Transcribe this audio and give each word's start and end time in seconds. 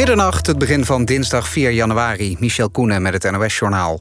Middernacht, 0.00 0.46
het 0.46 0.58
begin 0.58 0.84
van 0.84 1.04
dinsdag 1.04 1.48
4 1.48 1.70
januari. 1.70 2.36
Michel 2.38 2.70
Koenen 2.70 3.02
met 3.02 3.22
het 3.22 3.32
NOS-journaal. 3.32 4.00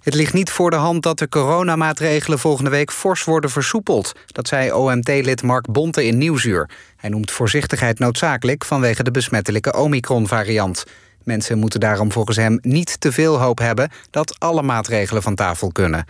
Het 0.00 0.14
ligt 0.14 0.32
niet 0.32 0.50
voor 0.50 0.70
de 0.70 0.76
hand 0.76 1.02
dat 1.02 1.18
de 1.18 1.28
coronamaatregelen 1.28 2.38
volgende 2.38 2.70
week 2.70 2.90
fors 2.92 3.24
worden 3.24 3.50
versoepeld. 3.50 4.12
Dat 4.26 4.48
zei 4.48 4.72
OMT-lid 4.72 5.42
Mark 5.42 5.72
Bonte 5.72 6.06
in 6.06 6.18
Nieuwsuur. 6.18 6.70
Hij 6.96 7.10
noemt 7.10 7.30
voorzichtigheid 7.30 7.98
noodzakelijk 7.98 8.64
vanwege 8.64 9.02
de 9.02 9.10
besmettelijke 9.10 9.74
Omicron-variant. 9.74 10.84
Mensen 11.22 11.58
moeten 11.58 11.80
daarom 11.80 12.12
volgens 12.12 12.36
hem 12.36 12.58
niet 12.62 13.00
te 13.00 13.12
veel 13.12 13.40
hoop 13.40 13.58
hebben 13.58 13.90
dat 14.10 14.36
alle 14.38 14.62
maatregelen 14.62 15.22
van 15.22 15.34
tafel 15.34 15.72
kunnen. 15.72 16.04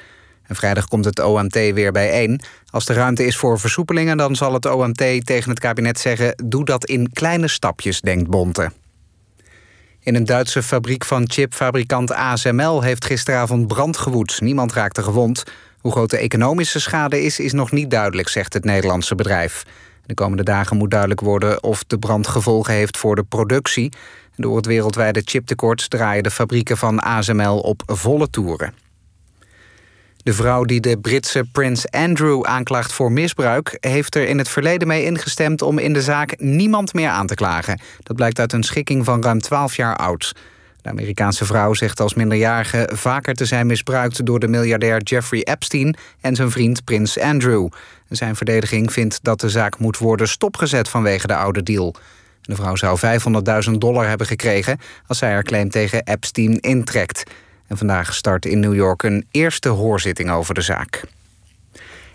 En 0.47 0.57
vrijdag 0.57 0.89
komt 0.89 1.05
het 1.05 1.19
OMT 1.19 1.55
weer 1.55 1.93
bijeen. 1.93 2.41
Als 2.71 2.89
er 2.89 2.95
ruimte 2.95 3.27
is 3.27 3.37
voor 3.37 3.61
versoepelingen, 3.61 4.17
dan 4.17 4.37
zal 4.37 4.53
het 4.53 4.67
OMT 4.67 5.27
tegen 5.27 5.51
het 5.51 5.59
kabinet 5.59 5.99
zeggen: 5.99 6.35
doe 6.45 6.65
dat 6.65 6.85
in 6.85 7.13
kleine 7.13 7.49
stapjes, 7.49 8.01
denkt 8.01 8.31
Bonte. 8.31 8.71
In 10.05 10.15
een 10.15 10.25
Duitse 10.25 10.63
fabriek 10.63 11.05
van 11.05 11.31
chipfabrikant 11.31 12.13
ASML 12.13 12.83
heeft 12.83 13.05
gisteravond 13.05 13.67
brand 13.67 13.97
gewoed. 13.97 14.41
Niemand 14.41 14.73
raakte 14.73 15.03
gewond. 15.03 15.45
Hoe 15.81 15.93
groot 15.93 16.11
de 16.11 16.19
economische 16.19 16.81
schade 16.81 17.23
is, 17.23 17.39
is 17.39 17.53
nog 17.53 17.73
niet 17.73 17.91
duidelijk, 17.91 18.29
zegt 18.29 18.53
het 18.53 18.65
Nederlandse 18.65 19.15
bedrijf. 19.15 19.65
De 20.07 20.15
komende 20.15 20.43
dagen 20.43 20.77
moet 20.77 20.91
duidelijk 20.91 21.21
worden 21.21 21.63
of 21.63 21.85
de 21.85 21.99
brand 21.99 22.27
gevolgen 22.27 22.75
heeft 22.75 22.97
voor 22.97 23.17
de 23.17 23.23
productie. 23.23 23.93
Door 24.37 24.57
het 24.57 24.67
wereldwijde 24.67 25.23
chiptekort 25.25 25.91
draaien 25.91 26.23
de 26.23 26.31
fabrieken 26.31 26.77
van 26.77 27.01
ASML 27.01 27.59
op 27.59 27.83
volle 27.87 28.31
toeren. 28.31 28.84
De 30.25 30.33
vrouw 30.33 30.65
die 30.65 30.81
de 30.81 30.99
Britse 30.99 31.45
prins 31.53 31.91
Andrew 31.91 32.45
aanklaagt 32.45 32.93
voor 32.93 33.13
misbruik... 33.13 33.77
heeft 33.81 34.15
er 34.15 34.29
in 34.29 34.39
het 34.39 34.49
verleden 34.49 34.89
mee 34.89 35.05
ingestemd 35.05 35.63
om 35.63 35.79
in 35.79 35.93
de 35.93 36.03
zaak 36.03 36.41
niemand 36.41 36.95
meer 36.95 37.09
aan 37.09 37.27
te 37.27 37.35
klagen. 37.35 37.81
Dat 38.03 38.17
blijkt 38.17 38.39
uit 38.39 38.53
een 38.53 38.63
schikking 38.63 39.05
van 39.05 39.23
ruim 39.23 39.41
12 39.41 39.77
jaar 39.77 39.97
oud. 39.97 40.35
De 40.83 40.89
Amerikaanse 40.89 41.45
vrouw 41.45 41.75
zegt 41.75 42.01
als 42.01 42.15
minderjarige 42.15 42.91
vaker 42.93 43.35
te 43.35 43.45
zijn 43.45 43.67
misbruikt... 43.67 44.27
door 44.27 44.39
de 44.39 44.49
miljardair 44.49 45.03
Jeffrey 45.03 45.43
Epstein 45.43 45.97
en 46.21 46.37
zijn 46.37 46.51
vriend 46.51 46.85
prins 46.85 47.19
Andrew. 47.19 47.69
Zijn 48.09 48.37
verdediging 48.37 48.93
vindt 48.93 49.19
dat 49.23 49.41
de 49.41 49.49
zaak 49.49 49.79
moet 49.79 49.99
worden 49.99 50.29
stopgezet 50.29 50.89
vanwege 50.89 51.27
de 51.27 51.37
oude 51.37 51.63
deal. 51.63 51.95
De 52.43 52.55
vrouw 52.55 52.77
zou 52.77 52.99
500.000 53.69 53.73
dollar 53.79 54.09
hebben 54.09 54.27
gekregen... 54.27 54.79
als 55.07 55.19
zij 55.19 55.33
haar 55.33 55.43
claim 55.43 55.71
tegen 55.71 56.05
Epstein 56.05 56.61
intrekt... 56.61 57.23
Vandaag 57.77 58.15
start 58.15 58.47
in 58.47 58.61
New 58.61 58.75
York 58.75 59.03
een 59.03 59.27
eerste 59.31 59.69
hoorzitting 59.69 60.31
over 60.31 60.55
de 60.55 60.61
zaak. 60.61 61.05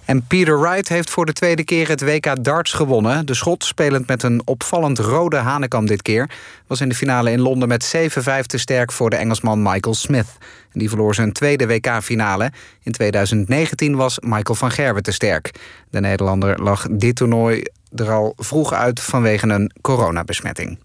En 0.10 0.24
Peter 0.28 0.60
Wright 0.60 0.90
heeft 0.90 1.10
voor 1.10 1.26
de 1.26 1.34
tweede 1.34 1.64
keer 1.64 1.88
het 1.88 2.02
WK 2.02 2.44
darts 2.44 2.74
gewonnen. 2.74 3.26
De 3.26 3.34
schot, 3.34 3.64
spelend 3.64 4.08
met 4.08 4.24
een 4.24 4.42
opvallend 4.46 5.00
rode 5.00 5.36
hanekam 5.36 5.86
dit 5.86 6.02
keer... 6.02 6.30
was 6.68 6.82
in 6.82 6.90
de 6.90 6.96
finale 6.96 7.32
in 7.32 7.40
Londen 7.40 7.68
met 7.68 7.96
7-5 7.98 8.00
te 8.46 8.58
sterk 8.58 8.92
voor 8.92 9.10
de 9.10 9.16
Engelsman 9.16 9.62
Michael 9.62 9.96
Smith. 9.96 10.38
En 10.72 10.80
die 10.80 10.90
verloor 10.90 11.16
zijn 11.16 11.32
tweede 11.32 11.68
WK-finale. 11.68 12.52
In 12.84 12.92
2019 12.92 13.96
was 13.96 14.20
Michael 14.20 14.56
van 14.56 14.72
Gerwen 14.72 15.04
te 15.04 15.12
sterk. 15.12 15.52
De 15.90 16.00
Nederlander 16.00 16.64
lag 16.64 16.88
dit 16.92 17.16
toernooi 17.16 17.64
er 17.96 18.12
al 18.12 18.34
vroeg 18.38 18.74
uit 18.74 19.00
vanwege 19.00 19.48
een 19.48 19.72
coronabesmetting. 19.82 20.78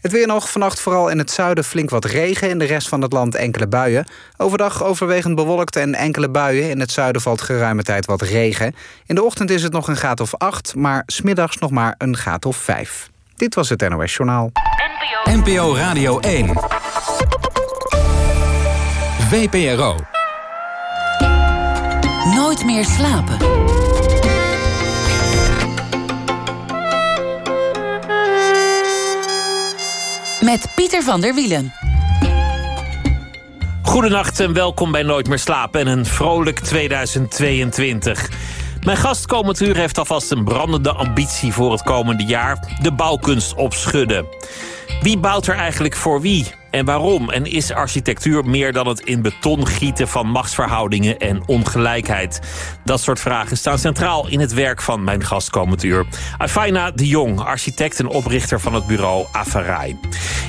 Het 0.00 0.12
weer 0.12 0.26
nog 0.26 0.50
vannacht 0.50 0.80
vooral 0.80 1.08
in 1.08 1.18
het 1.18 1.30
zuiden 1.30 1.64
flink 1.64 1.90
wat 1.90 2.04
regen. 2.04 2.48
In 2.48 2.58
de 2.58 2.64
rest 2.64 2.88
van 2.88 3.02
het 3.02 3.12
land 3.12 3.34
enkele 3.34 3.66
buien. 3.66 4.06
Overdag 4.36 4.84
overwegend 4.84 5.34
bewolkt 5.34 5.76
en 5.76 5.94
enkele 5.94 6.28
buien. 6.28 6.70
In 6.70 6.80
het 6.80 6.90
zuiden 6.90 7.22
valt 7.22 7.40
geruime 7.40 7.82
tijd 7.82 8.06
wat 8.06 8.22
regen. 8.22 8.74
In 9.06 9.14
de 9.14 9.22
ochtend 9.22 9.50
is 9.50 9.62
het 9.62 9.72
nog 9.72 9.88
een 9.88 9.96
graad 9.96 10.20
of 10.20 10.34
8, 10.34 10.74
maar 10.74 11.02
smiddags 11.06 11.58
nog 11.58 11.70
maar 11.70 11.94
een 11.98 12.16
graad 12.16 12.44
of 12.44 12.56
5. 12.56 13.10
Dit 13.36 13.54
was 13.54 13.68
het 13.68 13.88
NOS 13.88 14.14
Journaal. 14.14 14.52
NPO 15.24 15.74
Radio 15.76 16.20
1. 16.20 16.52
VPRO. 19.30 19.96
Nooit 22.34 22.64
meer 22.64 22.84
slapen. 22.84 23.79
Met 30.50 30.72
Pieter 30.74 31.02
van 31.02 31.20
der 31.20 31.34
Wielen. 31.34 31.72
Goedenacht 33.82 34.40
en 34.40 34.52
welkom 34.52 34.92
bij 34.92 35.02
Nooit 35.02 35.28
meer 35.28 35.38
slapen 35.38 35.80
en 35.80 35.86
een 35.86 36.06
vrolijk 36.06 36.58
2022. 36.58 38.30
Mijn 38.84 38.96
gast 38.96 39.26
komend 39.26 39.60
uur 39.60 39.76
heeft 39.76 39.98
alvast 39.98 40.30
een 40.30 40.44
brandende 40.44 40.92
ambitie 40.92 41.52
voor 41.52 41.72
het 41.72 41.82
komende 41.82 42.24
jaar: 42.24 42.76
de 42.82 42.92
bouwkunst 42.92 43.54
opschudden. 43.54 44.26
Wie 45.02 45.18
bouwt 45.18 45.46
er 45.46 45.54
eigenlijk 45.54 45.96
voor 45.96 46.20
wie? 46.20 46.59
En 46.70 46.84
waarom? 46.84 47.30
En 47.30 47.44
is 47.44 47.72
architectuur 47.72 48.44
meer 48.44 48.72
dan 48.72 48.86
het 48.86 49.00
in 49.00 49.22
beton 49.22 49.66
gieten 49.66 50.08
van 50.08 50.26
machtsverhoudingen 50.26 51.18
en 51.18 51.42
ongelijkheid? 51.46 52.40
Dat 52.84 53.00
soort 53.00 53.20
vragen 53.20 53.56
staan 53.56 53.78
centraal 53.78 54.28
in 54.28 54.40
het 54.40 54.52
werk 54.52 54.82
van 54.82 55.04
mijn 55.04 55.24
gast 55.24 55.50
komend 55.50 55.82
uur. 55.82 56.06
Afaina 56.38 56.90
de 56.90 57.06
Jong, 57.06 57.40
architect 57.40 57.98
en 57.98 58.06
oprichter 58.06 58.60
van 58.60 58.74
het 58.74 58.86
bureau 58.86 59.26
Afarai. 59.32 59.98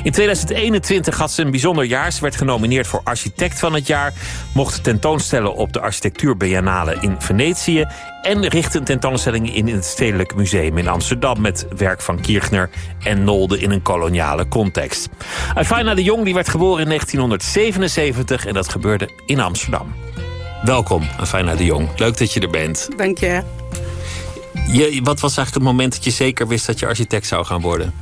In 0.04 0.12
2021 0.12 1.18
had 1.18 1.32
ze 1.32 1.42
een 1.42 1.52
bijzonder 1.52 1.86
jaar. 1.86 2.12
Ze 2.12 2.22
werd 2.22 2.36
genomineerd 2.36 2.88
voor 2.88 3.02
architect 3.04 3.60
van 3.60 3.74
het 3.74 3.88
jaar. 3.88 4.14
Mocht 4.54 4.84
tentoonstellen 4.84 5.56
op 5.56 5.74
de 5.74 5.82
Architectuur 5.82 6.38
Biennale 6.38 6.98
in 7.02 7.16
Venetië. 7.20 7.86
En 8.22 8.48
richtte 8.48 8.78
een 8.78 8.84
tentoonstelling 8.84 9.56
in 9.56 9.68
het 9.68 9.86
Stedelijk 9.86 10.36
Museum 10.36 10.78
in 10.78 10.88
Amsterdam... 10.88 11.42
met 11.42 11.68
werk 11.78 12.02
van 12.02 12.22
Kirchner 12.22 12.70
en 13.00 13.24
Nolde 13.24 13.60
in 13.60 13.72
een 13.72 13.82
koloniale 13.82 14.48
context. 14.48 15.10
Afaina 15.54 15.94
de 15.94 16.04
Jong 16.04 16.11
Jong 16.12 16.24
die 16.24 16.34
werd 16.34 16.50
geboren 16.50 16.82
in 16.82 16.88
1977 16.88 18.46
en 18.46 18.54
dat 18.54 18.70
gebeurde 18.70 19.10
in 19.26 19.40
Amsterdam. 19.40 19.94
Welkom, 20.64 21.08
Fijna 21.26 21.56
de 21.56 21.66
Jong. 21.66 21.90
Leuk 22.00 22.18
dat 22.18 22.34
je 22.34 22.40
er 22.40 22.50
bent. 22.50 22.90
Dank 22.98 23.18
je. 23.18 23.44
je. 24.68 25.00
Wat 25.04 25.20
was 25.20 25.38
eigenlijk 25.38 25.54
het 25.54 25.64
moment 25.64 25.94
dat 25.94 26.04
je 26.04 26.12
zeker 26.12 26.48
wist 26.48 26.66
dat 26.66 26.80
je 26.80 26.88
architect 26.88 27.28
zou 27.28 27.46
gaan 27.46 27.62
worden? 27.62 27.94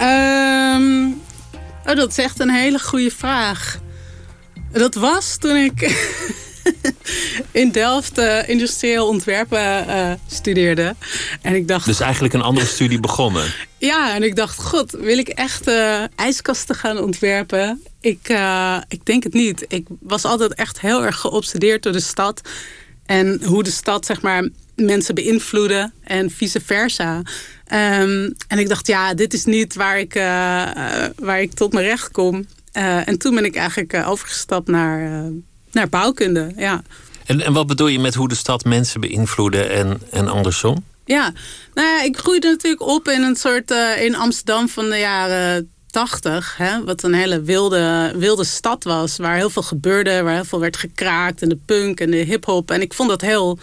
Um, 0.00 1.20
oh, 1.86 1.96
dat 1.96 2.10
is 2.10 2.18
echt 2.18 2.40
een 2.40 2.50
hele 2.50 2.78
goede 2.78 3.10
vraag. 3.10 3.78
Dat 4.72 4.94
was 4.94 5.36
toen 5.36 5.56
ik 5.56 5.80
in 7.62 7.70
Delft 7.72 8.18
uh, 8.18 8.48
industrieel 8.48 9.08
ontwerpen 9.08 9.86
uh, 9.86 10.12
studeerde. 10.26 10.94
En 11.42 11.54
ik 11.54 11.68
dacht... 11.68 11.86
Dus 11.86 12.00
eigenlijk 12.00 12.34
een 12.34 12.42
andere 12.42 12.66
studie 12.76 13.00
begonnen? 13.00 13.52
ja, 13.78 14.14
en 14.14 14.22
ik 14.22 14.36
dacht, 14.36 14.62
god, 14.62 14.90
wil 14.90 15.18
ik 15.18 15.28
echt 15.28 15.68
uh, 15.68 16.02
ijskasten 16.16 16.74
gaan 16.74 16.98
ontwerpen? 16.98 17.82
Ik, 18.00 18.28
ik 18.88 19.06
denk 19.06 19.22
het 19.22 19.32
niet. 19.32 19.64
Ik 19.68 19.86
was 20.00 20.24
altijd 20.24 20.54
echt 20.54 20.80
heel 20.80 21.04
erg 21.04 21.16
geobsedeerd 21.16 21.82
door 21.82 21.92
de 21.92 22.00
stad. 22.00 22.40
En 23.06 23.44
hoe 23.44 23.62
de 23.62 23.70
stad, 23.70 24.06
zeg 24.06 24.22
maar, 24.22 24.48
mensen 24.74 25.14
beïnvloeden 25.14 25.92
en 26.04 26.30
vice 26.30 26.60
versa. 26.60 27.16
Um, 27.16 28.34
en 28.48 28.58
ik 28.58 28.68
dacht, 28.68 28.86
ja, 28.86 29.14
dit 29.14 29.34
is 29.34 29.44
niet 29.44 29.74
waar 29.74 29.98
ik, 29.98 30.12
waar 31.16 31.40
ik 31.40 31.52
tot 31.52 31.72
mijn 31.72 31.86
recht 31.86 32.10
kom. 32.10 32.46
en 32.72 33.18
toen 33.18 33.34
ben 33.34 33.44
ik 33.44 33.56
eigenlijk 33.56 33.94
overgestapt 34.06 34.68
naar 34.68 35.30
naar 35.72 35.88
bouwkunde, 35.88 36.52
ja. 36.56 36.82
En, 37.26 37.40
en 37.40 37.52
wat 37.52 37.66
bedoel 37.66 37.86
je 37.86 37.98
met 37.98 38.14
hoe 38.14 38.28
de 38.28 38.34
stad 38.34 38.64
mensen 38.64 39.00
beïnvloeden 39.00 39.70
en, 39.70 40.00
en 40.10 40.28
andersom? 40.28 40.84
Ja, 41.04 41.32
nou 41.74 41.88
ja, 41.88 42.02
ik 42.02 42.16
groeide 42.16 42.48
natuurlijk 42.48 42.82
op 42.82 43.08
in 43.08 43.22
een 43.22 43.36
soort 43.36 43.70
uh, 43.70 44.02
in 44.02 44.16
Amsterdam 44.16 44.68
van 44.68 44.90
de 44.90 44.98
jaren 44.98 45.70
80, 45.90 46.56
hè, 46.56 46.84
wat 46.84 47.02
een 47.02 47.14
hele 47.14 47.42
wilde, 47.42 48.12
wilde 48.16 48.44
stad 48.44 48.84
was, 48.84 49.16
waar 49.16 49.36
heel 49.36 49.50
veel 49.50 49.62
gebeurde, 49.62 50.22
waar 50.22 50.34
heel 50.34 50.44
veel 50.44 50.60
werd 50.60 50.76
gekraakt 50.76 51.42
en 51.42 51.48
de 51.48 51.58
punk 51.66 52.00
en 52.00 52.10
de 52.10 52.16
hip-hop. 52.16 52.70
En 52.70 52.80
ik 52.80 52.94
vond 52.94 53.08
dat 53.08 53.20
heel 53.20 53.58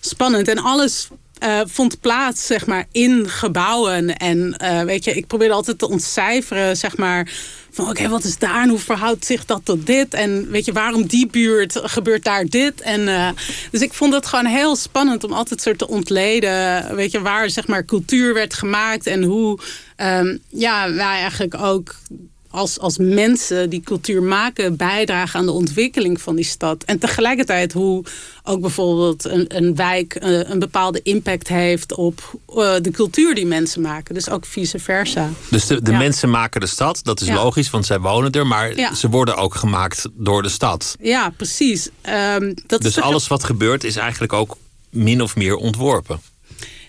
spannend. 0.00 0.48
En 0.48 0.58
alles 0.58 1.08
uh, 1.44 1.60
vond 1.64 2.00
plaats, 2.00 2.46
zeg 2.46 2.66
maar, 2.66 2.86
in 2.92 3.28
gebouwen. 3.28 4.16
En 4.16 4.56
uh, 4.62 4.80
weet 4.80 5.04
je, 5.04 5.14
ik 5.14 5.26
probeerde 5.26 5.54
altijd 5.54 5.78
te 5.78 5.88
ontcijferen, 5.88 6.76
zeg 6.76 6.96
maar 6.96 7.32
van 7.70 7.88
oké, 7.88 8.08
wat 8.08 8.24
is 8.24 8.38
daar 8.38 8.62
en 8.62 8.68
hoe 8.68 8.78
verhoudt 8.78 9.24
zich 9.24 9.44
dat 9.44 9.60
tot 9.64 9.86
dit? 9.86 10.14
En 10.14 10.50
weet 10.50 10.64
je, 10.64 10.72
waarom 10.72 11.06
die 11.06 11.26
buurt 11.26 11.80
gebeurt 11.82 12.24
daar 12.24 12.46
dit? 12.46 12.80
En, 12.80 13.00
uh, 13.00 13.28
dus 13.70 13.80
ik 13.80 13.92
vond 13.92 14.12
het 14.12 14.26
gewoon 14.26 14.46
heel 14.46 14.76
spannend 14.76 15.24
om 15.24 15.32
altijd 15.32 15.60
soort 15.60 15.78
te 15.78 15.88
ontleden, 15.88 16.94
weet 16.94 17.10
je, 17.10 17.20
waar 17.20 17.50
zeg 17.50 17.66
maar 17.66 17.84
cultuur 17.84 18.34
werd 18.34 18.54
gemaakt 18.54 19.06
en 19.06 19.22
hoe 19.22 19.58
um, 19.96 20.38
ja, 20.48 20.92
wij 20.92 21.20
eigenlijk 21.20 21.54
ook 21.54 21.94
als, 22.50 22.78
als 22.78 22.98
mensen 22.98 23.70
die 23.70 23.80
cultuur 23.80 24.22
maken 24.22 24.76
bijdragen 24.76 25.38
aan 25.38 25.46
de 25.46 25.52
ontwikkeling 25.52 26.20
van 26.20 26.36
die 26.36 26.44
stad. 26.44 26.84
En 26.84 26.98
tegelijkertijd 26.98 27.72
hoe 27.72 28.04
ook 28.42 28.60
bijvoorbeeld 28.60 29.24
een, 29.24 29.56
een 29.56 29.74
wijk 29.74 30.14
een, 30.14 30.44
eh, 30.44 30.50
een 30.50 30.58
bepaalde 30.58 31.00
impact 31.02 31.48
heeft 31.48 31.94
op 31.94 32.38
uh, 32.48 32.74
de 32.80 32.90
cultuur 32.90 33.34
die 33.34 33.46
mensen 33.46 33.82
maken. 33.82 34.14
Dus 34.14 34.30
ook 34.30 34.46
vice 34.46 34.78
versa. 34.78 35.30
Dus 35.50 35.66
de, 35.66 35.82
de 35.82 35.92
mensen 35.92 36.30
maken 36.30 36.60
de 36.60 36.66
stad, 36.66 37.00
dat 37.02 37.20
is 37.20 37.28
logisch, 37.28 37.70
want 37.70 37.86
zij 37.86 38.00
wonen 38.00 38.32
er. 38.32 38.46
Maar 38.46 38.76
ja. 38.76 38.94
ze 38.94 39.08
worden 39.08 39.36
ook 39.36 39.54
gemaakt 39.54 40.06
door 40.12 40.42
de 40.42 40.48
stad. 40.48 40.96
Ja, 41.00 41.30
precies. 41.36 41.88
Um, 42.38 42.54
dat 42.66 42.82
dus 42.82 43.00
alles 43.00 43.26
wat 43.28 43.44
gebeurt 43.44 43.84
is 43.84 43.96
eigenlijk 43.96 44.32
ook 44.32 44.56
min 44.90 45.22
of 45.22 45.36
meer 45.36 45.56
ontworpen. 45.56 46.20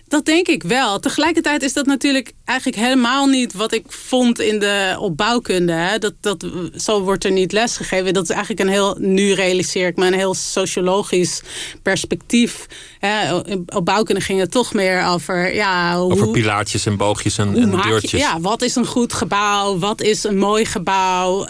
Dat 0.07 0.25
denk 0.25 0.47
ik 0.47 0.63
wel. 0.63 0.99
Tegelijkertijd 0.99 1.61
is 1.63 1.73
dat 1.73 1.85
natuurlijk 1.85 2.33
eigenlijk 2.49 2.77
helemaal 2.81 3.25
niet 3.25 3.53
wat 3.53 3.73
ik 3.73 3.85
vond 3.87 4.39
in 4.39 4.59
de 4.59 4.95
opbouwkunde. 4.99 5.71
Hè. 5.71 5.97
Dat, 5.97 6.13
dat, 6.21 6.45
zo 6.75 7.01
wordt 7.01 7.25
er 7.25 7.31
niet 7.31 7.51
lesgegeven. 7.51 8.13
Dat 8.13 8.23
is 8.23 8.29
eigenlijk 8.29 8.59
een 8.59 8.67
heel, 8.67 8.95
nu 8.99 9.33
realiseer 9.33 9.87
ik 9.87 9.95
me, 9.95 10.07
een 10.07 10.13
heel 10.13 10.33
sociologisch 10.33 11.41
perspectief. 11.81 12.65
Hè. 12.99 13.35
Op 13.65 13.85
bouwkunde 13.85 14.21
ging 14.21 14.39
het 14.39 14.51
toch 14.51 14.73
meer 14.73 15.05
over... 15.05 15.55
Ja, 15.55 15.99
hoe, 15.99 16.11
over 16.11 16.29
pilaartjes 16.29 16.85
en 16.85 16.97
boogjes 16.97 17.37
en, 17.37 17.55
en 17.55 17.71
deurtjes. 17.71 18.11
Je, 18.11 18.17
ja, 18.17 18.39
wat 18.39 18.61
is 18.61 18.75
een 18.75 18.85
goed 18.85 19.13
gebouw? 19.13 19.77
Wat 19.77 20.01
is 20.01 20.23
een 20.23 20.37
mooi 20.37 20.65
gebouw? 20.65 21.47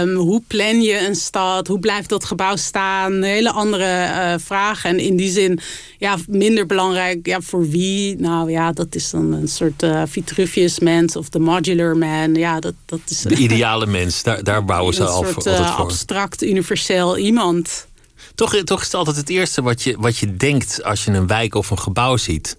Um, 0.00 0.14
hoe 0.14 0.42
plan 0.46 0.82
je 0.82 1.06
een 1.06 1.14
stad? 1.14 1.66
Hoe 1.66 1.78
blijft 1.78 2.08
dat 2.08 2.24
gebouw 2.24 2.56
staan? 2.56 3.22
Hele 3.22 3.50
andere 3.50 3.84
uh, 3.84 4.34
vragen. 4.38 4.90
En 4.90 4.98
in 4.98 5.16
die 5.16 5.30
zin 5.30 5.58
ja, 5.98 6.16
minder 6.28 6.66
belangrijk. 6.66 7.26
Ja, 7.26 7.40
voor 7.40 7.68
wie? 7.68 8.16
Nou 8.16 8.50
ja, 8.50 8.72
dat 8.72 8.94
is 8.94 9.10
dan 9.10 9.32
een 9.32 9.48
soort 9.48 9.82
uh, 9.82 10.02
Vitruvius 10.46 10.78
mens 10.78 11.16
of 11.16 11.28
de 11.28 11.38
modular 11.38 11.96
man. 11.96 12.34
Ja, 12.34 12.60
dat, 12.60 12.74
dat 12.84 13.00
is... 13.08 13.20
De 13.20 13.36
ideale 13.46 13.86
mens, 13.86 14.22
daar, 14.22 14.44
daar 14.44 14.64
bouwen 14.64 14.94
ze 14.94 15.04
al 15.04 15.22
voor. 15.22 15.46
Een 15.46 15.56
soort 15.56 15.60
uh, 15.60 15.78
abstract, 15.78 16.42
universeel 16.42 17.18
iemand. 17.18 17.86
Toch, 18.34 18.56
toch 18.56 18.80
is 18.80 18.86
het 18.86 18.94
altijd 18.94 19.16
het 19.16 19.28
eerste 19.28 19.62
wat 19.62 19.82
je, 19.82 19.96
wat 19.98 20.18
je 20.18 20.36
denkt 20.36 20.84
als 20.84 21.04
je 21.04 21.10
een 21.10 21.26
wijk 21.26 21.54
of 21.54 21.70
een 21.70 21.78
gebouw 21.78 22.16
ziet. 22.16 22.56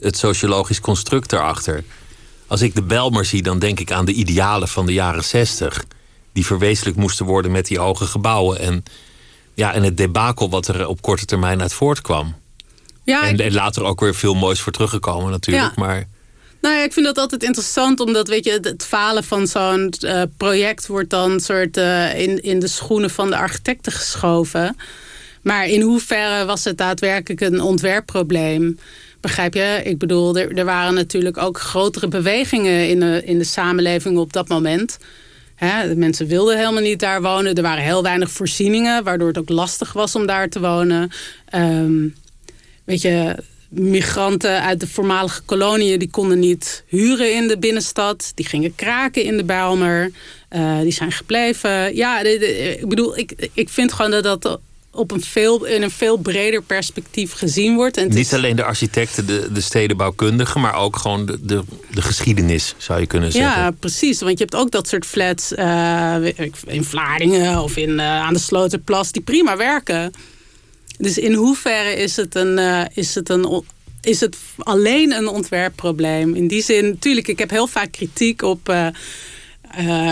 Het 0.00 0.16
sociologisch 0.16 0.80
construct 0.80 1.32
erachter. 1.32 1.84
Als 2.46 2.60
ik 2.60 2.74
de 2.74 2.82
Belmer 2.82 3.24
zie, 3.24 3.42
dan 3.42 3.58
denk 3.58 3.80
ik 3.80 3.92
aan 3.92 4.04
de 4.04 4.12
idealen 4.12 4.68
van 4.68 4.86
de 4.86 4.92
jaren 4.92 5.24
zestig. 5.24 5.84
Die 6.32 6.46
verwezenlijk 6.46 6.96
moesten 6.96 7.26
worden 7.26 7.50
met 7.50 7.66
die 7.66 7.78
hoge 7.78 8.06
gebouwen. 8.06 8.58
En, 8.58 8.82
ja, 9.54 9.72
en 9.72 9.82
het 9.82 9.96
debakel 9.96 10.50
wat 10.50 10.68
er 10.68 10.86
op 10.86 11.02
korte 11.02 11.24
termijn 11.24 11.60
uit 11.60 11.72
voortkwam. 11.72 12.34
Ja, 13.04 13.26
en, 13.28 13.36
en 13.36 13.52
later 13.52 13.82
ook 13.82 14.00
weer 14.00 14.14
veel 14.14 14.34
moois 14.34 14.60
voor 14.60 14.72
teruggekomen 14.72 15.30
natuurlijk. 15.30 15.72
Ja. 15.76 15.82
Maar... 15.84 16.06
Nou 16.60 16.74
ja, 16.74 16.82
ik 16.82 16.92
vind 16.92 17.06
dat 17.06 17.18
altijd 17.18 17.42
interessant, 17.42 18.00
omdat 18.00 18.28
weet 18.28 18.44
je, 18.44 18.58
het 18.62 18.84
falen 18.84 19.24
van 19.24 19.46
zo'n 19.46 19.94
uh, 20.00 20.22
project 20.36 20.86
wordt 20.86 21.10
dan 21.10 21.40
soort 21.40 21.76
uh, 21.76 22.20
in, 22.20 22.42
in 22.42 22.58
de 22.58 22.68
schoenen 22.68 23.10
van 23.10 23.30
de 23.30 23.36
architecten 23.36 23.92
geschoven. 23.92 24.76
Maar 25.42 25.66
in 25.66 25.80
hoeverre 25.80 26.44
was 26.44 26.64
het 26.64 26.78
daadwerkelijk 26.78 27.40
een 27.40 27.60
ontwerpprobleem? 27.60 28.78
Begrijp 29.20 29.54
je? 29.54 29.80
Ik 29.84 29.98
bedoel, 29.98 30.36
er, 30.36 30.58
er 30.58 30.64
waren 30.64 30.94
natuurlijk 30.94 31.38
ook 31.38 31.60
grotere 31.60 32.08
bewegingen 32.08 32.88
in 32.88 33.00
de, 33.00 33.22
in 33.24 33.38
de 33.38 33.44
samenleving 33.44 34.18
op 34.18 34.32
dat 34.32 34.48
moment. 34.48 34.98
Mensen 35.94 36.26
wilden 36.26 36.58
helemaal 36.58 36.82
niet 36.82 37.00
daar 37.00 37.22
wonen. 37.22 37.54
Er 37.54 37.62
waren 37.62 37.84
heel 37.84 38.02
weinig 38.02 38.30
voorzieningen, 38.30 39.04
waardoor 39.04 39.28
het 39.28 39.38
ook 39.38 39.48
lastig 39.48 39.92
was 39.92 40.14
om 40.14 40.26
daar 40.26 40.48
te 40.48 40.60
wonen. 40.60 41.10
Um, 41.54 42.14
weet 42.84 43.00
je, 43.00 43.36
migranten 43.70 44.62
uit 44.62 44.80
de 44.80 44.86
voormalige 44.86 45.42
koloniën... 45.42 45.98
die 45.98 46.10
konden 46.10 46.38
niet 46.38 46.84
huren 46.86 47.34
in 47.34 47.48
de 47.48 47.58
binnenstad. 47.58 48.32
Die 48.34 48.46
gingen 48.46 48.74
kraken 48.74 49.24
in 49.24 49.36
de 49.36 49.44
Bijlmer. 49.44 50.10
Uh, 50.56 50.80
die 50.80 50.92
zijn 50.92 51.12
gebleven. 51.12 51.96
Ja, 51.96 52.22
de, 52.22 52.38
de, 52.38 52.76
ik 52.80 52.88
bedoel, 52.88 53.18
ik, 53.18 53.48
ik 53.52 53.68
vind 53.68 53.92
gewoon 53.92 54.10
dat 54.10 54.42
dat 54.42 54.60
op 54.92 55.10
een 55.10 55.22
veel, 55.22 55.64
in 55.64 55.82
een 55.82 55.90
veel 55.90 56.16
breder 56.16 56.62
perspectief 56.62 57.32
gezien 57.32 57.74
wordt. 57.74 57.96
En 57.96 58.08
Niet 58.08 58.16
is... 58.16 58.32
alleen 58.32 58.56
de 58.56 58.64
architecten, 58.64 59.26
de, 59.26 59.52
de 59.52 59.60
stedenbouwkundigen... 59.60 60.60
maar 60.60 60.74
ook 60.74 60.96
gewoon 60.96 61.26
de, 61.26 61.38
de, 61.40 61.62
de, 61.90 62.02
geschiedenis, 62.02 62.74
zou 62.76 63.00
je 63.00 63.06
kunnen 63.06 63.32
zeggen. 63.32 63.62
Ja, 63.62 63.70
precies. 63.70 64.20
Want 64.20 64.38
je 64.38 64.44
hebt 64.44 64.56
ook 64.56 64.70
dat 64.70 64.88
soort 64.88 65.06
flats 65.06 65.52
uh, 65.52 66.16
in 66.66 66.84
Vlaardingen... 66.84 67.62
of 67.62 67.76
in, 67.76 67.90
uh, 67.90 68.20
aan 68.20 68.34
de 68.34 68.40
Sloterplas, 68.40 69.12
die 69.12 69.22
prima 69.22 69.56
werken. 69.56 70.12
Dus 71.00 71.18
in 71.18 71.34
hoeverre 71.34 71.94
is 71.94 72.16
het, 72.16 72.34
een, 72.34 72.58
uh, 72.58 72.84
is 72.94 73.14
het, 73.14 73.28
een, 73.28 73.64
is 74.00 74.20
het 74.20 74.36
alleen 74.58 75.12
een 75.12 75.28
ontwerpprobleem? 75.28 76.34
In 76.34 76.48
die 76.48 76.62
zin, 76.62 76.84
natuurlijk, 76.84 77.28
ik 77.28 77.38
heb 77.38 77.50
heel 77.50 77.66
vaak 77.66 77.92
kritiek 77.92 78.42
op 78.42 78.74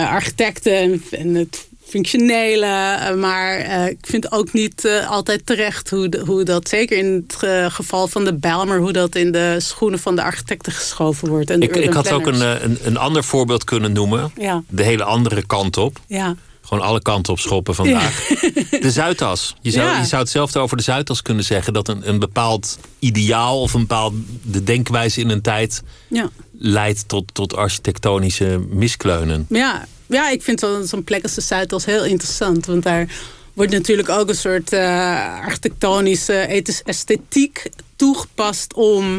architecten... 0.07 1.03
en 1.11 1.35
het 1.35 1.67
functionele. 1.89 2.65
Eh, 2.65 3.15
maar 3.15 3.59
ik 3.89 3.97
vind 4.01 4.31
ook 4.31 4.53
niet 4.53 5.03
altijd 5.07 5.45
terecht 5.45 5.89
hoe, 5.89 6.09
de, 6.09 6.19
hoe 6.19 6.43
dat, 6.43 6.69
zeker 6.69 6.97
in 6.97 7.25
het 7.27 7.35
geval 7.73 8.07
van 8.07 8.25
de 8.25 8.33
Bijlmer, 8.33 8.79
hoe 8.79 8.91
dat 8.91 9.15
in 9.15 9.31
de 9.31 9.55
schoenen 9.57 9.99
van 9.99 10.15
de 10.15 10.23
architecten 10.23 10.71
geschoven 10.71 11.29
wordt. 11.29 11.49
En 11.49 11.61
ik, 11.61 11.75
ik 11.75 11.93
had 11.93 12.11
ook 12.11 12.27
een, 12.27 12.63
een, 12.63 12.77
een, 12.83 12.97
ander 12.97 13.23
voorbeeld 13.23 13.63
kunnen 13.63 13.91
noemen. 13.91 14.31
Ja. 14.37 14.63
De 14.67 14.83
hele 14.83 15.03
andere 15.03 15.45
kant 15.45 15.77
op. 15.77 15.99
Ja. 16.07 16.35
Gewoon 16.69 16.83
alle 16.83 17.01
kanten 17.01 17.33
op 17.33 17.39
schoppen 17.39 17.75
vandaag. 17.75 18.29
Ja. 18.29 18.79
De 18.79 18.91
Zuidas. 18.91 19.55
Je 19.61 19.71
zou, 19.71 19.87
ja. 19.87 19.99
je 19.99 20.05
zou 20.05 20.21
hetzelfde 20.21 20.59
over 20.59 20.77
de 20.77 20.83
Zuidas 20.83 21.21
kunnen 21.21 21.43
zeggen. 21.43 21.73
Dat 21.73 21.87
een, 21.87 22.09
een 22.09 22.19
bepaald 22.19 22.77
ideaal 22.99 23.61
of 23.61 23.73
een 23.73 23.79
bepaalde 23.79 24.17
de 24.41 24.63
denkwijze 24.63 25.19
in 25.19 25.29
een 25.29 25.41
tijd 25.41 25.83
ja. 26.07 26.29
leidt 26.51 27.07
tot, 27.07 27.33
tot 27.33 27.55
architectonische 27.55 28.65
miskleunen. 28.69 29.45
Ja, 29.49 29.85
ja, 30.07 30.29
ik 30.29 30.43
vind 30.43 30.67
zo'n 30.83 31.03
plek 31.03 31.23
als 31.23 31.33
de 31.33 31.41
Zuidas 31.41 31.85
heel 31.85 32.05
interessant. 32.05 32.65
Want 32.65 32.83
daar 32.83 33.07
wordt 33.53 33.71
natuurlijk 33.71 34.09
ook 34.09 34.29
een 34.29 34.35
soort 34.35 34.73
uh, 34.73 35.39
architectonische 35.45 36.63
esthetiek 36.85 37.69
toegepast 37.95 38.73
om 38.73 39.15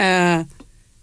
uh, 0.00 0.38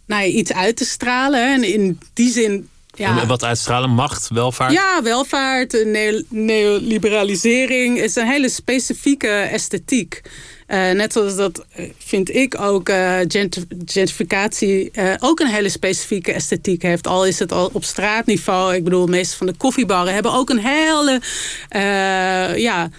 nou 0.05 0.23
ja, 0.23 0.23
iets 0.23 0.53
uit 0.53 0.75
te 0.75 0.85
stralen. 0.85 1.53
En 1.53 1.63
in 1.73 1.99
die 2.13 2.31
zin. 2.31 2.69
Ja, 2.99 3.25
wat 3.25 3.43
uitstralen? 3.43 3.89
Macht, 3.89 4.27
welvaart? 4.33 4.71
Ja, 4.71 5.03
welvaart, 5.03 5.85
neo 5.85 6.21
neoliberalisering 6.29 7.99
is 7.99 8.15
een 8.15 8.27
hele 8.27 8.49
specifieke 8.49 9.27
esthetiek. 9.27 10.21
Uh, 10.67 10.91
net 10.91 11.13
zoals 11.13 11.35
dat 11.35 11.65
vind 11.97 12.35
ik 12.35 12.61
ook 12.61 12.89
uh, 12.89 13.17
gentrificatie 13.85 14.91
uh, 14.93 15.13
ook 15.19 15.39
een 15.39 15.47
hele 15.47 15.69
specifieke 15.69 16.33
esthetiek 16.33 16.81
heeft. 16.81 17.07
Al 17.07 17.25
is 17.25 17.39
het 17.39 17.51
al 17.51 17.69
op 17.73 17.83
straatniveau. 17.83 18.75
Ik 18.75 18.83
bedoel, 18.83 19.05
de 19.05 19.11
meeste 19.11 19.37
van 19.37 19.47
de 19.47 19.53
koffiebarren 19.57 20.13
hebben 20.13 20.33
ook 20.33 20.49
een 20.49 20.65
hele 20.65 21.21
ja, 22.55 22.89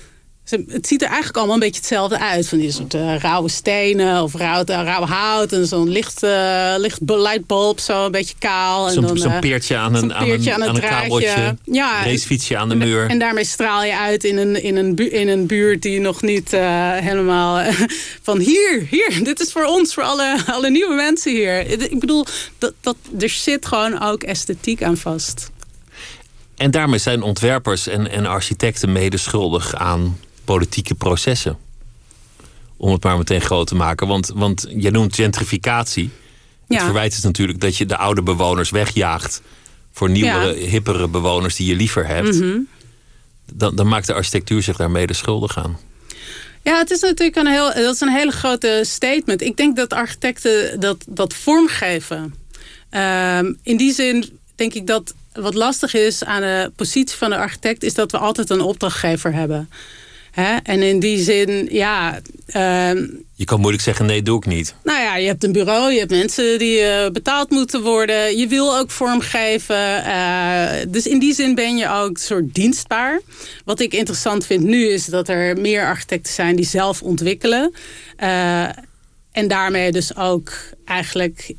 het 0.50 0.86
ziet 0.86 1.02
er 1.02 1.06
eigenlijk 1.06 1.36
allemaal 1.36 1.54
een 1.54 1.60
beetje 1.60 1.80
hetzelfde 1.80 2.18
uit. 2.18 2.48
Van 2.48 2.58
die 2.58 2.72
soort 2.72 2.94
uh, 2.94 3.16
rauwe 3.16 3.48
stenen 3.48 4.22
of 4.22 4.34
rauw, 4.34 4.64
rauw 4.64 5.04
hout. 5.04 5.52
En 5.52 5.66
zo'n 5.66 5.88
licht, 5.88 6.22
uh, 6.22 6.74
licht 6.76 6.98
lightbulb, 7.04 7.80
zo 7.80 8.04
een 8.04 8.10
beetje 8.10 8.34
kaal. 8.38 8.88
Zo'n 8.88 9.18
zo 9.18 9.30
peertje 9.40 9.76
aan 9.76 9.94
een, 9.94 10.14
aan 10.14 10.28
een, 10.28 10.52
aan 10.52 10.62
een, 10.62 10.80
kabeltje. 10.80 11.56
Ja, 11.64 12.04
racefietsje 12.04 12.56
aan 12.56 12.68
de 12.68 12.74
muur. 12.74 13.08
En, 13.08 13.18
daarmee 13.18 13.44
straal 13.44 13.84
je 13.84 13.96
uit 13.96 14.24
in 14.24 14.36
een, 14.36 14.62
in 14.62 14.76
een, 14.76 14.94
bu 14.94 15.04
in 15.04 15.28
een 15.28 15.46
buurt 15.46 15.82
die 15.82 16.00
nog 16.00 16.22
niet 16.22 16.50
helemaal... 16.50 17.62
van 18.22 18.38
hier, 18.38 18.86
hier, 18.90 19.24
dit 19.24 19.40
is 19.40 19.52
voor 19.52 19.64
ons, 19.64 19.94
voor 19.94 20.02
alle, 20.02 20.36
alle 20.46 20.70
nieuwe 20.70 20.94
mensen 20.94 21.32
hier. 21.32 21.66
Ik 21.66 22.00
bedoel, 22.00 22.26
dat, 22.58 22.72
dat, 22.80 22.96
er 23.18 23.28
zit 23.28 23.66
gewoon 23.66 24.00
ook 24.02 24.22
esthetiek 24.22 24.82
aan 24.82 24.96
vast. 24.96 25.50
En 26.56 26.70
daarmee 26.70 26.98
zijn 26.98 27.22
ontwerpers 27.22 27.86
en, 27.86 28.10
en 28.10 28.26
architecten 28.26 28.92
mede 28.92 29.16
schuldig 29.16 29.74
aan 29.74 30.18
politieke 30.44 30.94
processen. 30.94 31.58
Om 32.76 32.92
het 32.92 33.02
maar 33.02 33.18
meteen 33.18 33.40
groot 33.40 33.66
te 33.66 33.74
maken. 33.74 34.06
Want, 34.06 34.30
want 34.34 34.66
je 34.76 34.90
noemt 34.90 35.14
gentrificatie. 35.14 36.10
Ja. 36.68 36.76
Het 36.76 36.84
verwijt 36.84 37.12
is 37.12 37.22
natuurlijk 37.22 37.60
dat 37.60 37.76
je 37.76 37.86
de 37.86 37.96
oude 37.96 38.22
bewoners 38.22 38.70
wegjaagt 38.70 39.42
voor 39.92 40.10
nieuwere, 40.10 40.60
ja. 40.60 40.66
hippere 40.68 41.08
bewoners 41.08 41.56
die 41.56 41.66
je 41.66 41.74
liever 41.74 42.06
hebt. 42.06 42.34
Mm 42.34 42.40
-hmm. 42.40 42.68
dan, 43.52 43.76
dan 43.76 43.88
maakt 43.88 44.06
de 44.06 44.14
architectuur 44.14 44.62
zich 44.62 44.76
daarmee 44.76 45.06
de 45.06 45.12
schuldig 45.12 45.58
aan. 45.58 45.78
Ja, 46.62 46.78
het 46.78 46.90
is 46.90 47.00
natuurlijk 47.00 47.36
een, 47.36 47.46
heel, 47.46 47.74
dat 47.74 47.94
is 47.94 48.00
een 48.00 48.08
hele 48.08 48.30
grote 48.30 48.82
statement. 48.86 49.42
Ik 49.42 49.56
denk 49.56 49.76
dat 49.76 49.92
architecten 49.92 50.80
dat, 50.80 51.04
dat 51.08 51.34
vormgeven. 51.34 52.34
Um, 52.90 53.58
in 53.62 53.76
die 53.76 53.92
zin 53.92 54.38
denk 54.54 54.74
ik 54.74 54.86
dat 54.86 55.14
wat 55.32 55.54
lastig 55.54 55.94
is 55.94 56.24
aan 56.24 56.40
de 56.40 56.72
positie 56.76 57.16
van 57.16 57.30
de 57.30 57.36
architect... 57.36 57.82
is 57.82 57.94
dat 57.94 58.10
we 58.12 58.18
altijd 58.18 58.50
een 58.50 58.60
opdrachtgever 58.60 59.32
hebben. 59.32 59.70
Hè? 60.30 60.56
En 60.62 60.82
in 60.82 61.00
die 61.00 61.22
zin, 61.22 61.68
ja... 61.70 62.20
Uh, 62.56 62.90
je 63.34 63.44
kan 63.44 63.60
moeilijk 63.60 63.82
zeggen, 63.82 64.06
nee, 64.06 64.22
doe 64.22 64.36
ik 64.36 64.46
niet. 64.46 64.74
Nou 64.84 65.00
ja, 65.00 65.16
je 65.16 65.26
hebt 65.26 65.44
een 65.44 65.52
bureau, 65.52 65.92
je 65.92 65.98
hebt 65.98 66.10
mensen 66.10 66.58
die 66.58 66.80
uh, 66.80 67.08
betaald 67.08 67.50
moeten 67.50 67.82
worden. 67.82 68.38
Je 68.38 68.46
wil 68.46 68.76
ook 68.78 68.90
vormgeven. 68.90 70.04
Uh, 70.06 70.70
dus 70.88 71.06
in 71.06 71.18
die 71.18 71.34
zin 71.34 71.54
ben 71.54 71.76
je 71.76 71.88
ook 71.88 72.08
een 72.08 72.16
soort 72.16 72.54
dienstbaar. 72.54 73.20
Wat 73.64 73.80
ik 73.80 73.94
interessant 73.94 74.46
vind 74.46 74.64
nu 74.64 74.86
is 74.86 75.04
dat 75.04 75.28
er 75.28 75.56
meer 75.56 75.86
architecten 75.86 76.32
zijn 76.32 76.56
die 76.56 76.66
zelf 76.66 77.02
ontwikkelen. 77.02 77.74
Uh, 78.22 78.62
en 79.32 79.48
daarmee 79.48 79.92
dus 79.92 80.16
ook 80.16 80.52
eigenlijk 80.84 81.54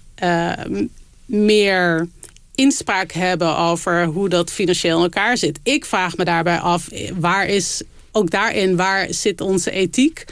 meer 1.26 2.08
inspraak 2.56 3.12
hebben 3.12 3.58
over 3.58 4.06
hoe 4.06 4.30
dat 4.30 4.52
financieel 4.52 4.98
in 4.98 5.04
elkaar 5.04 5.38
zit. 5.38 5.60
Ik 5.64 5.86
vraag 5.86 6.18
me 6.18 6.26
daarbij 6.26 6.60
af, 6.60 6.88
waar 7.20 7.48
is 7.48 7.82
ook 8.12 8.30
daarin, 8.30 8.76
waar 8.76 9.14
zit 9.14 9.42
onze 9.42 9.72
ethiek? 9.72 10.26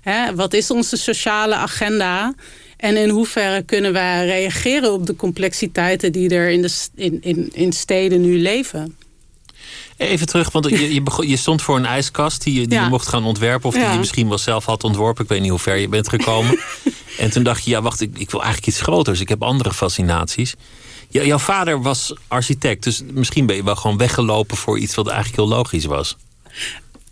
Hè, 0.00 0.34
wat 0.34 0.54
is 0.54 0.70
onze 0.70 0.96
sociale 0.96 1.54
agenda? 1.54 2.34
En 2.76 2.96
in 2.96 3.08
hoeverre 3.08 3.62
kunnen 3.62 3.92
wij 3.92 4.26
reageren 4.26 4.92
op 4.92 5.06
de 5.06 5.16
complexiteiten 5.16 6.12
die 6.12 6.28
er 6.30 6.50
in, 6.50 6.62
de, 6.62 6.72
in, 6.94 7.18
in, 7.22 7.50
in 7.52 7.72
steden 7.72 8.20
nu 8.20 8.38
leven? 8.38 8.96
Even 9.96 10.26
terug, 10.26 10.50
want 10.50 10.68
je, 10.68 10.94
je, 10.94 11.02
begon, 11.02 11.28
je 11.28 11.36
stond 11.36 11.62
voor 11.62 11.76
een 11.76 11.86
ijskast 11.86 12.42
die, 12.42 12.60
je, 12.60 12.66
die 12.66 12.78
ja. 12.78 12.84
je 12.84 12.90
mocht 12.90 13.08
gaan 13.08 13.24
ontwerpen. 13.24 13.68
Of 13.68 13.74
die 13.74 13.82
ja. 13.82 13.92
je 13.92 13.98
misschien 13.98 14.28
wel 14.28 14.38
zelf 14.38 14.64
had 14.64 14.84
ontworpen. 14.84 15.22
Ik 15.22 15.30
weet 15.30 15.40
niet 15.40 15.50
hoe 15.50 15.58
ver 15.58 15.76
je 15.76 15.88
bent 15.88 16.08
gekomen. 16.08 16.58
en 17.18 17.30
toen 17.30 17.42
dacht 17.42 17.64
je, 17.64 17.70
ja 17.70 17.82
wacht, 17.82 18.00
ik, 18.00 18.18
ik 18.18 18.30
wil 18.30 18.42
eigenlijk 18.42 18.72
iets 18.72 18.82
groters. 18.82 19.20
Ik 19.20 19.28
heb 19.28 19.42
andere 19.42 19.72
fascinaties. 19.72 20.54
Jouw 21.08 21.38
vader 21.38 21.82
was 21.82 22.14
architect, 22.28 22.82
dus 22.82 23.02
misschien 23.12 23.46
ben 23.46 23.56
je 23.56 23.64
wel 23.64 23.76
gewoon 23.76 23.96
weggelopen 23.96 24.56
voor 24.56 24.78
iets 24.78 24.94
wat 24.94 25.06
eigenlijk 25.06 25.36
heel 25.36 25.48
logisch 25.48 25.84
was. 25.84 26.16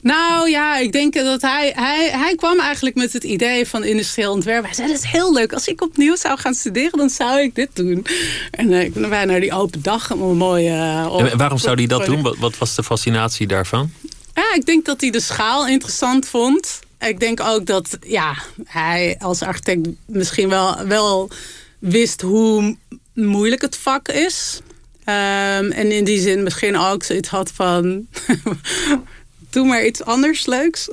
Nou 0.02 0.50
ja, 0.50 0.78
ik 0.78 0.92
denk 0.92 1.14
dat 1.14 1.42
hij, 1.42 1.72
hij, 1.74 2.10
hij 2.10 2.34
kwam 2.34 2.60
eigenlijk 2.60 2.96
met 2.96 3.12
het 3.12 3.24
idee 3.24 3.66
van 3.66 3.84
industrieel 3.84 4.32
ontwerp. 4.32 4.64
Hij 4.64 4.74
zei, 4.74 4.88
dat 4.88 4.96
is 4.96 5.10
heel 5.10 5.32
leuk. 5.32 5.52
Als 5.52 5.68
ik 5.68 5.82
opnieuw 5.82 6.16
zou 6.16 6.38
gaan 6.38 6.54
studeren, 6.54 6.98
dan 6.98 7.10
zou 7.10 7.40
ik 7.40 7.54
dit 7.54 7.68
doen. 7.72 8.06
En 8.50 8.70
uh, 8.70 8.82
ik 8.82 8.94
ben 8.94 9.08
bijna 9.08 9.24
naar 9.24 9.40
die 9.40 9.52
open 9.52 9.82
dag. 9.82 10.10
Een 10.10 10.36
mooie, 10.36 10.70
uh, 10.70 11.30
en 11.30 11.38
waarom 11.38 11.58
zou 11.58 11.76
hij 11.76 11.86
dat 11.86 12.04
doen? 12.04 12.22
Wat, 12.22 12.36
wat 12.36 12.58
was 12.58 12.74
de 12.74 12.82
fascinatie 12.82 13.46
daarvan? 13.46 13.92
Ja, 14.34 14.54
ik 14.54 14.66
denk 14.66 14.84
dat 14.84 15.00
hij 15.00 15.10
de 15.10 15.20
schaal 15.20 15.66
interessant 15.66 16.28
vond. 16.28 16.80
Ik 16.98 17.20
denk 17.20 17.40
ook 17.40 17.66
dat 17.66 17.98
ja, 18.00 18.34
hij 18.64 19.16
als 19.18 19.42
architect 19.42 19.88
misschien 20.06 20.48
wel, 20.48 20.86
wel 20.86 21.30
wist 21.78 22.20
hoe 22.20 22.76
moeilijk 23.14 23.62
het 23.62 23.76
vak 23.76 24.08
is. 24.08 24.60
Um, 25.04 25.70
en 25.70 25.92
in 25.92 26.04
die 26.04 26.20
zin 26.20 26.42
misschien 26.42 26.76
ook 26.76 27.02
zoiets 27.02 27.28
had 27.28 27.50
van... 27.54 28.06
doe 29.52 29.66
maar 29.66 29.86
iets 29.86 30.04
anders 30.04 30.46
leuks. 30.46 30.88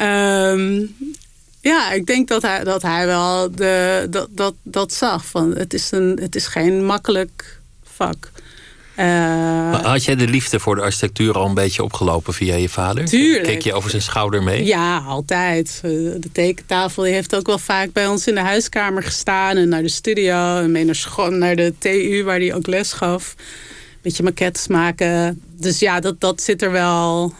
um, 0.00 0.96
ja, 1.70 1.92
ik 1.92 2.06
denk 2.06 2.28
dat 2.28 2.42
hij, 2.42 2.64
dat 2.64 2.82
hij 2.82 3.06
wel 3.06 3.50
de, 3.50 4.06
dat, 4.10 4.28
dat, 4.30 4.54
dat 4.62 4.92
zag. 4.92 5.26
Van, 5.26 5.56
het, 5.56 5.74
is 5.74 5.90
een, 5.90 6.18
het 6.20 6.34
is 6.34 6.46
geen 6.46 6.84
makkelijk 6.84 7.60
vak. 7.82 8.30
Uh, 8.98 9.82
Had 9.82 10.04
jij 10.04 10.16
de 10.16 10.26
liefde 10.26 10.60
voor 10.60 10.74
de 10.74 10.82
architectuur 10.82 11.34
al 11.34 11.46
een 11.46 11.54
beetje 11.54 11.82
opgelopen 11.82 12.34
via 12.34 12.54
je 12.54 12.68
vader? 12.68 13.04
Tuurlijk. 13.04 13.44
Keek 13.44 13.62
je 13.62 13.72
over 13.72 13.90
zijn 13.90 14.02
schouder 14.02 14.42
mee? 14.42 14.64
Ja, 14.64 14.98
altijd. 14.98 15.80
Eh, 15.82 15.90
de 15.90 16.28
tekentafel 16.32 17.02
die 17.02 17.12
heeft 17.12 17.34
ook 17.34 17.46
wel 17.46 17.58
vaak 17.58 17.92
bij 17.92 18.06
ons 18.06 18.26
in 18.26 18.34
de 18.34 18.40
huiskamer 18.40 19.02
gestaan. 19.02 19.56
En 19.56 19.68
naar 19.68 19.82
de 19.82 19.88
studio. 19.88 20.56
En 20.56 20.70
mee 20.70 20.84
naar, 20.84 21.30
naar 21.30 21.56
de 21.56 21.74
TU 21.78 22.22
waar 22.24 22.38
hij 22.38 22.54
ook 22.54 22.66
les 22.66 22.92
gaf. 22.92 23.34
Beetje 24.08 24.22
maquettes 24.22 24.66
maken. 24.66 25.42
Dus 25.56 25.78
ja, 25.78 26.00
dat, 26.00 26.20
dat 26.20 26.40
zit 26.40 26.62
er 26.62 26.70
wel, 26.70 27.32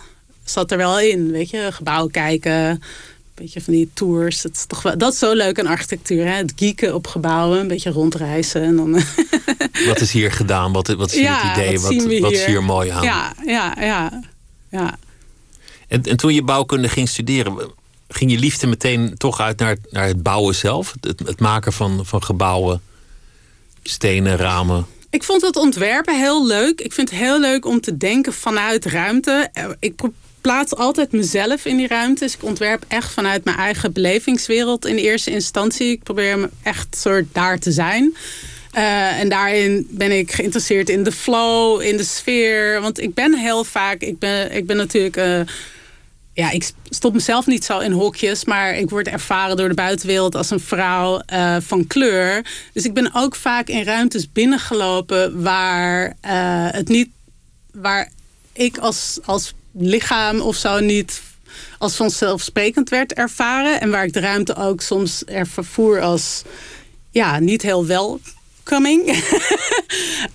zat 0.45 0.71
er 0.71 0.79
wel 0.79 1.01
in. 1.01 1.31
Weet 1.31 1.51
je, 1.51 1.69
gebouwen 1.73 2.11
kijken 2.11 2.81
beetje 3.39 3.61
van 3.61 3.73
die 3.73 3.91
tours. 3.95 4.43
Dat 4.43 4.53
is 4.53 4.65
toch 4.67 4.83
wel, 4.83 4.99
dat 4.99 5.13
is 5.13 5.19
zo 5.19 5.33
leuk 5.33 5.59
aan 5.59 5.67
architectuur. 5.67 6.25
Hè? 6.25 6.33
Het 6.33 6.53
geeken 6.57 6.95
op 6.95 7.07
gebouwen, 7.07 7.61
een 7.61 7.69
beetje 7.69 7.91
rondreizen. 7.91 8.63
En 8.63 8.77
dan 8.77 8.93
wat 9.89 10.01
is 10.01 10.13
hier 10.13 10.33
gedaan? 10.33 10.73
Wat, 10.73 10.89
wat 10.89 11.13
is 11.13 11.27
het 11.27 11.57
idee? 11.57 11.81
Wat, 11.81 11.95
wat, 11.95 12.19
wat 12.19 12.33
is 12.33 12.45
hier 12.45 12.65
mooi 12.65 12.91
aan? 12.91 13.03
Ja, 13.03 13.35
ja, 13.47 13.77
ja. 13.81 14.23
ja. 14.71 14.99
En, 15.89 16.03
en 16.03 16.17
toen 16.17 16.35
je 16.35 16.43
bouwkunde 16.43 16.89
ging 16.89 17.09
studeren, 17.09 17.71
ging 18.09 18.31
je 18.31 18.39
liefde 18.39 18.67
meteen 18.67 19.15
toch 19.17 19.41
uit 19.41 19.59
naar, 19.59 19.77
naar 19.91 20.07
het 20.07 20.23
bouwen 20.23 20.55
zelf? 20.55 20.95
Het, 21.01 21.23
het 21.25 21.41
maken 21.41 21.73
van, 21.73 22.07
van 22.07 22.23
gebouwen, 22.23 22.81
stenen, 23.83 24.37
ramen? 24.37 24.87
Ik 25.11 25.23
vond 25.23 25.43
het 25.43 25.57
ontwerpen 25.57 26.19
heel 26.19 26.47
leuk. 26.47 26.81
Ik 26.81 26.93
vind 26.93 27.11
het 27.11 27.19
heel 27.19 27.41
leuk 27.41 27.65
om 27.67 27.81
te 27.81 27.97
denken 27.97 28.33
vanuit 28.33 28.85
ruimte. 28.85 29.51
Ik 29.81 30.01
plaats 30.41 30.75
altijd 30.75 31.13
mezelf 31.13 31.65
in 31.65 31.77
die 31.77 31.87
ruimtes. 31.87 32.35
Ik 32.35 32.43
ontwerp 32.43 32.85
echt 32.89 33.13
vanuit 33.13 33.45
mijn 33.45 33.57
eigen 33.57 33.93
belevingswereld 33.93 34.87
in 34.87 34.97
eerste 34.97 35.31
instantie. 35.31 35.91
Ik 35.91 36.03
probeer 36.03 36.39
me 36.39 36.49
echt 36.63 36.97
soort 36.97 37.27
daar 37.33 37.59
te 37.59 37.73
zijn. 37.73 38.17
Uh, 38.75 39.21
en 39.21 39.29
daarin 39.29 39.87
ben 39.91 40.19
ik 40.19 40.33
geïnteresseerd 40.33 40.89
in 40.89 41.03
de 41.03 41.13
flow, 41.13 41.81
in 41.81 41.97
de 41.97 42.05
sfeer. 42.05 42.81
Want 42.81 43.01
ik 43.01 43.15
ben 43.15 43.35
heel 43.35 43.65
vaak, 43.65 44.01
ik 44.01 44.19
ben, 44.19 44.53
ik 44.53 44.67
ben 44.67 44.77
natuurlijk. 44.77 45.17
Uh, 45.17 45.41
ja, 46.39 46.51
ik 46.51 46.71
stop 46.89 47.13
mezelf 47.13 47.47
niet 47.47 47.65
zo 47.65 47.79
in 47.79 47.93
hokjes, 47.93 48.45
maar 48.45 48.77
ik 48.77 48.91
word 48.91 49.09
ervaren 49.09 49.57
door 49.57 49.69
de 49.69 49.75
buitenwereld 49.75 50.35
als 50.35 50.51
een 50.51 50.61
vrouw 50.61 51.21
uh, 51.33 51.57
van 51.61 51.87
kleur. 51.87 52.47
Dus 52.73 52.85
ik 52.85 52.95
ben 52.95 53.11
ook 53.15 53.35
vaak 53.35 53.69
in 53.69 53.85
ruimtes 53.85 54.33
binnengelopen 54.33 55.43
waar 55.43 56.17
het 56.73 56.89
niet, 56.89 57.09
waar 57.73 58.11
ik 58.53 58.79
als, 58.79 59.19
als 59.25 59.55
lichaam 59.73 60.41
of 60.41 60.57
zo 60.57 60.81
niet 60.81 61.23
als 61.79 61.97
vanzelfsprekend 61.97 62.89
werd 62.89 63.13
ervaren. 63.13 63.81
En 63.81 63.91
waar 63.91 64.05
ik 64.05 64.13
de 64.13 64.21
ruimte 64.21 64.55
ook 64.55 64.81
soms 64.81 65.23
er 65.27 65.47
vervoer 65.47 66.01
als 66.01 66.43
ja, 67.11 67.39
niet 67.39 67.63
heel 67.63 67.87
welcoming. 67.87 69.25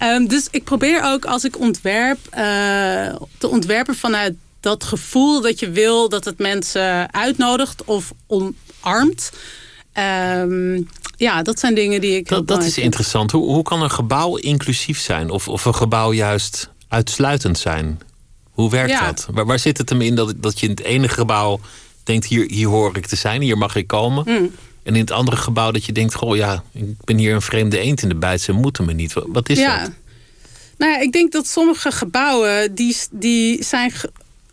um, 0.03 0.27
dus 0.33 0.47
ik 0.51 0.63
probeer 0.63 1.01
ook 1.03 1.25
als 1.25 1.43
ik 1.43 1.59
ontwerp 1.59 2.19
uh, 2.37 3.15
te 3.37 3.47
ontwerpen 3.47 3.95
vanuit 3.95 4.33
dat 4.63 4.83
gevoel 4.83 5.41
dat 5.41 5.59
je 5.59 5.69
wil 5.69 6.09
dat 6.09 6.25
het 6.25 6.37
mensen 6.37 7.13
uitnodigt 7.13 7.83
of 7.83 8.13
omarmt. 8.27 9.31
Um, 10.37 10.89
ja, 11.17 11.41
dat 11.41 11.59
zijn 11.59 11.75
dingen 11.75 12.01
die 12.01 12.15
ik. 12.15 12.27
Dat, 12.27 12.47
dat 12.47 12.63
is 12.63 12.77
interessant. 12.77 13.31
Hoe, 13.31 13.45
hoe 13.45 13.63
kan 13.63 13.81
een 13.81 13.91
gebouw 13.91 14.35
inclusief 14.35 14.99
zijn? 14.99 15.29
Of, 15.29 15.47
of 15.47 15.65
een 15.65 15.75
gebouw 15.75 16.13
juist 16.13 16.69
uitsluitend 16.87 17.57
zijn? 17.57 18.01
Hoe 18.51 18.69
werkt 18.69 18.99
dat? 18.99 19.27
Waar, 19.31 19.45
waar, 19.45 19.59
zit 19.59 19.77
het 19.77 19.89
hem 19.89 20.01
in 20.01 20.15
dat, 20.15 20.33
dat 20.37 20.59
je 20.59 20.65
in 20.65 20.71
het 20.71 20.83
ene 20.83 21.07
gebouw 21.07 21.59
denkt: 22.03 22.25
hier, 22.25 22.51
hier 22.51 22.67
hoor 22.67 22.97
ik 22.97 23.05
te 23.05 23.15
zijn, 23.15 23.41
hier 23.41 23.57
mag 23.57 23.75
ik 23.75 23.87
komen? 23.87 24.23
Mm. 24.27 24.51
En 24.83 24.93
in 24.93 25.01
het 25.01 25.11
andere 25.11 25.37
gebouw 25.37 25.71
dat 25.71 25.85
je 25.85 25.91
denkt: 25.91 26.13
goh, 26.13 26.35
ja, 26.35 26.63
ik 26.71 27.03
ben 27.03 27.17
hier 27.17 27.33
een 27.33 27.41
vreemde 27.41 27.79
eend 27.79 28.01
in 28.01 28.09
de 28.09 28.15
bijt, 28.15 28.41
ze 28.41 28.51
moeten 28.51 28.85
me 28.85 28.93
niet. 28.93 29.13
Wat 29.13 29.49
is 29.49 29.59
ja. 29.59 29.79
dat? 29.79 29.91
Nou 30.77 30.91
ja, 30.91 30.99
ik 30.99 31.11
denk 31.11 31.31
dat 31.31 31.47
sommige 31.47 31.91
gebouwen 31.91 32.75
die, 32.75 32.95
die 33.11 33.63
zijn 33.63 33.91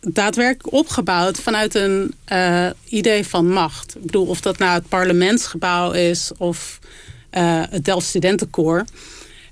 daadwerkelijk 0.01 0.73
opgebouwd 0.73 1.39
vanuit 1.39 1.75
een 1.75 2.13
uh, 2.31 2.69
idee 2.89 3.27
van 3.27 3.49
macht. 3.49 3.95
Ik 3.95 4.01
bedoel, 4.01 4.25
of 4.25 4.41
dat 4.41 4.57
nou 4.57 4.73
het 4.73 4.89
parlementsgebouw 4.89 5.91
is 5.91 6.31
of 6.37 6.79
uh, 7.33 7.63
het 7.69 7.85
Delft 7.85 8.07
Studentenkoor 8.07 8.85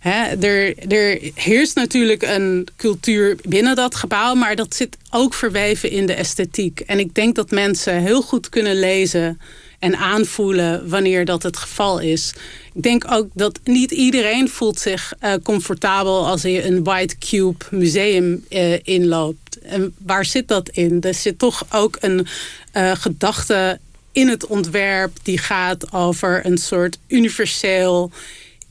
er, 0.02 0.92
er 0.92 1.32
heerst 1.34 1.76
natuurlijk 1.76 2.22
een 2.24 2.68
cultuur 2.76 3.38
binnen 3.42 3.76
dat 3.76 3.96
gebouw, 3.96 4.34
maar 4.34 4.56
dat 4.56 4.76
zit 4.76 4.98
ook 5.10 5.34
verweven 5.34 5.92
in 5.92 6.06
de 6.06 6.14
esthetiek. 6.14 6.80
En 6.80 7.00
ik 7.00 7.16
denk 7.16 7.36
dat 7.36 7.52
mensen 7.52 8.02
heel 8.02 8.22
goed 8.22 8.50
kunnen 8.50 8.80
lezen 8.80 9.40
en 9.80 9.98
aanvoelen 9.98 10.90
wanneer 10.90 11.26
dat 11.26 11.44
het 11.44 11.58
geval 11.58 12.00
is. 12.00 12.34
Ik 12.74 12.84
denk 12.84 13.12
ook 13.12 13.28
dat 13.34 13.60
niet 13.64 13.92
iedereen 13.92 14.50
voelt 14.50 14.80
zich 14.80 15.14
uh, 15.24 15.34
comfortabel 15.44 16.28
als 16.28 16.42
je 16.42 16.64
een 16.64 16.84
White 16.84 17.18
Cube 17.18 17.66
museum 17.72 18.46
uh, 18.50 18.78
inloopt. 18.84 19.60
En 19.60 19.96
waar 19.98 20.26
zit 20.26 20.48
dat 20.48 20.70
in? 20.70 21.02
Er 21.02 21.14
zit 21.14 21.40
toch 21.40 21.66
ook 21.72 21.98
een 22.00 22.28
uh, 22.74 22.92
gedachte 22.96 23.80
in 24.12 24.28
het 24.28 24.48
ontwerp 24.48 25.18
die 25.24 25.38
gaat 25.38 25.94
over 25.94 26.46
een 26.46 26.58
soort 26.58 26.98
universeel 27.08 28.12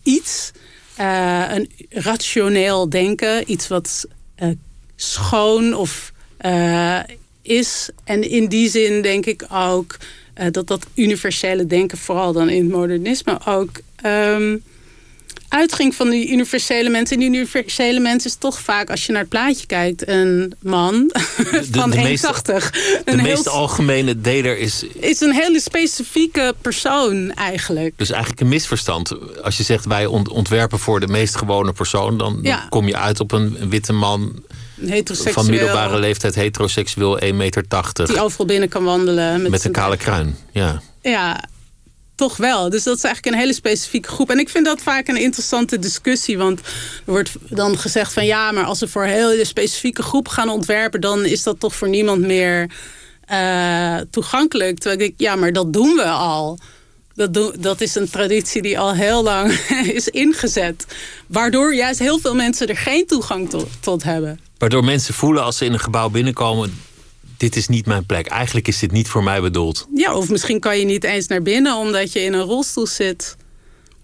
iets 0.03 0.51
een 1.51 1.71
rationeel 1.89 2.89
denken. 2.89 3.51
Iets 3.51 3.69
wat 3.69 4.07
schoon 4.97 5.75
of 5.75 6.13
is. 7.43 7.91
En 8.05 8.31
in 8.31 8.49
die 8.49 8.71
zin 8.71 9.03
denk 9.03 9.27
ik 9.27 9.47
ook 9.53 9.97
dat 10.51 10.67
dat 10.67 10.87
universele 10.95 11.67
denken... 11.67 11.99
vooral 11.99 12.33
dan 12.33 12.49
in 12.49 12.63
het 12.63 12.73
modernisme 12.73 13.39
ook... 13.47 13.71
Um, 14.07 14.63
uitging 15.49 15.95
van 15.95 16.11
die 16.11 16.31
universele 16.31 16.89
mensen. 16.89 17.17
En 17.17 17.23
die 17.23 17.31
universele 17.31 18.01
mensen 18.01 18.31
is 18.31 18.37
toch 18.37 18.61
vaak, 18.61 18.91
als 18.91 19.07
je 19.07 19.13
naar 19.13 19.21
het 19.21 19.31
plaatje 19.31 19.67
kijkt, 19.67 20.09
een 20.09 20.55
man 20.59 21.11
van 21.71 21.93
1,80. 21.97 21.99
De, 22.03 23.03
de 23.05 23.17
meest 23.17 23.49
algemene 23.49 24.21
deler 24.21 24.59
is... 24.59 24.85
Is 25.01 25.21
een 25.21 25.33
hele 25.33 25.61
specifieke 25.61 26.55
persoon 26.61 27.33
eigenlijk. 27.33 27.95
Dus 27.97 28.11
eigenlijk 28.11 28.41
een 28.41 28.49
misverstand. 28.49 29.13
Als 29.43 29.57
je 29.57 29.63
zegt 29.63 29.85
wij 29.85 30.07
ontwerpen 30.07 30.79
voor 30.79 31.01
de 31.01 31.09
meest 31.09 31.37
gewone 31.37 31.73
persoon... 31.73 32.19
dan, 32.19 32.47
kom 32.69 32.87
je 32.87 32.97
uit 32.97 33.21
op 33.21 33.33
een, 33.33 33.69
witte 33.69 33.93
man... 33.93 34.43
Van 35.33 35.51
middelbare 35.51 35.99
leeftijd, 35.99 36.35
heteroseksueel, 36.35 37.21
1,80 37.23 37.35
meter. 37.35 37.65
Die 38.07 38.21
overal 38.21 38.47
binnen 38.47 38.69
kan 38.69 38.85
wandelen. 38.85 39.43
Met, 39.43 39.51
met 39.51 39.65
een 39.65 39.73
kale 39.73 39.97
kruin, 39.97 40.37
ja. 40.53 40.83
Ja, 41.03 41.45
toch 42.15 42.37
wel. 42.37 42.71
Dus 42.71 42.83
dat 42.83 42.97
is 42.97 43.05
eigenlijk 43.05 43.35
een 43.35 43.41
hele 43.41 43.55
specifieke 43.55 44.09
groep. 44.09 44.31
En 44.31 44.39
ik 44.39 44.49
vind 44.49 44.65
dat 44.65 44.81
vaak 44.81 45.09
een 45.09 45.21
interessante 45.21 45.79
discussie. 45.79 46.39
Want 46.39 46.59
er 46.59 46.65
wordt 47.05 47.31
dan 47.49 47.79
gezegd 47.79 48.13
van 48.13 48.27
ja, 48.27 48.53
maar 48.53 48.65
als 48.65 48.81
we 48.81 48.89
voor 48.89 49.03
een 49.03 49.09
hele 49.09 49.45
specifieke 49.45 50.03
groep 50.03 50.29
gaan 50.29 50.49
ontwerpen, 50.49 51.01
dan 51.01 51.25
is 51.25 51.43
dat 51.43 51.61
toch 51.61 51.75
voor 51.75 51.89
niemand 51.89 52.21
meer 52.21 52.71
uh, 53.33 53.97
toegankelijk. 54.11 54.79
Terwijl 54.79 55.01
ik 55.01 55.07
denk, 55.07 55.31
ja, 55.31 55.37
maar 55.37 55.53
dat 55.53 55.73
doen 55.73 55.95
we 55.95 56.05
al. 56.05 56.59
Dat, 57.19 57.35
do 57.35 57.53
dat 57.59 57.81
is 57.81 57.95
een 57.95 58.11
traditie 58.11 58.63
die 58.63 58.79
al 58.79 58.95
heel 58.95 59.23
lang 59.23 59.53
is 59.99 60.09
ingezet. 60.09 60.87
Waardoor 61.27 61.75
juist 61.75 61.99
heel 61.99 62.19
veel 62.19 62.35
mensen 62.35 62.69
er 62.69 62.77
geen 62.77 63.07
toegang 63.07 63.51
tot, 63.51 63.69
tot 63.81 64.03
hebben. 64.03 64.41
Waardoor 64.59 64.85
mensen 64.85 65.15
voelen 65.15 65.43
als 65.43 65.57
ze 65.57 65.65
in 65.65 65.73
een 65.73 65.81
gebouw 65.81 66.09
binnenkomen 66.09 66.73
dit 67.37 67.57
is 67.57 67.69
niet 67.69 67.87
mijn 67.87 68.07
plek. 68.07 68.27
Eigenlijk 68.27 68.69
is 68.69 68.79
dit 68.79 68.93
niet 68.93 69.09
voor 69.09 69.23
mij 69.23 69.41
bedoeld. 69.41 69.87
Ja, 69.95 70.15
of 70.15 70.29
misschien 70.29 70.61
kan 70.61 70.79
je 70.79 70.85
niet 70.85 71.05
eens 71.05 71.27
naar 71.27 71.43
binnen 71.43 71.77
omdat 71.77 72.13
je 72.13 72.21
in 72.21 72.33
een 72.33 72.45
rolstoel 72.45 72.87
zit. 72.87 73.37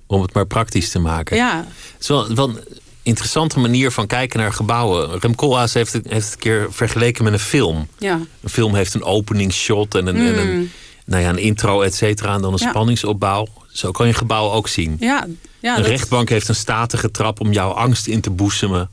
Om 0.06 0.22
het 0.22 0.34
maar 0.34 0.46
praktisch 0.46 0.90
te 0.90 0.98
maken. 0.98 1.36
Ja. 1.36 1.66
Het 1.92 2.00
is 2.00 2.08
wel, 2.08 2.34
wel 2.34 2.48
een 2.48 2.60
interessante 3.02 3.58
manier 3.58 3.90
van 3.90 4.06
kijken 4.06 4.38
naar 4.40 4.52
gebouwen. 4.52 5.18
Rem 5.18 5.34
Koolhaas 5.34 5.74
heeft 5.74 5.92
het, 5.92 6.06
heeft 6.08 6.24
het 6.24 6.34
een 6.34 6.40
keer 6.40 6.66
vergeleken 6.70 7.24
met 7.24 7.32
een 7.32 7.38
film. 7.38 7.88
Ja. 7.98 8.20
Een 8.40 8.50
film 8.50 8.74
heeft 8.74 8.94
een 8.94 9.04
openingsshot 9.04 9.94
en 9.94 10.06
een, 10.06 10.16
en 10.16 10.38
een, 10.38 10.56
mm. 10.56 10.70
Nou 11.04 11.22
ja, 11.22 11.28
een 11.28 11.38
intro, 11.38 11.80
et 11.80 11.94
cetera. 11.94 12.34
En 12.34 12.40
dan 12.42 12.52
een 12.52 12.58
spanningsopbouw. 12.58 13.46
Zo 13.68 13.90
kan 13.90 14.06
je 14.06 14.12
een 14.12 14.18
gebouw 14.18 14.50
ook 14.50 14.68
zien. 14.68 14.96
Ja, 15.00 15.26
ja 15.60 15.76
een 15.76 15.82
dat- 15.82 15.90
rechtbank 15.90 16.28
heeft 16.28 16.48
een 16.48 16.54
statige 16.54 17.10
trap 17.10 17.40
om 17.40 17.52
jouw 17.52 17.70
angst 17.70 18.06
in 18.06 18.20
te 18.20 18.30
boezemen. 18.30 18.88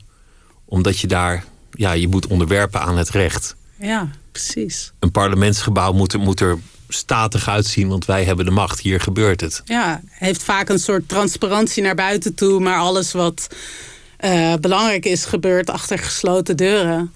Omdat 0.64 0.98
je 0.98 1.06
daar 1.06 1.44
ja, 1.70 1.92
je 1.92 2.08
moet 2.08 2.26
onderwerpen 2.26 2.80
aan 2.80 2.96
het 2.96 3.10
recht. 3.10 3.56
Ja, 3.78 4.08
precies. 4.32 4.92
Een 4.98 5.10
parlementsgebouw 5.10 5.92
moet 5.92 6.12
er, 6.12 6.20
moet 6.20 6.40
er 6.40 6.58
statig 6.88 7.48
uitzien, 7.48 7.88
want 7.88 8.04
wij 8.04 8.24
hebben 8.24 8.44
de 8.44 8.50
macht. 8.50 8.80
Hier 8.80 9.00
gebeurt 9.00 9.40
het. 9.40 9.62
Ja, 9.64 10.00
heeft 10.08 10.42
vaak 10.42 10.68
een 10.68 10.78
soort 10.78 11.08
transparantie 11.08 11.82
naar 11.82 11.94
buiten 11.94 12.34
toe, 12.34 12.60
maar 12.60 12.78
alles 12.78 13.12
wat 13.12 13.46
eh, 14.16 14.54
belangrijk 14.60 15.04
is, 15.04 15.24
gebeurt 15.24 15.70
achter 15.70 15.98
gesloten 15.98 16.56
deuren. 16.56 17.12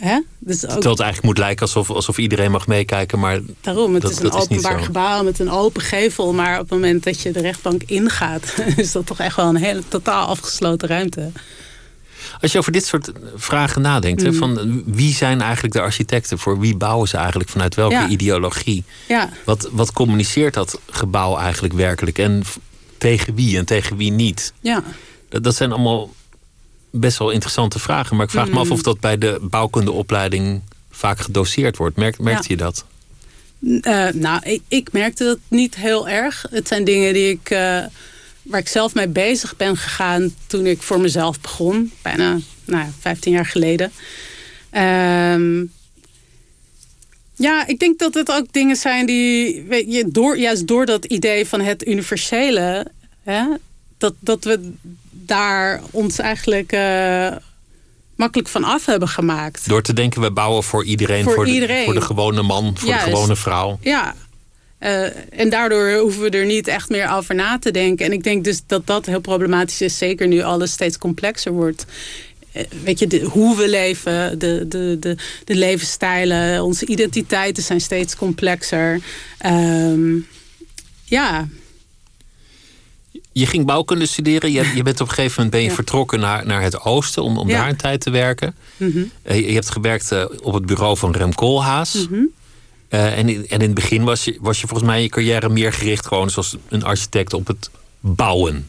Hè? 0.00 0.20
Dus 0.38 0.56
ook 0.64 0.70
Terwijl 0.70 0.90
het 0.90 1.00
eigenlijk 1.00 1.22
moet 1.22 1.38
lijken 1.38 1.62
alsof, 1.62 1.90
alsof 1.90 2.18
iedereen 2.18 2.50
mag 2.50 2.66
meekijken, 2.66 3.18
maar 3.18 3.40
daarom, 3.60 3.92
het 3.94 4.02
dat- 4.02 4.10
is 4.10 4.18
een 4.18 4.24
is 4.26 4.32
openbaar 4.32 4.78
gebouw 4.80 5.22
met 5.24 5.38
een 5.38 5.50
open 5.50 5.82
gevel, 5.82 6.32
maar 6.32 6.52
op 6.54 6.60
het 6.60 6.70
moment 6.70 7.04
dat 7.04 7.20
je 7.20 7.30
de 7.30 7.40
rechtbank 7.40 7.82
ingaat, 7.86 8.54
is 8.76 8.92
dat 8.92 9.06
toch 9.06 9.18
echt 9.18 9.36
wel 9.36 9.48
een 9.48 9.56
hele 9.56 9.82
totaal 9.88 10.26
afgesloten 10.26 10.88
ruimte. 10.88 11.30
Als 12.40 12.52
je 12.52 12.58
over 12.58 12.72
dit 12.72 12.86
soort 12.86 13.12
vragen 13.36 13.82
nadenkt, 13.82 14.22
Mm. 14.24 14.34
van 14.34 14.82
wie 14.86 15.14
zijn 15.14 15.40
eigenlijk 15.40 15.74
de 15.74 15.80
architecten? 15.80 16.38
Voor 16.38 16.58
wie 16.58 16.76
bouwen 16.76 17.08
ze 17.08 17.16
eigenlijk? 17.16 17.48
Vanuit 17.50 17.74
welke 17.74 17.94
Ja. 17.94 18.08
ideologie? 18.08 18.84
Ja, 19.08 19.28
Wat, 19.44 19.68
wat 19.72 19.92
communiceert 19.92 20.54
dat 20.54 20.80
gebouw 20.90 21.36
eigenlijk 21.38 21.74
werkelijk? 21.74 22.18
En 22.18 22.42
tegen 22.98 23.34
wie 23.34 23.58
en 23.58 23.64
tegen 23.64 23.96
wie 23.96 24.10
niet? 24.12 24.52
ja. 24.60 24.82
Dat, 25.28 25.42
dat 25.44 25.54
zijn 25.54 25.72
allemaal 25.72 26.10
best 26.90 27.18
wel 27.18 27.30
interessante 27.30 27.78
vragen. 27.78 28.16
Maar 28.16 28.24
ik 28.24 28.30
vraag 28.30 28.48
me 28.48 28.58
af 28.58 28.66
Mm. 28.66 28.72
of 28.72 28.82
dat 28.82 29.00
bij 29.00 29.18
de 29.18 29.38
bouwkundeopleiding 29.42 30.60
vaak 30.90 31.18
gedoseerd 31.20 31.76
wordt. 31.76 31.96
Merk, 31.96 32.18
merkte 32.18 32.42
Ja. 32.48 32.48
je 32.48 32.56
dat? 32.56 32.84
Eh, 33.82 34.08
nou, 34.20 34.40
ik, 34.50 34.62
ik 34.68 34.92
merkte 34.92 35.24
dat 35.24 35.38
niet 35.48 35.74
heel 35.74 36.08
erg. 36.08 36.44
Het 36.50 36.68
zijn 36.68 36.84
dingen 36.84 37.12
die 37.14 37.30
ik, 37.30 37.50
eh, 37.50 37.84
waar 38.42 38.60
ik 38.60 38.68
zelf 38.68 38.94
mee 38.94 39.08
bezig 39.08 39.56
ben 39.56 39.76
gegaan 39.76 40.34
toen 40.46 40.66
ik 40.66 40.82
voor 40.82 41.00
mezelf 41.00 41.40
begon. 41.40 41.92
Bijna 42.02 42.38
nou, 42.64 42.84
ja, 42.84 42.90
15 43.00 43.32
jaar 43.32 43.46
geleden. 43.46 43.92
Ehm, 44.70 45.64
ja, 47.34 47.66
ik 47.66 47.78
denk 47.78 47.98
dat 47.98 48.14
het 48.14 48.30
ook 48.32 48.52
dingen 48.52 48.76
zijn 48.76 49.06
die, 49.06 49.62
weet 49.62 49.92
je, 49.92 50.08
door, 50.08 50.38
juist 50.38 50.66
door 50.66 50.86
dat 50.86 51.04
idee 51.04 51.46
van 51.46 51.60
het 51.60 51.86
universele, 51.86 52.86
hè, 53.22 53.44
dat, 53.98 54.14
dat 54.20 54.44
we 54.44 54.72
daar 55.30 55.80
ons 55.90 56.18
eigenlijk 56.18 56.72
eh, 56.72 57.28
makkelijk 58.16 58.48
van 58.48 58.64
af 58.64 58.86
hebben 58.86 59.08
gemaakt. 59.08 59.68
Door 59.68 59.82
te 59.82 59.92
denken, 59.92 60.20
we 60.20 60.30
bouwen 60.30 60.62
voor 60.62 60.84
iedereen. 60.84 61.24
Voor 61.24 61.44
de, 61.44 61.50
iedereen. 61.50 61.84
voor 61.84 61.94
de 61.94 62.00
gewone 62.00 62.42
man, 62.42 62.76
voor 62.78 62.88
Juist. 62.88 63.04
de 63.04 63.10
gewone 63.10 63.36
vrouw. 63.36 63.78
Ja. 63.80 64.14
Eh, 64.78 65.04
en 65.40 65.50
daardoor 65.50 65.92
hoeven 65.92 66.22
we 66.22 66.30
er 66.30 66.46
niet 66.46 66.68
echt 66.68 66.88
meer 66.88 67.10
over 67.10 67.34
na 67.34 67.58
te 67.58 67.70
denken. 67.70 68.06
En 68.06 68.12
ik 68.12 68.22
denk 68.22 68.44
dus 68.44 68.62
dat 68.66 68.86
dat 68.86 69.06
heel 69.06 69.20
problematisch 69.20 69.80
is. 69.80 69.98
Zeker 69.98 70.28
nu 70.28 70.42
alles 70.42 70.72
steeds 70.72 70.98
complexer 70.98 71.52
wordt. 71.52 71.84
Eh, 72.52 72.64
weet 72.84 72.98
je, 72.98 73.06
de, 73.06 73.20
hoe 73.20 73.56
we 73.56 73.68
leven, 73.68 74.38
de, 74.38 74.64
de, 74.68 74.96
de, 75.00 75.16
de 75.44 75.54
levensstijlen, 75.54 76.62
onze 76.62 76.86
identiteiten 76.86 77.62
zijn 77.62 77.80
steeds 77.80 78.16
complexer. 78.16 79.00
Ehm, 79.38 80.16
ja, 81.04 81.48
Je 83.32 83.46
ging 83.46 83.66
bouwkunde 83.66 84.06
studeren. 84.06 84.52
Je, 84.52 84.72
je 84.74 84.82
bent 84.82 85.00
op 85.00 85.08
een 85.08 85.14
gegeven 85.14 85.32
moment 85.36 85.50
ben 85.50 85.60
je 85.62 85.68
Ja. 85.68 85.74
vertrokken 85.74 86.20
naar, 86.20 86.46
naar 86.46 86.62
het 86.62 86.80
oosten 86.80 87.22
om, 87.22 87.38
om 87.38 87.48
Ja. 87.48 87.58
daar 87.58 87.68
een 87.68 87.76
tijd 87.76 88.00
te 88.00 88.10
werken. 88.10 88.54
Mhm. 88.76 89.02
Eh, 89.22 89.36
je, 89.36 89.46
je 89.46 89.52
hebt 89.54 89.70
gewerkt 89.70 90.12
eh, 90.12 90.24
op 90.42 90.54
het 90.54 90.66
bureau 90.66 90.96
van 90.96 91.12
Rem 91.12 91.34
Koolhaas. 91.34 92.06
Mhm. 92.10 92.20
Eh, 92.88 93.18
en, 93.18 93.28
in, 93.28 93.36
en 93.48 93.58
in 93.58 93.60
het 93.60 93.74
begin 93.74 94.04
was 94.04 94.24
je, 94.24 94.38
was 94.40 94.60
je 94.60 94.66
volgens 94.66 94.88
mij 94.88 95.02
je 95.02 95.08
carrière 95.08 95.48
meer 95.48 95.72
gericht 95.72 96.06
gewoon 96.06 96.30
zoals 96.30 96.56
een 96.68 96.84
architect 96.84 97.32
op 97.32 97.46
het 97.46 97.70
bouwen. 98.00 98.68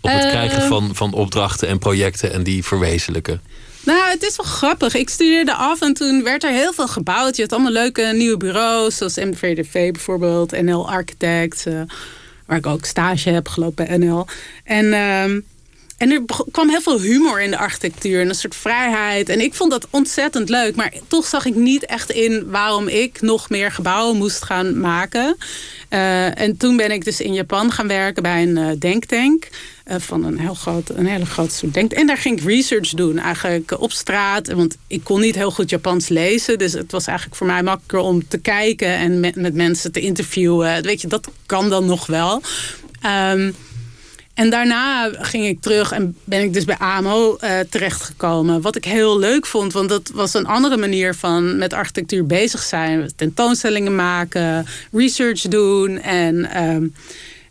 Op 0.00 0.10
het 0.10 0.28
krijgen 0.28 0.62
van, 0.62 0.94
van 0.94 1.12
opdrachten 1.12 1.68
en 1.68 1.78
projecten 1.78 2.32
en 2.32 2.42
die 2.42 2.64
verwezenlijken. 2.64 3.40
Nou, 3.84 4.10
het 4.10 4.22
is 4.22 4.36
wel 4.36 4.46
grappig. 4.46 4.94
Ik 4.94 5.08
studeerde 5.10 5.54
af 5.54 5.80
en 5.80 5.94
toen 5.94 6.22
werd 6.22 6.44
er 6.44 6.50
heel 6.52 6.72
veel 6.72 6.88
gebouwd. 6.88 7.36
Je 7.36 7.42
had 7.42 7.52
allemaal 7.52 7.72
leuke 7.72 8.12
nieuwe 8.16 8.36
bureaus, 8.36 8.96
zoals 8.96 9.16
MVDV 9.16 9.92
bijvoorbeeld, 9.92 10.62
NL 10.62 10.88
Architects, 10.90 11.66
eh, 11.66 11.80
waar 12.46 12.58
ik 12.58 12.66
ook 12.66 12.84
stage 12.84 13.30
heb 13.30 13.48
gelopen 13.48 13.86
bij 13.86 13.96
NL. 13.98 14.26
En, 14.64 14.92
ehm, 14.92 15.40
en 16.04 16.10
er 16.10 16.22
kwam 16.50 16.68
heel 16.68 16.80
veel 16.80 17.00
humor 17.00 17.42
in 17.42 17.50
de 17.50 17.58
architectuur 17.58 18.20
en 18.20 18.28
een 18.28 18.34
soort 18.34 18.56
vrijheid. 18.56 19.28
En 19.28 19.40
ik 19.40 19.54
vond 19.54 19.70
dat 19.70 19.86
ontzettend 19.90 20.48
leuk, 20.48 20.76
maar 20.76 20.92
toch 21.08 21.26
zag 21.26 21.46
ik 21.46 21.54
niet 21.54 21.86
echt 21.86 22.10
in 22.10 22.50
waarom 22.50 22.88
ik 22.88 23.20
nog 23.20 23.50
meer 23.50 23.72
gebouwen 23.72 24.16
moest 24.16 24.44
gaan 24.44 24.80
maken. 24.80 25.36
Eh, 25.88 26.40
en 26.40 26.56
toen 26.56 26.76
ben 26.76 26.90
ik 26.90 27.04
dus 27.04 27.20
in 27.20 27.32
Japan 27.32 27.72
gaan 27.72 27.88
werken 27.88 28.22
bij 28.22 28.42
een 28.42 28.56
eh, 28.56 28.66
denktank. 28.78 29.48
eh, 29.84 29.96
van 29.98 30.24
een, 30.24 30.38
heel 30.38 30.54
groot, 30.54 30.90
een 30.90 31.06
hele 31.06 31.26
grote 31.26 31.54
soort 31.54 31.74
denk. 31.74 31.92
En 31.92 32.06
daar 32.06 32.18
ging 32.18 32.38
ik 32.38 32.46
research 32.46 32.88
doen, 32.88 33.18
eigenlijk 33.18 33.80
op 33.80 33.92
straat. 33.92 34.52
Want 34.52 34.76
ik 34.86 35.04
kon 35.04 35.20
niet 35.20 35.34
heel 35.34 35.50
goed 35.50 35.70
Japans 35.70 36.08
lezen. 36.08 36.58
Dus 36.58 36.72
het 36.72 36.92
was 36.92 37.06
eigenlijk 37.06 37.36
voor 37.36 37.46
mij 37.46 37.62
makkelijker 37.62 37.98
om 37.98 38.28
te 38.28 38.38
kijken 38.38 38.88
en 38.88 39.20
met, 39.20 39.36
met 39.36 39.54
mensen 39.54 39.92
te 39.92 40.00
interviewen. 40.00 40.82
Weet 40.82 41.00
je, 41.00 41.08
dat 41.08 41.28
kan 41.46 41.70
dan 41.70 41.86
nog 41.86 42.06
wel. 42.06 42.42
Ehm, 43.00 43.50
en 44.34 44.50
daarna 44.50 45.10
ging 45.18 45.46
ik 45.46 45.60
terug 45.60 45.92
en 45.92 46.16
ben 46.24 46.42
ik 46.42 46.52
dus 46.52 46.64
bij 46.64 46.76
AMO 46.78 47.36
eh, 47.36 47.58
terechtgekomen. 47.70 48.60
Wat 48.60 48.76
ik 48.76 48.84
heel 48.84 49.18
leuk 49.18 49.46
vond, 49.46 49.72
want 49.72 49.88
dat 49.88 50.10
was 50.14 50.34
een 50.34 50.46
andere 50.46 50.76
manier 50.76 51.14
van 51.14 51.58
met 51.58 51.72
architectuur 51.72 52.26
bezig 52.26 52.62
zijn. 52.62 53.10
Tentoonstellingen 53.16 53.94
maken, 53.94 54.66
research 54.92 55.40
doen 55.40 56.00
en, 56.00 56.50
ehm, 56.50 56.86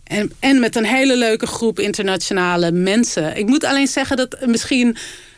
en, 0.04 0.32
en 0.39 0.60
met 0.60 0.76
een 0.76 0.86
hele 0.86 1.17
leuke 1.17 1.48
groep 1.48 1.80
internationale 1.80 2.72
mensen. 2.72 3.38
Ik 3.38 3.46
moet 3.46 3.63
alleen 3.63 3.88
zeggen 3.88 4.17
dat 4.17 4.38
misschien, 4.46 4.98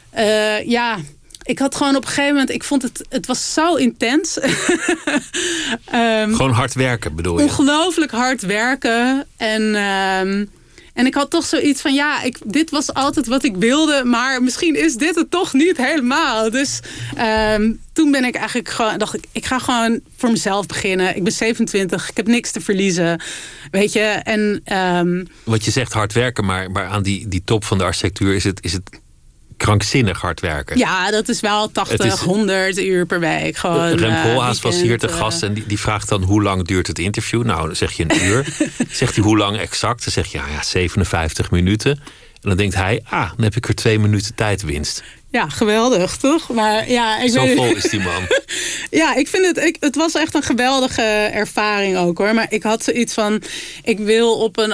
eh, 0.09 0.63
ja, 0.67 0.97
ik 1.43 1.59
had 1.59 1.75
gewoon 1.75 1.95
op 1.95 2.01
een 2.01 2.07
gegeven 2.07 2.31
moment, 2.31 2.49
ik 2.49 2.63
vond 2.63 2.81
het, 2.81 3.05
het 3.09 3.25
was 3.25 3.53
zo 3.53 3.75
intens. 3.75 4.39
Ehm, 5.85 6.33
Gewoon 6.33 6.51
hard 6.51 6.73
werken 6.73 7.15
bedoel 7.15 7.37
je? 7.37 7.43
ongelooflijk 7.43 8.11
hard 8.11 8.41
werken. 8.41 9.25
En, 9.37 9.75
ehm, 9.75 10.45
en 10.95 11.05
ik 11.05 11.13
had 11.13 11.29
toch 11.29 11.45
zoiets 11.45 11.81
van, 11.81 11.93
ja, 11.93 12.21
ik, 12.21 12.37
dit 12.43 12.69
was 12.69 12.93
altijd 12.93 13.27
wat 13.27 13.43
ik 13.43 13.55
wilde. 13.55 14.03
Maar 14.03 14.43
misschien 14.43 14.75
is 14.75 14.95
dit 14.95 15.15
het 15.15 15.31
toch 15.31 15.53
niet 15.53 15.77
helemaal. 15.77 16.49
Dus 16.49 16.79
ehm, 17.15 17.73
toen 17.93 18.11
ben 18.11 18.23
ik 18.23 18.35
eigenlijk 18.35 18.69
gewoon, 18.69 18.97
dacht 18.97 19.13
ik, 19.13 19.25
ik 19.31 19.45
ga 19.45 19.59
gewoon 19.59 19.99
voor 20.17 20.31
mezelf 20.31 20.65
beginnen. 20.65 21.15
Ik 21.15 21.23
ben 21.23 21.31
27, 21.31 22.09
ik 22.09 22.17
heb 22.17 22.27
niks 22.27 22.51
te 22.51 22.61
verliezen. 22.61 23.21
Weet 23.71 23.93
je, 23.93 23.99
en 24.23 24.61
ehm, 24.63 25.25
Wat 25.43 25.65
je 25.65 25.71
zegt 25.71 25.93
hard 25.93 26.13
werken, 26.13 26.45
maar, 26.45 26.71
maar 26.71 26.85
aan 26.85 27.03
die, 27.03 27.27
die 27.27 27.41
top 27.45 27.63
van 27.63 27.77
de 27.77 27.83
architectuur 27.83 28.35
is 28.35 28.43
het, 28.43 28.63
is 28.63 28.73
het 28.73 28.99
krankzinnig 29.57 30.21
hard 30.21 30.39
werken. 30.39 30.77
ja, 30.77 31.11
dat 31.11 31.29
is 31.29 31.39
wel 31.39 31.71
80, 31.71 31.97
Het 32.03 32.13
is- 32.13 32.19
100 32.19 32.77
uur 32.77 33.05
per 33.05 33.19
week. 33.19 33.57
Gewoon, 33.57 33.89
Rem 33.89 34.11
eh, 34.11 34.23
Koolhaas 34.23 34.61
was 34.61 34.81
hier 34.81 34.97
te 34.99 35.07
gast 35.09 35.41
eh. 35.41 35.47
en 35.47 35.53
die, 35.53 35.65
die 35.67 35.79
vraagt 35.79 36.09
dan 36.09 36.23
hoe 36.23 36.41
lang 36.43 36.67
duurt 36.67 36.87
het 36.87 36.99
interview? 36.99 37.43
Nou, 37.43 37.65
dan 37.65 37.75
zeg 37.75 37.91
je 37.91 38.03
een 38.07 38.23
uur. 38.25 38.45
zegt 38.91 39.15
hij 39.15 39.23
hoe 39.23 39.37
lang 39.37 39.57
exact? 39.57 40.03
Dan 40.03 40.13
zeg 40.13 40.31
je 40.31 40.37
ja, 40.37 40.43
ja, 40.47 40.63
57 40.63 41.51
minuten. 41.51 41.91
En 42.41 42.51
dan 42.51 42.57
denkt 42.57 42.75
hij, 42.75 43.03
ah, 43.09 43.29
dan 43.35 43.43
heb 43.43 43.55
ik 43.55 43.67
er 43.67 43.75
twee 43.75 43.99
minuten 43.99 44.35
tijdwinst. 44.35 45.03
Ja, 45.31 45.49
geweldig, 45.49 46.17
toch? 46.17 46.49
Maar 46.49 46.89
ja, 46.89 47.21
ik 47.21 47.29
Zo 47.31 47.45
vol 47.45 47.75
is 47.75 47.83
die 47.83 47.99
man. 47.99 48.27
Ja, 48.89 49.15
ik 49.15 49.27
vind 49.27 49.45
het. 49.45 49.57
Ik, 49.57 49.77
het 49.79 49.95
was 49.95 50.13
echt 50.13 50.33
een 50.35 50.43
geweldige 50.43 51.01
ervaring 51.33 51.97
ook 51.97 52.17
hoor. 52.17 52.33
Maar 52.33 52.45
ik 52.49 52.63
had 52.63 52.83
zoiets 52.83 53.13
van. 53.13 53.41
Ik 53.83 53.99
wil 53.99 54.37
op 54.39 54.57
een. 54.57 54.73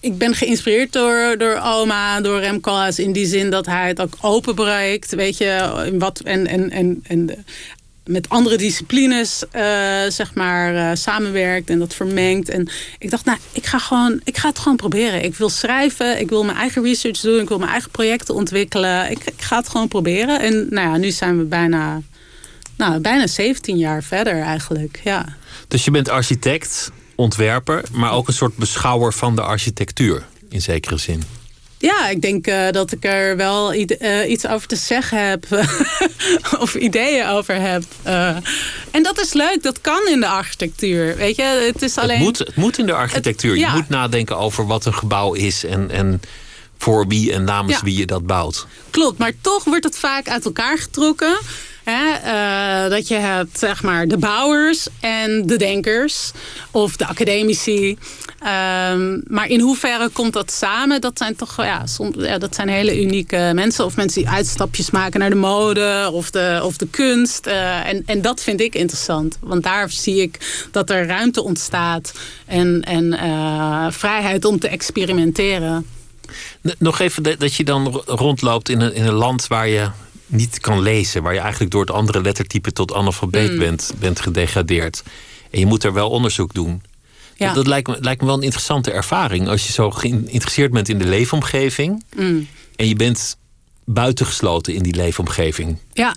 Ik 0.00 0.18
ben 0.18 0.34
geïnspireerd 0.34 0.92
door, 0.92 1.34
door 1.38 1.60
oma, 1.64 2.20
door 2.20 2.40
Rem 2.40 2.60
Koolhaas. 2.60 2.98
In 2.98 3.12
die 3.12 3.26
zin 3.26 3.50
dat 3.50 3.66
hij 3.66 3.88
het 3.88 4.00
ook 4.00 4.14
openbreekt. 4.20 5.14
Weet 5.14 5.36
je, 5.38 5.90
wat, 5.98 6.20
en, 6.20 6.46
en, 6.46 6.70
en, 6.70 7.00
en 7.06 7.26
de- 7.26 7.38
met 8.04 8.28
andere 8.28 8.56
disciplines 8.56 9.44
eh, 9.50 9.62
zeg 10.08 10.34
maar 10.34 10.74
eh, 10.74 10.96
samenwerkt 10.96 11.70
en 11.70 11.78
dat 11.78 11.94
vermengt. 11.94 12.48
En 12.48 12.68
ik 12.98 13.10
dacht, 13.10 13.24
nou, 13.24 13.38
ik 13.52 13.66
ga, 13.66 13.78
gewoon, 13.78 14.20
ik 14.24 14.36
ga 14.36 14.48
het 14.48 14.58
gewoon 14.58 14.76
proberen. 14.76 15.24
Ik 15.24 15.34
wil 15.34 15.48
schrijven, 15.48 16.20
ik 16.20 16.28
wil 16.28 16.44
mijn 16.44 16.56
eigen 16.58 16.82
research 16.82 17.20
doen, 17.20 17.40
ik 17.40 17.48
wil 17.48 17.58
mijn 17.58 17.70
eigen 17.70 17.90
projecten 17.90 18.34
ontwikkelen. 18.34 19.10
Ik, 19.10 19.18
ik 19.24 19.42
ga 19.42 19.56
het 19.56 19.68
gewoon 19.68 19.88
proberen. 19.88 20.40
En 20.40 20.66
nou 20.70 20.88
ja, 20.90 20.96
nu 20.96 21.10
zijn 21.10 21.38
we 21.38 21.44
bijna 21.44 22.00
nou, 22.76 23.00
bijna 23.00 23.26
17 23.26 23.76
jaar 23.76 24.02
verder 24.02 24.40
eigenlijk, 24.40 25.00
ja. 25.04 25.24
Dus 25.68 25.84
je 25.84 25.90
bent 25.90 26.08
architect, 26.08 26.90
ontwerper, 27.16 27.84
maar 27.92 28.12
ook 28.12 28.28
een 28.28 28.34
soort 28.34 28.56
beschouwer 28.56 29.12
van 29.12 29.34
de 29.36 29.42
architectuur. 29.42 30.26
In 30.48 30.62
zekere 30.62 30.96
zin. 30.96 31.22
Ja, 31.78 32.08
ik 32.08 32.20
denk 32.22 32.46
eh, 32.46 32.70
dat 32.70 32.92
ik 32.92 33.04
er 33.04 33.36
wel 33.36 33.72
eh, 33.72 34.30
iets 34.30 34.46
over 34.46 34.68
te 34.68 34.76
zeggen 34.76 35.28
heb. 35.28 35.46
of 36.64 36.74
ideeën 36.74 37.26
over 37.28 37.54
heb. 37.60 37.82
Eh, 38.02 38.36
en 38.90 39.02
dat 39.02 39.20
is 39.20 39.32
leuk, 39.32 39.62
dat 39.62 39.80
kan 39.80 40.08
in 40.08 40.20
de 40.20 40.28
architectuur. 40.28 41.16
Weet 41.16 41.36
je, 41.36 41.42
het 41.72 41.82
is 41.82 41.98
alleen... 41.98 42.16
Het, 42.16 42.24
moet, 42.26 42.38
het 42.38 42.56
moet 42.56 42.78
in 42.78 42.86
de 42.86 42.92
architectuur. 42.92 43.50
Het- 43.50 43.60
ja. 43.60 43.70
Je 43.70 43.76
moet 43.76 43.88
nadenken 43.88 44.38
over 44.38 44.66
wat 44.66 44.84
een 44.84 44.94
gebouw 44.94 45.32
is 45.32 45.64
en, 45.64 45.90
en 45.90 46.20
voor 46.78 47.06
wie 47.06 47.32
en 47.32 47.44
namens 47.44 47.76
Ja. 47.76 47.82
wie 47.84 47.96
je 47.98 48.06
dat 48.06 48.26
bouwt. 48.26 48.66
Klopt, 48.90 49.18
maar 49.18 49.32
toch 49.40 49.64
wordt 49.64 49.84
het 49.84 49.98
vaak 49.98 50.28
uit 50.28 50.44
elkaar 50.44 50.78
getrokken. 50.78 51.38
Eh, 51.86 52.88
dat 52.88 53.08
je 53.08 53.14
hebt 53.14 53.58
zeg 53.58 53.82
maar 53.82 54.06
de 54.08 54.18
bouwers 54.18 54.88
en 55.00 55.46
de 55.46 55.56
denkers 55.56 56.30
of 56.70 56.96
de 56.96 57.06
academici. 57.06 57.98
Ehm, 58.38 59.20
maar 59.26 59.48
in 59.48 59.60
hoeverre 59.60 60.08
komt 60.08 60.32
dat 60.32 60.50
samen? 60.50 61.00
Dat 61.00 61.18
zijn 61.18 61.36
toch 61.36 61.56
ja, 61.56 61.84
ja, 62.18 62.38
dat 62.38 62.54
zijn 62.54 62.68
hele 62.68 63.00
unieke 63.00 63.50
mensen. 63.54 63.84
Of 63.84 63.96
mensen 63.96 64.22
die 64.22 64.30
uitstapjes 64.30 64.90
maken 64.90 65.20
naar 65.20 65.30
de 65.30 65.36
mode 65.36 66.10
of 66.12 66.30
de, 66.30 66.60
of 66.62 66.76
de 66.76 66.86
kunst. 66.86 67.46
Uh, 67.46 67.88
en, 67.88 68.02
en 68.06 68.22
dat 68.22 68.42
vind 68.42 68.60
ik 68.60 68.74
interessant. 68.74 69.38
Want 69.40 69.62
daar 69.62 69.90
zie 69.90 70.22
ik 70.22 70.66
dat 70.70 70.90
er 70.90 71.06
ruimte 71.06 71.42
ontstaat 71.42 72.12
en, 72.46 72.82
en 72.82 73.04
uh, 73.04 73.86
vrijheid 73.90 74.44
om 74.44 74.58
te 74.58 74.68
experimenteren. 74.68 75.86
Nog 76.78 76.98
even 76.98 77.22
dat 77.38 77.54
je 77.54 77.64
dan 77.64 78.02
rondloopt 78.06 78.68
in 78.68 78.80
een, 78.80 78.94
in 78.94 79.06
een 79.06 79.14
land 79.14 79.46
waar 79.46 79.68
je 79.68 79.88
niet 80.26 80.60
kan 80.60 80.80
lezen. 80.80 81.22
Waar 81.22 81.34
je 81.34 81.40
eigenlijk 81.40 81.70
door 81.70 81.80
het 81.80 81.90
andere 81.90 82.20
lettertype 82.20 82.72
tot 82.72 82.94
analfabeet 82.94 83.52
mm. 83.52 83.58
bent, 83.58 83.92
bent 83.98 84.20
gedegradeerd. 84.20 85.02
En 85.50 85.58
je 85.58 85.66
moet 85.66 85.84
er 85.84 85.92
wel 85.92 86.10
onderzoek 86.10 86.54
doen. 86.54 86.82
Ja. 87.36 87.52
Dat, 87.52 87.66
lijkt, 87.66 87.88
me, 87.88 87.96
lijkt 88.00 88.20
me 88.20 88.26
wel 88.26 88.36
een 88.36 88.42
interessante 88.42 88.90
ervaring. 88.90 89.48
Als 89.48 89.66
je 89.66 89.72
zo 89.72 89.90
geïnteresseerd 89.90 90.72
bent 90.72 90.88
in 90.88 90.98
de 90.98 91.04
leefomgeving. 91.04 92.04
Mm. 92.16 92.48
En 92.76 92.88
je 92.88 92.96
bent 92.96 93.36
buitengesloten 93.84 94.74
in 94.74 94.82
die 94.82 94.94
leefomgeving. 94.94 95.78
Ja. 95.92 96.16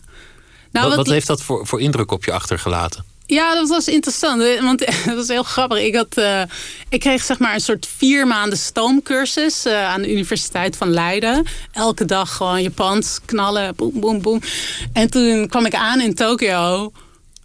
Nou, 0.72 0.88
wat, 0.88 0.96
wat 0.96 1.08
heeft 1.08 1.28
dat 1.28 1.42
voor, 1.42 1.68
voor 1.68 1.82
indruk 1.82 2.12
op 2.12 2.26
je 2.26 2.32
achtergelaten? 2.32 3.06
Ja, 3.30 3.54
dat 3.54 3.70
was 3.70 3.88
interessant. 3.88 4.60
Want 4.62 4.80
dat 5.06 5.16
was 5.16 5.28
heel 5.28 5.44
grappig. 5.44 5.80
Ik, 5.80 5.96
had, 5.96 6.18
uh, 6.18 6.42
ik 6.90 7.00
kreeg 7.00 7.24
zeg 7.24 7.40
maar 7.40 7.54
een 7.54 7.60
soort 7.60 7.88
vier 7.98 8.28
maanden 8.28 8.58
stoomcursus 8.58 9.66
uh, 9.66 9.88
aan 9.88 10.02
de 10.02 10.12
Universiteit 10.12 10.78
van 10.78 10.90
Leiden. 10.90 11.46
Elke 11.72 12.06
dag 12.06 12.36
gewoon 12.36 12.62
Japans 12.62 13.20
knallen, 13.26 13.76
boem, 13.76 14.00
boem, 14.00 14.22
boem. 14.22 14.42
En 14.94 15.10
toen 15.10 15.48
kwam 15.48 15.66
ik 15.66 15.76
aan 15.76 16.02
in 16.02 16.16
Tokio. 16.16 16.92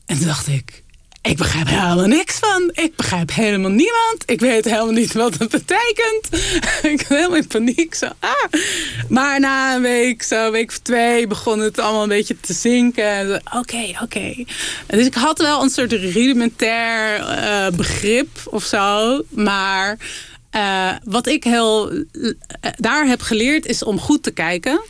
En 0.06 0.16
toen 0.16 0.26
dacht 0.26 0.48
ik, 0.48 0.83
ik 1.24 1.37
begrijp 1.37 1.68
helemaal 1.68 2.06
niks 2.06 2.38
van. 2.38 2.70
Ik 2.72 2.96
begrijp 2.96 3.32
helemaal 3.32 3.70
niemand. 3.70 4.22
Ik 4.26 4.40
weet 4.40 4.64
helemaal 4.64 4.92
niet 4.92 5.12
wat 5.12 5.38
het 5.38 5.50
betekent. 5.50 6.28
ik 6.92 7.06
ben 7.08 7.16
helemaal 7.16 7.37
in 7.37 7.46
paniek. 7.46 7.94
Zo, 7.94 8.08
ah. 8.18 8.60
Maar 9.08 9.40
na 9.40 9.74
een 9.74 9.82
week, 9.82 10.22
zo 10.22 10.50
week 10.50 10.68
of 10.68 10.78
twee, 10.78 11.26
begon 11.26 11.58
het 11.58 11.78
allemaal 11.78 12.02
een 12.02 12.08
beetje 12.08 12.40
te 12.40 12.52
zinken. 12.52 13.42
Oké, 13.56 13.98
oké. 14.02 14.44
Dus 14.87 15.06
ik 15.06 15.14
had 15.14 15.38
wel 15.38 15.62
een 15.62 15.70
soort 15.70 15.92
rudimentair 15.92 17.20
uh, 17.20 17.68
begrip 17.76 18.28
of 18.44 18.64
zo. 18.64 19.22
Maar 19.28 19.98
uh, 20.56 20.90
wat 21.04 21.26
ik 21.26 21.44
heel 21.44 21.92
uh, 21.92 22.32
daar 22.76 23.06
heb 23.06 23.20
geleerd 23.20 23.66
is 23.66 23.82
om 23.82 23.98
goed 23.98 24.22
te 24.22 24.30
kijken. 24.30 24.80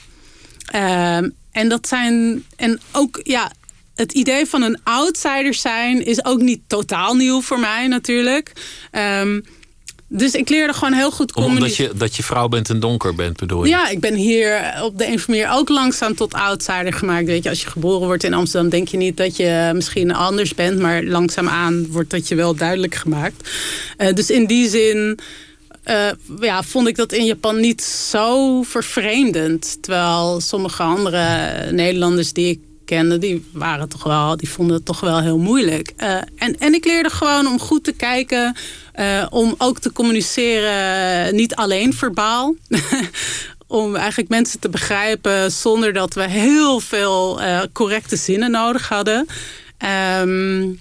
Ehm, 0.64 1.28
en 1.52 1.68
dat 1.68 1.88
zijn. 1.88 2.44
En 2.56 2.80
ook, 2.92 3.20
ja, 3.22 3.52
het 3.94 4.12
idee 4.12 4.46
van 4.46 4.62
een 4.62 4.78
outsider 4.82 5.54
zijn 5.54 6.04
is 6.04 6.24
ook 6.24 6.40
niet 6.40 6.60
totaal 6.66 7.14
nieuw 7.14 7.40
voor 7.40 7.60
mij 7.60 7.86
natuurlijk. 7.86 8.52
Um, 9.20 9.44
dus 10.08 10.34
ik 10.34 10.48
leerde 10.48 10.72
gewoon 10.72 10.92
heel 10.92 11.10
goed 11.10 11.32
communiceren. 11.32 11.90
Omdat 11.90 11.92
je, 11.92 11.98
dat 11.98 12.16
je 12.16 12.22
vrouw 12.22 12.48
bent 12.48 12.70
en 12.70 12.80
donker 12.80 13.14
bent, 13.14 13.36
bedoel 13.36 13.64
je? 13.64 13.70
Ja, 13.70 13.88
ik 13.88 14.00
ben 14.00 14.14
hier 14.14 14.78
op 14.82 14.98
de 14.98 15.06
een 15.06 15.14
of 15.14 15.28
manier 15.28 15.50
ook 15.50 15.68
langzaam 15.68 16.14
tot 16.14 16.34
outsider 16.34 16.92
gemaakt. 16.92 17.26
Weet 17.26 17.42
je, 17.42 17.48
als 17.48 17.62
je 17.62 17.68
geboren 17.68 18.06
wordt 18.06 18.24
in 18.24 18.34
Amsterdam, 18.34 18.70
denk 18.70 18.88
je 18.88 18.96
niet 18.96 19.16
dat 19.16 19.36
je 19.36 19.70
misschien 19.74 20.14
anders 20.14 20.54
bent. 20.54 20.78
Maar 20.78 21.02
langzaamaan 21.02 21.86
wordt 21.90 22.10
dat 22.10 22.28
je 22.28 22.34
wel 22.34 22.54
duidelijk 22.54 22.94
gemaakt. 22.94 23.48
Uh, 23.98 24.12
dus 24.12 24.30
in 24.30 24.46
die 24.46 24.68
zin. 24.68 25.18
Uh, 25.84 26.10
ja, 26.40 26.62
vond 26.62 26.88
ik 26.88 26.96
dat 26.96 27.12
in 27.12 27.24
Japan 27.24 27.60
niet 27.60 27.82
zo 27.82 28.62
vervreemdend. 28.62 29.82
Terwijl 29.82 30.40
sommige 30.40 30.82
andere 30.82 31.72
Nederlanders 31.72 32.32
die 32.32 32.50
ik 32.50 32.60
kende, 32.84 33.18
die 33.18 33.50
waren 33.52 33.88
toch 33.88 34.04
wel, 34.04 34.36
die 34.36 34.48
vonden 34.48 34.76
het 34.76 34.84
toch 34.84 35.00
wel 35.00 35.20
heel 35.20 35.38
moeilijk. 35.38 35.92
Uh, 35.96 36.14
en, 36.36 36.58
en 36.58 36.74
ik 36.74 36.84
leerde 36.84 37.10
gewoon 37.10 37.46
om 37.46 37.58
goed 37.58 37.84
te 37.84 37.92
kijken, 37.92 38.56
uh, 39.00 39.26
om 39.30 39.54
ook 39.58 39.78
te 39.78 39.92
communiceren, 39.92 41.34
niet 41.34 41.54
alleen 41.54 41.94
verbaal. 41.94 42.54
om 43.66 43.96
eigenlijk 43.96 44.30
mensen 44.30 44.60
te 44.60 44.68
begrijpen 44.68 45.52
zonder 45.52 45.92
dat 45.92 46.14
we 46.14 46.28
heel 46.28 46.80
veel 46.80 47.42
uh, 47.42 47.60
correcte 47.72 48.16
zinnen 48.16 48.50
nodig 48.50 48.88
hadden. 48.88 49.26
Um, 50.20 50.80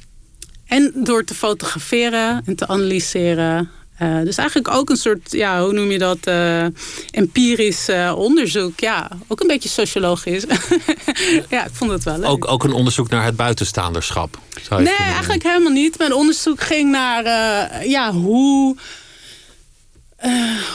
en 0.66 0.92
door 0.96 1.24
te 1.24 1.36
fotograferen 1.36 2.42
en 2.46 2.56
te 2.56 2.68
analyseren. 2.68 3.70
Uh, 4.04 4.22
dus 4.24 4.38
eigenlijk 4.38 4.76
ook 4.76 4.90
een 4.90 4.98
soort, 4.98 5.32
ja, 5.32 5.64
hoe 5.64 5.74
noem 5.74 5.92
je 5.92 5.98
dat, 5.98 6.18
uh, 6.28 6.66
empirisch 7.12 7.90
uh, 7.90 8.14
onderzoek. 8.18 8.80
Ja, 8.80 9.10
ook 9.28 9.42
een 9.42 9.48
beetje 9.48 9.70
sociologisch. 9.70 10.44
ja, 11.50 11.66
ik 11.66 11.72
vond 11.74 11.92
het 11.92 12.04
wel 12.04 12.18
leuk. 12.18 12.30
Ook, 12.30 12.48
ook 12.48 12.64
een 12.64 12.74
onderzoek 12.74 13.10
naar 13.10 13.26
het 13.26 13.36
buitenstaanderschap? 13.36 14.38
nee, 14.70 14.94
eigenlijk 14.96 15.44
helemaal 15.44 15.72
niet. 15.72 15.98
Mijn 15.98 16.14
onderzoek 16.14 16.62
ging 16.62 16.92
naar 16.92 17.24
ja, 17.88 18.12
hoe, 18.12 18.78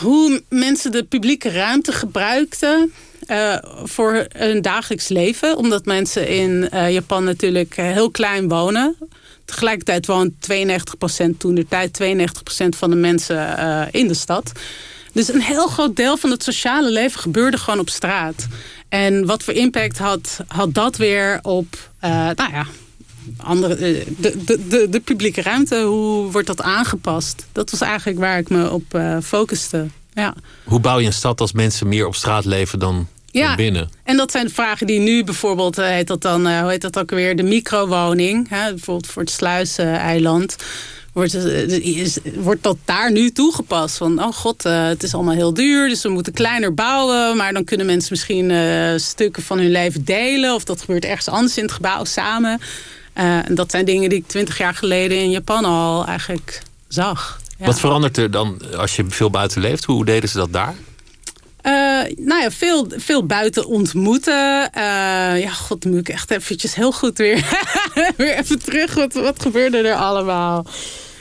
hoe 0.02 0.42
mensen 0.48 0.92
de 0.92 1.04
publieke 1.04 1.50
ruimte 1.50 1.92
gebruikten... 1.92 2.92
voor 3.84 4.26
hun 4.28 4.62
dagelijks 4.62 5.08
leven. 5.08 5.56
Omdat 5.56 5.84
mensen 5.84 6.28
in 6.28 6.68
Japan 6.90 7.24
natuurlijk 7.24 7.74
heel 7.76 8.10
klein 8.10 8.48
wonen. 8.48 8.96
Tegelijkertijd 9.48 10.06
woont 10.06 10.32
92% 10.32 11.36
toen 11.38 11.54
de 11.54 11.66
tijd 11.68 12.00
92% 12.02 12.68
van 12.68 12.90
de 12.90 12.96
mensen 12.96 13.36
uh, 13.58 13.82
in 13.90 14.08
de 14.08 14.14
stad. 14.14 14.52
Dus 15.12 15.32
een 15.32 15.40
heel 15.40 15.66
groot 15.66 15.96
deel 15.96 16.16
van 16.16 16.30
het 16.30 16.42
sociale 16.42 16.90
leven 16.90 17.20
gebeurde 17.20 17.58
gewoon 17.58 17.80
op 17.80 17.88
straat. 17.88 18.46
En 18.88 19.26
wat 19.26 19.42
voor 19.42 19.54
impact 19.54 19.98
had, 19.98 20.40
had 20.46 20.74
dat 20.74 20.96
weer 20.96 21.38
op, 21.42 21.90
uh, 22.04 22.10
nou 22.10 22.52
ja, 22.52 22.66
andere, 23.36 23.74
eh, 23.74 24.06
de, 24.18 24.44
de, 24.44 24.66
de, 24.68 24.86
de, 24.90 25.00
publieke 25.00 25.42
ruimte? 25.42 25.82
Hoe 25.82 26.30
wordt 26.30 26.46
dat 26.46 26.62
aangepast? 26.62 27.46
Dat 27.52 27.70
was 27.70 27.80
eigenlijk 27.80 28.18
waar 28.18 28.38
ik 28.38 28.48
me 28.48 28.70
op 28.70 28.94
uh, 28.94 29.16
focuste. 29.22 29.86
Ja. 30.14 30.34
Hoe 30.64 30.80
bouw 30.80 30.98
je 30.98 31.06
een 31.06 31.12
stad 31.12 31.40
als 31.40 31.52
mensen 31.52 31.88
meer 31.88 32.06
op 32.06 32.14
straat 32.14 32.44
leven 32.44 32.78
dan 32.78 33.08
ja, 33.30 33.54
binnen. 33.54 33.90
En 34.02 34.16
dat 34.16 34.30
zijn 34.30 34.46
de 34.46 34.52
vragen 34.52 34.86
die 34.86 35.00
nu 35.00 35.24
bijvoorbeeld, 35.24 35.78
uh, 35.78 35.86
heet 35.86 36.06
dat 36.06 36.22
dan, 36.22 36.48
uh, 36.48 36.60
hoe 36.60 36.70
heet 36.70 36.80
dat 36.80 36.98
ook 36.98 37.10
weer, 37.10 37.36
de 37.36 37.42
microwoning. 37.42 38.48
Hè, 38.48 38.70
bijvoorbeeld 38.70 39.12
voor 39.12 39.22
het 39.22 39.30
Sluizeneiland. 39.30 40.56
Wordt, 41.12 41.34
uh, 41.34 41.68
is, 41.96 42.18
wordt 42.34 42.62
dat 42.62 42.76
daar 42.84 43.12
nu 43.12 43.30
toegepast? 43.30 43.96
Van, 43.96 44.22
oh 44.22 44.32
god, 44.32 44.62
het 44.62 45.02
is 45.02 45.14
allemaal 45.14 45.34
heel 45.34 45.54
duur, 45.54 45.88
dus 45.88 46.02
we 46.02 46.08
moeten 46.08 46.32
kleiner 46.32 46.74
bouwen. 46.74 47.36
Maar 47.36 47.52
dan 47.52 47.64
kunnen 47.64 47.86
mensen 47.86 48.08
misschien 48.10 48.52
stukken 49.00 49.42
van 49.42 49.58
hun 49.58 49.70
leven 49.70 50.04
delen. 50.04 50.54
Of 50.54 50.64
dat 50.64 50.80
gebeurt 50.80 51.04
ergens 51.04 51.28
anders 51.28 51.56
in 51.56 51.62
het 51.62 51.72
gebouw 51.72 52.04
samen. 52.04 52.60
en 53.12 53.54
dat 53.54 53.70
zijn 53.70 53.84
dingen 53.84 54.08
die 54.08 54.18
ik 54.18 54.26
twintig 54.26 54.58
jaar 54.58 54.74
geleden 54.74 55.18
in 55.18 55.30
Japan 55.30 55.64
al 55.64 56.06
eigenlijk 56.06 56.62
zag. 56.88 57.40
Ja. 57.58 57.66
Wat 57.66 57.80
verandert 57.80 58.16
er 58.16 58.30
dan 58.30 58.60
als 58.76 58.96
je 58.96 59.04
veel 59.08 59.30
buiten 59.30 59.60
leeft? 59.60 59.84
Hoe 59.84 60.04
deden 60.04 60.28
ze 60.28 60.36
dat 60.36 60.52
daar? 60.52 60.74
Uh, 61.68 61.74
nou 62.16 62.42
ja, 62.42 62.50
veel, 62.50 62.86
veel 62.96 63.26
buiten 63.26 63.66
ontmoeten. 63.66 64.70
Uh, 64.76 65.40
ja, 65.40 65.50
god, 65.50 65.84
moet 65.84 65.98
ik 65.98 66.08
echt 66.08 66.30
eventjes 66.30 66.74
heel 66.74 66.92
goed 66.92 67.18
weer, 67.18 67.60
weer 68.16 68.34
even 68.36 68.62
terug. 68.62 68.94
Wat, 68.94 69.12
wat 69.12 69.42
gebeurde 69.42 69.78
er 69.78 69.94
allemaal? 69.94 70.66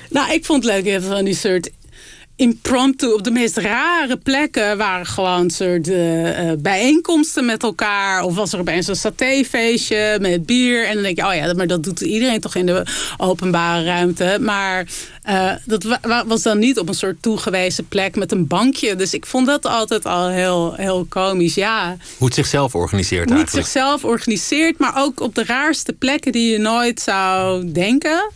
Nou, 0.09 0.33
ik 0.33 0.45
vond 0.45 0.63
het 0.63 0.73
leuk. 0.73 0.85
even 0.85 1.09
van 1.09 1.25
die 1.25 1.35
soort 1.35 1.69
impromptu 2.37 3.07
op 3.13 3.23
de 3.23 3.31
meest 3.31 3.57
rare 3.57 4.17
plekken 4.17 4.77
waren 4.77 5.05
gewoon 5.05 5.49
soort 5.49 5.87
uh, 5.87 6.51
bijeenkomsten 6.57 7.45
met 7.45 7.63
elkaar. 7.63 8.23
Of 8.23 8.35
was 8.35 8.53
er 8.53 8.59
opeens 8.59 8.87
een 8.87 8.95
satéfeestje 8.95 10.17
met 10.21 10.45
bier. 10.45 10.87
En 10.87 10.93
dan 10.93 11.03
denk 11.03 11.17
je, 11.17 11.25
oh 11.25 11.33
ja, 11.33 11.53
maar 11.53 11.67
dat 11.67 11.83
doet 11.83 12.01
iedereen 12.01 12.39
toch 12.39 12.55
in 12.55 12.65
de 12.65 12.85
openbare 13.17 13.83
ruimte. 13.83 14.37
Maar 14.41 14.87
uh, 15.29 15.51
dat 15.65 15.99
was 16.27 16.41
dan 16.41 16.59
niet 16.59 16.79
op 16.79 16.87
een 16.87 16.93
soort 16.93 17.21
toegewezen 17.21 17.87
plek 17.87 18.15
met 18.15 18.31
een 18.31 18.47
bankje. 18.47 18.95
Dus 18.95 19.13
ik 19.13 19.25
vond 19.25 19.47
dat 19.47 19.65
altijd 19.65 20.05
al 20.05 20.29
heel, 20.29 20.73
heel 20.73 21.05
komisch, 21.09 21.55
ja. 21.55 21.97
Hoe 22.17 22.27
het 22.27 22.35
zichzelf 22.35 22.75
organiseert 22.75 23.29
Hoe 23.29 23.39
het 23.39 23.49
zichzelf 23.49 24.03
organiseert, 24.03 24.77
maar 24.77 24.93
ook 24.97 25.19
op 25.19 25.35
de 25.35 25.43
raarste 25.43 25.93
plekken 25.93 26.31
die 26.31 26.51
je 26.51 26.57
nooit 26.57 27.01
zou 27.01 27.71
denken 27.71 28.31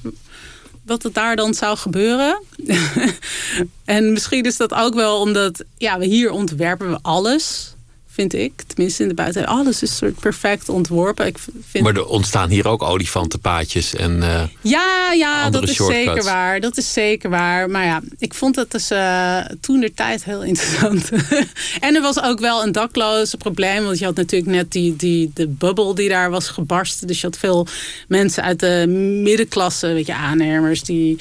dat 0.84 1.04
het 1.04 1.14
daar 1.14 1.36
dan 1.36 1.54
zou 1.54 1.78
gebeuren. 1.78 2.44
en 3.86 4.12
misschien 4.12 4.44
is 4.44 4.58
dat 4.58 4.74
ook 4.74 4.94
wel 4.94 5.20
omdat 5.20 5.64
ja, 5.78 6.00
we 6.00 6.06
hier 6.06 6.32
ontwerpen 6.32 6.90
we 6.90 7.00
alles 7.02 7.76
vind 8.14 8.34
ik. 8.34 8.62
Tenminste 8.68 9.04
in 9.04 9.10
de 9.10 9.16
buiten. 9.16 9.46
Alles 9.46 9.82
is 9.82 9.98
soort 9.98 10.20
perfect 10.20 10.70
ontworpen. 10.70 11.26
Ik 11.26 11.38
vind... 11.70 11.84
Maar 11.84 11.96
er 11.96 12.06
ontstaan 12.06 12.50
hier 12.50 12.68
ook 12.68 12.84
olifantenpaadjes 12.84 13.96
en 13.96 14.18
uh, 14.18 14.44
Ja, 14.62 15.12
ja 15.12 15.50
dat 15.50 15.70
is 15.70 15.76
zeker 15.76 16.24
waar. 16.24 16.60
Dat 16.60 16.78
is 16.78 16.94
zeker 16.94 17.30
waar. 17.30 17.70
Maar 17.70 17.86
ja, 17.86 18.02
ik 18.18 18.34
vond 18.34 18.56
het 18.56 18.72
dus 18.72 18.92
uh, 18.92 19.40
toen 19.62 19.80
de 19.80 19.94
tijd 19.94 20.24
heel 20.24 20.44
interessant. 20.44 21.10
en 21.80 21.96
er 21.96 22.02
was 22.02 22.22
ook 22.22 22.40
wel 22.40 22.64
een 22.64 22.72
dakloze 22.72 23.38
probleem. 23.38 23.84
Want 23.84 24.00
je 24.00 24.06
had 24.06 24.16
natuurlijk 24.16 24.52
net 24.52 24.72
die, 24.72 24.96
die, 24.96 25.32
de 25.34 25.48
bubbel 25.48 25.96
die 25.96 26.10
daar 26.10 26.30
was 26.30 26.48
gebarsten. 26.48 27.08
Dus 27.08 27.22
je 27.22 27.28
had 27.28 27.38
veel 27.38 27.68
mensen 28.08 28.44
uit 28.44 28.60
de 28.60 28.86
middenklasse, 29.24 29.88
weet 29.88 30.06
je, 30.06 30.16
aannemers 30.16 30.84
die 30.84 31.18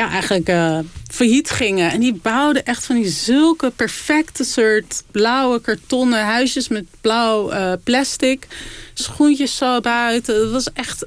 ja, 0.00 0.10
eigenlijk 0.10 0.48
uh, 0.48 0.78
failliet 1.10 1.50
gingen. 1.50 1.90
En 1.90 2.00
die 2.00 2.14
bouwden 2.14 2.64
echt 2.64 2.86
van 2.86 2.96
die 2.96 3.08
zulke 3.08 3.72
perfecte 3.76 4.44
soort 4.44 5.02
blauwe 5.10 5.60
kartonnen 5.60 6.24
huisjes 6.24 6.68
met 6.68 6.84
blauw 7.00 7.52
uh, 7.52 7.72
plastic. 7.84 8.46
Schoentjes 8.94 9.56
zo 9.56 9.80
buiten. 9.80 10.40
Het 10.40 10.50
was 10.50 10.72
echt 10.72 11.06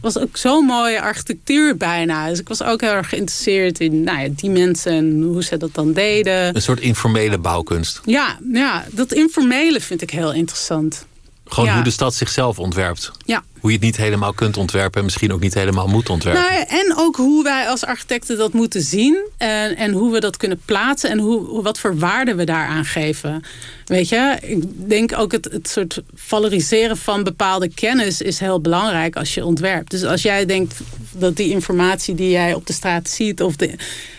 was 0.00 0.18
ook 0.18 0.36
zo'n 0.36 0.64
mooie 0.64 1.00
architectuur 1.00 1.76
bijna. 1.76 2.28
Dus 2.28 2.38
ik 2.38 2.48
was 2.48 2.62
ook 2.62 2.80
heel 2.80 2.90
erg 2.90 3.08
geïnteresseerd 3.08 3.80
in 3.80 4.02
nou 4.02 4.20
ja, 4.20 4.28
die 4.36 4.50
mensen 4.50 4.92
en 4.92 5.22
hoe 5.22 5.44
ze 5.44 5.56
dat 5.56 5.74
dan 5.74 5.92
deden. 5.92 6.54
Een 6.54 6.62
soort 6.62 6.80
informele 6.80 7.38
bouwkunst. 7.38 8.00
Ja, 8.04 8.38
ja 8.52 8.84
dat 8.90 9.12
informele 9.12 9.80
vind 9.80 10.02
ik 10.02 10.10
heel 10.10 10.32
interessant. 10.32 11.06
Gewoon 11.52 11.70
hoe 11.70 11.82
de 11.82 11.90
stad 11.90 12.14
zichzelf 12.14 12.58
ontwerpt. 12.58 13.10
Ja. 13.24 13.44
Hoe 13.60 13.70
je 13.70 13.76
het 13.76 13.86
niet 13.86 13.96
helemaal 13.96 14.32
kunt 14.32 14.56
ontwerpen 14.56 14.98
en 14.98 15.04
misschien 15.04 15.32
ook 15.32 15.40
niet 15.40 15.54
helemaal 15.54 15.86
moet 15.86 16.08
ontwerpen. 16.08 16.42
Nou, 16.42 16.64
en 16.68 16.94
ook 16.96 17.16
hoe 17.16 17.42
wij 17.42 17.68
als 17.68 17.84
architecten 17.84 18.36
dat 18.36 18.52
moeten 18.52 18.82
zien. 18.82 19.26
En, 19.36 19.76
en 19.76 19.92
hoe 19.92 20.12
we 20.12 20.20
dat 20.20 20.36
kunnen 20.36 20.60
plaatsen 20.64 21.10
en 21.10 21.18
hoe, 21.18 21.62
wat 21.62 21.78
voor 21.78 21.98
waarde 21.98 22.34
we 22.34 22.44
daaraan 22.44 22.84
geven. 22.84 23.44
Weet 23.84 24.08
je, 24.08 24.38
ik 24.42 24.88
denk 24.88 25.18
ook 25.18 25.32
het, 25.32 25.48
het 25.52 25.68
soort 25.68 26.02
valoriseren 26.14 26.96
van 26.96 27.24
bepaalde 27.24 27.68
kennis 27.68 28.20
is 28.20 28.38
heel 28.38 28.60
belangrijk 28.60 29.16
als 29.16 29.34
je 29.34 29.44
ontwerpt. 29.44 29.90
Dus 29.90 30.04
als 30.04 30.22
jij 30.22 30.46
denkt 30.46 30.80
dat 31.12 31.36
die 31.36 31.50
informatie 31.50 32.14
die 32.14 32.30
jij 32.30 32.54
op 32.54 32.66
de 32.66 32.72
straat 32.72 33.08
ziet 33.08 33.42
of 33.42 33.56
de, 33.56 33.74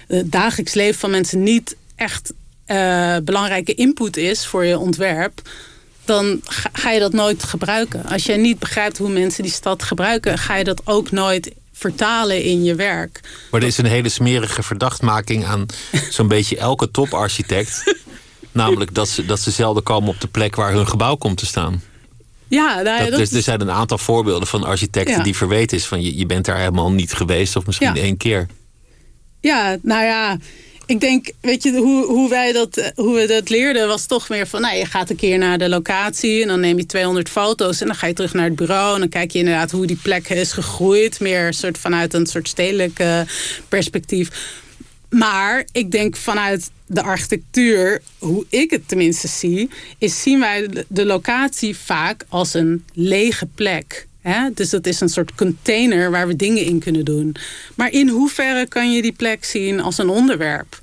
het 0.07 0.31
dagelijks 0.31 0.73
leven 0.73 0.99
van 0.99 1.11
mensen 1.11 1.43
niet 1.43 1.75
echt 1.95 2.33
uh, 2.67 3.15
belangrijke 3.23 3.73
input 3.73 4.17
is 4.17 4.45
voor 4.45 4.65
je 4.65 4.77
ontwerp 4.77 5.41
dan 6.05 6.41
ga 6.71 6.91
je 6.91 6.99
dat 6.99 7.13
nooit 7.13 7.43
gebruiken. 7.43 8.05
Als 8.05 8.25
jij 8.25 8.37
niet 8.37 8.59
begrijpt 8.59 8.97
hoe 8.97 9.09
mensen 9.09 9.43
die 9.43 9.51
stad 9.51 9.83
gebruiken, 9.83 10.37
ga 10.37 10.55
je 10.55 10.63
dat 10.63 10.81
ook 10.85 11.11
nooit 11.11 11.51
vertalen 11.73 12.43
in 12.43 12.63
je 12.63 12.75
werk. 12.75 13.19
Maar 13.51 13.61
er 13.61 13.67
is 13.67 13.77
een 13.77 13.85
hele 13.85 14.09
smerige 14.09 14.63
verdachtmaking 14.63 15.45
aan 15.45 15.65
zo'n 16.09 16.27
beetje 16.27 16.57
elke 16.57 16.91
toparchitect. 16.91 17.83
namelijk 18.53 18.93
dat 18.93 19.09
ze, 19.09 19.25
dat 19.25 19.39
ze 19.39 19.51
zelden 19.51 19.83
komen 19.83 20.09
op 20.09 20.21
de 20.21 20.27
plek 20.27 20.55
waar 20.55 20.71
hun 20.71 20.87
gebouw 20.87 21.15
komt 21.15 21.37
te 21.37 21.45
staan. 21.45 21.81
Ja, 22.47 22.81
nou 22.81 23.09
dat, 23.09 23.19
dus, 23.19 23.31
er 23.31 23.41
zijn 23.41 23.61
een 23.61 23.71
aantal 23.71 23.97
voorbeelden 23.97 24.47
van 24.47 24.63
architecten 24.63 25.23
die 25.23 25.35
verweten 25.35 25.77
is 25.77 25.85
van 25.85 26.01
je, 26.01 26.17
je 26.17 26.25
bent 26.25 26.45
daar 26.45 26.57
helemaal 26.57 26.91
niet 26.91 27.13
geweest 27.13 27.55
of 27.55 27.65
misschien 27.65 27.95
één 27.95 28.17
keer. 28.17 28.47
Ja, 29.39 29.77
nou 29.81 30.03
ja, 30.03 30.37
ik 30.85 30.99
denk, 30.99 31.31
weet 31.41 31.63
je, 31.63 31.77
hoe, 31.77 32.05
hoe, 32.05 32.29
wij 32.29 32.51
dat, 32.51 32.91
hoe 32.95 33.15
we 33.15 33.27
dat 33.27 33.49
leerden 33.49 33.87
was 33.87 34.05
toch 34.05 34.29
meer 34.29 34.47
van... 34.47 34.61
Nou, 34.61 34.75
je 34.75 34.85
gaat 34.85 35.09
een 35.09 35.15
keer 35.15 35.37
naar 35.37 35.57
de 35.57 35.69
locatie 35.69 36.41
en 36.41 36.47
dan 36.47 36.59
neem 36.59 36.77
je 36.77 36.85
200 36.85 37.29
foto's... 37.29 37.81
en 37.81 37.87
dan 37.87 37.95
ga 37.95 38.07
je 38.07 38.13
terug 38.13 38.33
naar 38.33 38.45
het 38.45 38.55
bureau 38.55 38.93
en 38.93 38.99
dan 38.99 39.09
kijk 39.09 39.31
je 39.31 39.39
inderdaad 39.39 39.71
hoe 39.71 39.85
die 39.85 39.99
plek 40.01 40.29
is 40.29 40.51
gegroeid. 40.51 41.19
Meer 41.19 41.53
soort 41.53 41.77
vanuit 41.77 42.13
een 42.13 42.25
soort 42.25 42.47
stedelijk 42.47 43.03
perspectief. 43.67 44.29
Maar 45.09 45.65
ik 45.71 45.91
denk 45.91 46.15
vanuit 46.15 46.69
de 46.85 47.01
architectuur, 47.01 48.01
hoe 48.17 48.45
ik 48.49 48.69
het 48.69 48.87
tenminste 48.87 49.27
zie... 49.27 49.69
is 49.97 50.21
zien 50.21 50.39
wij 50.39 50.69
de 50.87 51.05
locatie 51.05 51.77
vaak 51.77 52.25
als 52.29 52.53
een 52.53 52.85
lege 52.93 53.45
plek... 53.55 54.07
Dus 54.53 54.69
dat 54.69 54.86
is 54.86 54.99
een 54.99 55.09
soort 55.09 55.36
container 55.36 56.12
waar 56.12 56.27
we 56.27 56.36
dingen 56.36 56.65
in 56.65 56.79
kunnen 56.79 57.05
doen. 57.05 57.36
Maar 57.75 57.91
in 57.91 58.09
hoeverre 58.09 58.67
kan 58.67 58.91
je 58.91 59.01
die 59.01 59.12
plek 59.12 59.45
zien 59.45 59.81
als 59.81 59.97
een 59.97 60.09
onderwerp? 60.09 60.79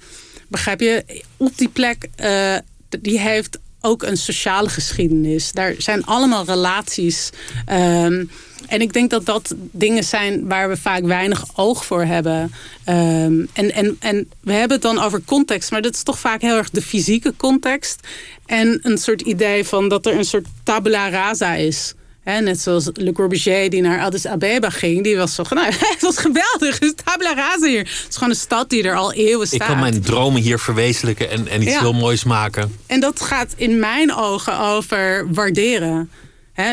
Begrijp 0.48 0.80
je? 0.80 1.22
Op 1.36 1.56
die 1.56 1.68
plek, 1.68 2.08
uh, 2.22 2.56
die 3.00 3.20
heeft 3.20 3.58
ook 3.80 4.02
een 4.02 4.16
sociale 4.16 4.68
geschiedenis. 4.68 5.52
Daar 5.52 5.74
zijn 5.78 6.04
allemaal 6.04 6.44
relaties. 6.44 7.30
Um, 7.72 8.30
en 8.66 8.80
ik 8.80 8.92
denk 8.92 9.10
dat 9.10 9.26
dat 9.26 9.54
dingen 9.56 10.04
zijn 10.04 10.48
waar 10.48 10.68
we 10.68 10.76
vaak 10.76 11.02
weinig 11.02 11.44
oog 11.54 11.84
voor 11.84 12.04
hebben. 12.04 12.52
Um, 12.88 13.48
en, 13.52 13.72
en, 13.72 13.96
en 14.00 14.30
we 14.40 14.52
hebben 14.52 14.72
het 14.72 14.82
dan 14.82 14.98
over 14.98 15.22
context, 15.24 15.70
maar 15.70 15.82
dat 15.82 15.94
is 15.94 16.02
toch 16.02 16.18
vaak 16.18 16.40
heel 16.40 16.56
erg 16.56 16.70
de 16.70 16.82
fysieke 16.82 17.34
context. 17.36 18.00
En 18.46 18.78
een 18.82 18.98
soort 18.98 19.20
idee 19.20 19.64
van 19.64 19.88
dat 19.88 20.06
er 20.06 20.14
een 20.14 20.24
soort 20.24 20.46
tabula 20.62 21.08
rasa 21.08 21.54
is 21.54 21.94
net 22.38 22.60
zoals 22.60 22.88
Le 22.92 23.12
Corbusier 23.12 23.70
die 23.70 23.80
naar 23.80 24.00
Addis 24.00 24.26
Abeba 24.26 24.70
ging. 24.70 25.04
Die 25.04 25.16
was 25.16 25.34
zo 25.34 25.44
nou, 25.50 25.66
het 25.94 26.00
was 26.00 26.18
geweldig. 26.18 26.74
Het 26.74 26.82
is 26.82 26.92
tabla 27.04 27.34
rasa 27.34 27.66
hier. 27.66 27.78
Het 27.78 28.06
is 28.08 28.14
gewoon 28.14 28.30
een 28.30 28.36
stad 28.36 28.70
die 28.70 28.82
er 28.82 28.94
al 28.94 29.12
eeuwen 29.12 29.46
staat. 29.46 29.60
Ik 29.60 29.66
kan 29.66 29.78
mijn 29.78 30.00
dromen 30.00 30.42
hier 30.42 30.58
verwezenlijken 30.58 31.30
en, 31.30 31.48
en 31.48 31.62
iets 31.62 31.78
heel 31.78 31.92
moois 31.92 32.24
maken. 32.24 32.76
En 32.86 33.00
dat 33.00 33.20
gaat 33.20 33.54
in 33.56 33.78
mijn 33.78 34.14
ogen 34.14 34.58
over 34.58 35.26
waarderen. 35.32 36.10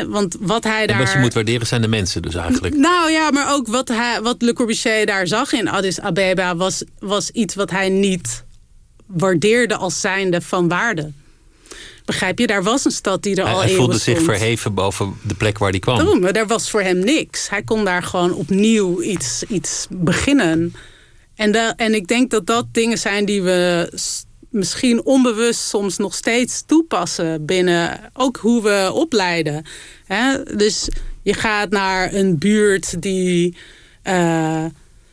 want 0.08 0.36
wat 0.39 0.63
hij 0.63 0.88
daar... 0.88 1.00
En 1.00 1.04
wat 1.04 1.13
je 1.13 1.20
moet 1.20 1.34
waarderen 1.34 1.67
zijn 1.67 1.82
de 1.82 1.88
mensen 1.88 2.22
dus 2.22 2.36
eigenlijk. 2.36 2.76
Nou 2.76 3.12
ja, 3.12 3.32
maar 3.32 3.54
ook 3.54 3.67
wat, 3.67 3.88
hij, 3.88 4.20
wat 4.22 4.41
Le 4.41 4.54
Corbusier 4.54 5.06
daar 5.06 5.28
zag 5.28 5.54
in 5.54 5.67
Addis 5.67 6.00
Abeba... 6.00 6.56
was, 6.56 6.84
was 7.00 7.30
iets 7.30 7.56
wat 7.56 7.70
hij 7.70 7.89
niet 7.89 8.43
waardeerde 9.06 9.76
als 9.76 10.02
zijnde 10.02 10.41
van 10.41 10.67
waarde. 10.67 11.12
Begrijp 12.08 12.39
je? 12.39 12.48
Daar 12.48 12.63
was 12.63 12.86
een 12.86 12.91
stad 12.91 13.24
die 13.24 13.36
er 13.36 13.43
al 13.43 13.60
Hij 13.60 13.76
voelde 13.76 13.98
zich 13.98 14.22
verheven 14.22 14.74
boven 14.74 15.17
de 15.24 15.34
plek 15.34 15.58
waar 15.58 15.70
hij 15.70 15.80
kwam. 15.80 16.08
Oh, 16.08 16.20
maar 16.22 16.34
daar 16.34 16.48
was 16.48 16.70
voor 16.70 16.82
hem 16.82 17.00
niks. 17.00 17.50
Hij 17.50 17.63
kon 17.63 17.86
daar 17.86 18.04
gewoon 18.04 18.34
opnieuw 18.34 19.02
iets, 19.02 19.43
iets 19.48 19.88
beginnen. 19.89 20.74
En, 21.36 21.52
de, 21.52 21.74
en 21.76 21.93
ik 21.93 22.08
denk 22.08 22.32
dat 22.32 22.46
dat 22.46 22.65
dingen 22.72 22.98
zijn 22.98 23.26
die 23.26 23.41
we 23.41 23.91
misschien 24.50 25.06
onbewust 25.06 25.60
soms 25.60 25.98
nog 25.98 26.15
steeds 26.15 26.63
toepassen 26.65 27.46
binnen 27.46 28.10
ook 28.13 28.38
hoe 28.38 28.63
we 28.63 28.91
opleiden. 28.93 29.65
Dus 30.56 30.89
je 31.24 31.34
gaat 31.34 31.70
naar 31.70 32.13
een 32.13 32.38
buurt 32.38 33.02
die, 33.02 33.58
uh, 34.04 34.65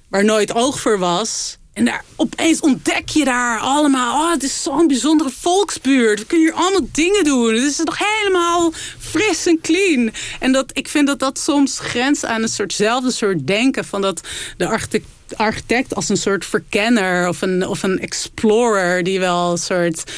waar 0.08 0.24
nooit 0.24 0.54
oog 0.54 0.80
voor 0.80 0.98
was. 0.98 1.58
En 1.74 1.84
daar 1.84 2.04
opeens 2.16 2.60
ontdek 2.60 3.08
je 3.08 3.24
daar 3.24 3.60
allemaal... 3.60 4.24
oh, 4.24 4.32
het 4.32 4.42
is 4.42 4.62
zo'n 4.62 4.86
bijzondere 4.86 5.30
volksbuurt. 5.30 6.18
We 6.18 6.26
kunnen 6.26 6.46
hier 6.46 6.56
allemaal 6.56 6.88
dingen 6.92 7.24
doen. 7.24 7.54
Het 7.54 7.62
is 7.62 7.78
nog 7.84 7.98
helemaal 7.98 8.72
fris 8.98 9.46
en 9.46 9.58
clean. 9.62 10.10
En 10.40 10.52
dat, 10.52 10.70
ik 10.72 10.88
vind 10.88 11.06
dat 11.06 11.18
dat 11.18 11.38
soms 11.38 11.78
grenst 11.78 12.24
aan 12.24 12.42
een 12.42 12.48
soortzelfde 12.48 13.10
soort 13.10 13.46
denken... 13.46 13.84
van 13.84 14.00
dat 14.00 14.20
de 14.56 14.66
architect, 14.66 15.06
architect 15.36 15.94
als 15.94 16.08
een 16.08 16.16
soort 16.16 16.44
verkenner... 16.44 17.28
of 17.28 17.42
een, 17.42 17.66
of 17.66 17.82
een 17.82 18.00
explorer 18.00 19.02
die 19.02 19.20
wel 19.20 19.50
een 19.50 19.58
soort 19.58 20.12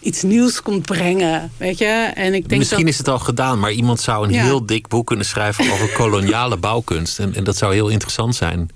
iets 0.00 0.22
nieuws 0.22 0.62
komt 0.62 0.86
brengen. 0.86 1.52
Weet 1.56 1.78
je? 1.78 2.10
En 2.14 2.34
ik 2.34 2.48
denk 2.48 2.60
Misschien 2.60 2.88
is 2.88 2.98
het 2.98 3.08
al 3.08 3.18
gedaan, 3.18 3.58
maar 3.58 3.72
iemand 3.72 4.00
zou 4.00 4.26
een 4.26 4.34
heel 4.34 4.66
dik 4.66 4.88
boek 4.88 5.06
kunnen 5.06 5.26
schrijven 5.26 5.72
over 5.72 5.92
koloniale 5.92 6.56
bouwkunst. 6.56 7.18
En, 7.18 7.34
en 7.34 7.44
dat 7.44 7.56
zou 7.56 7.74
heel 7.74 7.88
interessant 7.88 8.34
zijn. 8.34 8.70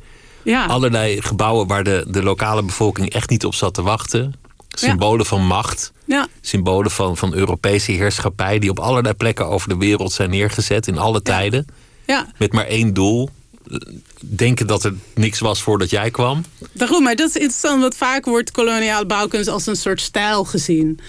Ja. 0.46 0.66
Allerlei 0.66 1.22
gebouwen 1.22 1.66
waar 1.66 1.84
de, 1.84 2.04
de 2.08 2.22
lokale 2.22 2.62
bevolking 2.62 3.10
echt 3.10 3.30
niet 3.30 3.44
op 3.44 3.54
zat 3.54 3.74
te 3.74 3.82
wachten. 3.82 4.34
Symbolen 4.68 5.26
van 5.26 5.46
macht. 5.46 5.92
Ja. 6.04 6.26
Symbolen 6.40 6.90
van, 6.90 7.16
van 7.16 7.34
Europese 7.34 7.92
heerschappij. 7.92 8.58
Die 8.58 8.70
op 8.70 8.78
allerlei 8.78 9.14
plekken 9.14 9.46
over 9.46 9.68
de 9.68 9.76
wereld 9.76 10.12
zijn 10.12 10.30
neergezet 10.30 10.86
in 10.86 10.98
alle 10.98 11.22
tijden. 11.22 11.66
Ja. 12.06 12.26
Met 12.38 12.52
maar 12.52 12.66
één 12.66 12.94
doel. 12.94 13.30
Denken 14.20 14.66
dat 14.66 14.84
er 14.84 14.94
niks 15.14 15.40
was 15.40 15.62
voordat 15.62 15.90
jij 15.90 16.10
kwam. 16.10 16.44
Daarom, 16.72 17.02
maar 17.02 17.16
dat 17.16 17.28
is 17.28 17.34
interessant. 17.34 17.80
Want 17.80 17.96
vaak 17.96 18.24
wordt 18.24 18.50
koloniale 18.50 19.06
bouwkunst 19.06 19.48
als 19.48 19.66
een 19.66 19.76
soort 19.76 20.00
stijl 20.00 20.44
gezien. 20.44 21.00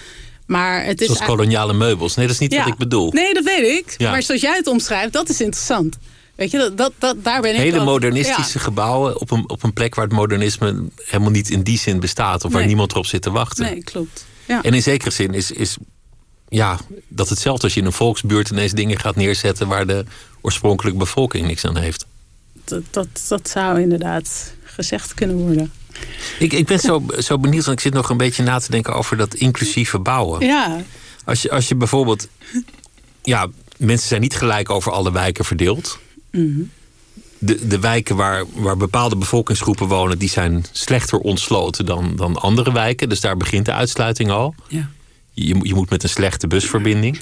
Maar 0.46 0.84
het 0.84 1.00
is 1.00 1.06
Zoals 1.06 1.24
koloniale 1.24 1.72
meubels. 1.72 2.14
Nee, 2.14 2.26
dat 2.26 2.34
is 2.34 2.40
niet 2.40 2.56
wat 2.56 2.66
ik 2.66 2.76
bedoel. 2.76 3.12
Nee, 3.12 3.34
dat 3.34 3.44
weet 3.44 3.78
ik. 3.78 3.94
Maar 4.00 4.22
zoals 4.22 4.40
jij 4.40 4.56
het 4.56 4.66
omschrijft, 4.66 5.12
dat 5.12 5.28
is 5.28 5.40
interessant. 5.40 5.98
Weet 6.38 6.50
je, 6.50 6.72
dat, 6.74 6.92
dat, 6.98 7.24
daar 7.24 7.40
ben 7.40 7.54
ik 7.54 7.60
Hele 7.60 7.84
modernistische 7.84 8.58
gebouwen 8.58 9.20
op 9.20 9.30
een, 9.30 9.50
op 9.50 9.62
een 9.62 9.72
plek 9.72 9.94
waar 9.94 10.04
het 10.04 10.14
modernisme 10.14 10.84
helemaal 11.04 11.30
niet 11.30 11.50
in 11.50 11.62
die 11.62 11.78
zin 11.78 12.00
bestaat. 12.00 12.44
Of 12.44 12.52
waar 12.52 12.66
niemand 12.66 12.92
erop 12.92 13.06
zit 13.06 13.22
te 13.22 13.30
wachten. 13.30 13.64
Nee, 13.64 13.84
klopt. 13.84 14.26
Ja. 14.46 14.62
En 14.62 14.74
in 14.74 14.82
zekere 14.82 15.10
zin 15.10 15.34
is, 15.34 15.50
is 15.50 15.76
ja, 16.48 16.78
dat 17.08 17.28
hetzelfde 17.28 17.62
als 17.62 17.74
je 17.74 17.80
in 17.80 17.86
een 17.86 17.92
volksbuurt 17.92 18.50
ineens 18.50 18.72
dingen 18.72 18.98
gaat 18.98 19.16
neerzetten 19.16 19.68
waar 19.68 19.86
de 19.86 20.04
oorspronkelijke 20.40 20.98
bevolking 20.98 21.46
niks 21.46 21.64
aan 21.64 21.76
heeft. 21.76 22.06
Dat, 22.64 22.82
dat, 22.90 23.08
dat 23.28 23.48
zou 23.48 23.80
inderdaad 23.80 24.52
gezegd 24.64 25.14
kunnen 25.14 25.36
worden. 25.36 25.72
Ik, 26.38 26.52
ik 26.52 26.66
ben 26.66 26.78
zo, 26.78 27.04
zo 27.18 27.38
benieuwd, 27.38 27.64
want 27.64 27.76
ik 27.76 27.84
zit 27.84 27.94
nog 27.94 28.10
een 28.10 28.16
beetje 28.16 28.42
na 28.42 28.58
te 28.58 28.70
denken 28.70 28.94
over 28.94 29.16
dat 29.16 29.34
inclusieve 29.34 29.98
bouwen. 29.98 30.46
Ja. 30.46 30.82
Als 31.24 31.42
je, 31.42 31.50
als 31.50 31.68
je 31.68 31.74
bijvoorbeeld. 31.74 32.28
Ja, 33.22 33.46
mensen 33.76 34.08
zijn 34.08 34.20
niet 34.20 34.36
gelijk 34.36 34.70
over 34.70 34.92
alle 34.92 35.12
wijken 35.12 35.44
verdeeld. 35.44 35.98
De, 36.30 37.66
de 37.66 37.78
wijken 37.80 38.16
waar, 38.16 38.44
waar 38.54 38.76
bepaalde 38.76 39.16
bevolkingsgroepen 39.16 39.86
wonen, 39.86 40.18
die 40.18 40.28
zijn 40.28 40.64
slechter 40.72 41.18
ontsloten 41.18 41.86
dan, 41.86 42.16
dan 42.16 42.36
andere 42.36 42.72
wijken. 42.72 43.08
Dus 43.08 43.20
daar 43.20 43.36
begint 43.36 43.64
de 43.64 43.72
uitsluiting 43.72 44.30
al. 44.30 44.54
Ja. 44.68 44.90
Je, 45.32 45.58
je 45.62 45.74
moet 45.74 45.90
met 45.90 46.02
een 46.02 46.08
slechte 46.08 46.46
busverbinding. 46.46 47.20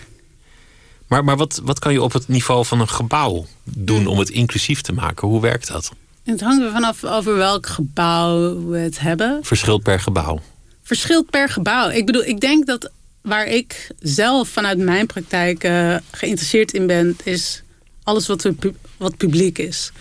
Maar, 1.07 1.25
maar 1.25 1.37
wat, 1.37 1.61
wat 1.65 1.79
kan 1.79 1.93
je 1.93 2.03
op 2.03 2.13
het 2.13 2.29
niveau 2.29 2.65
van 2.65 2.81
een 2.81 2.89
gebouw 2.89 3.47
doen 3.65 4.07
om 4.07 4.19
het 4.19 4.31
inclusief 4.31 4.81
te 4.81 4.93
maken? 4.93 5.29
Hoe 5.29 5.41
werkt 5.41 5.69
dat? 5.69 5.93
Het 6.23 6.41
hangt 6.41 6.63
er 6.63 6.71
vanaf 6.71 7.05
over 7.05 7.37
welk 7.37 7.67
gebouw 7.67 8.67
we 8.67 8.79
het 8.79 9.01
hebben. 9.01 9.39
Verschilt 9.43 9.83
per 9.83 10.01
gebouw. 10.01 10.41
Verschilt 10.83 11.31
per 11.31 11.49
gebouw. 11.49 11.89
Ik 11.91 12.07
bedoel, 12.07 12.25
ik 12.25 12.41
denk 12.41 12.67
dat 12.67 12.91
waar 13.21 13.47
ik 13.47 13.91
zelf 13.99 14.49
vanuit 14.49 14.79
mijn 14.79 15.07
praktijk 15.07 15.65
uh, 15.65 15.97
geïnteresseerd 16.11 16.73
in 16.73 16.87
ben, 16.87 17.17
is 17.25 17.63
alles 18.03 18.27
wat, 18.27 18.51
wat 18.97 19.17
publiek 19.17 19.59
is. 19.59 19.93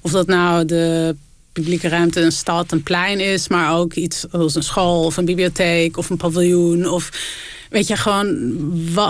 Of 0.00 0.10
dat 0.10 0.26
nou 0.26 0.64
de 0.64 1.16
publieke 1.52 1.88
ruimte 1.88 2.20
een 2.20 2.32
stad, 2.32 2.72
een 2.72 2.82
plein 2.82 3.20
is, 3.20 3.48
maar 3.48 3.74
ook 3.74 3.92
iets 3.94 4.24
als 4.30 4.54
een 4.54 4.62
school 4.62 5.04
of 5.04 5.16
een 5.16 5.24
bibliotheek 5.24 5.96
of 5.96 6.10
een 6.10 6.16
paviljoen. 6.16 6.88
Of 6.88 7.10
weet 7.70 7.86
je 7.86 7.96
gewoon 7.96 8.52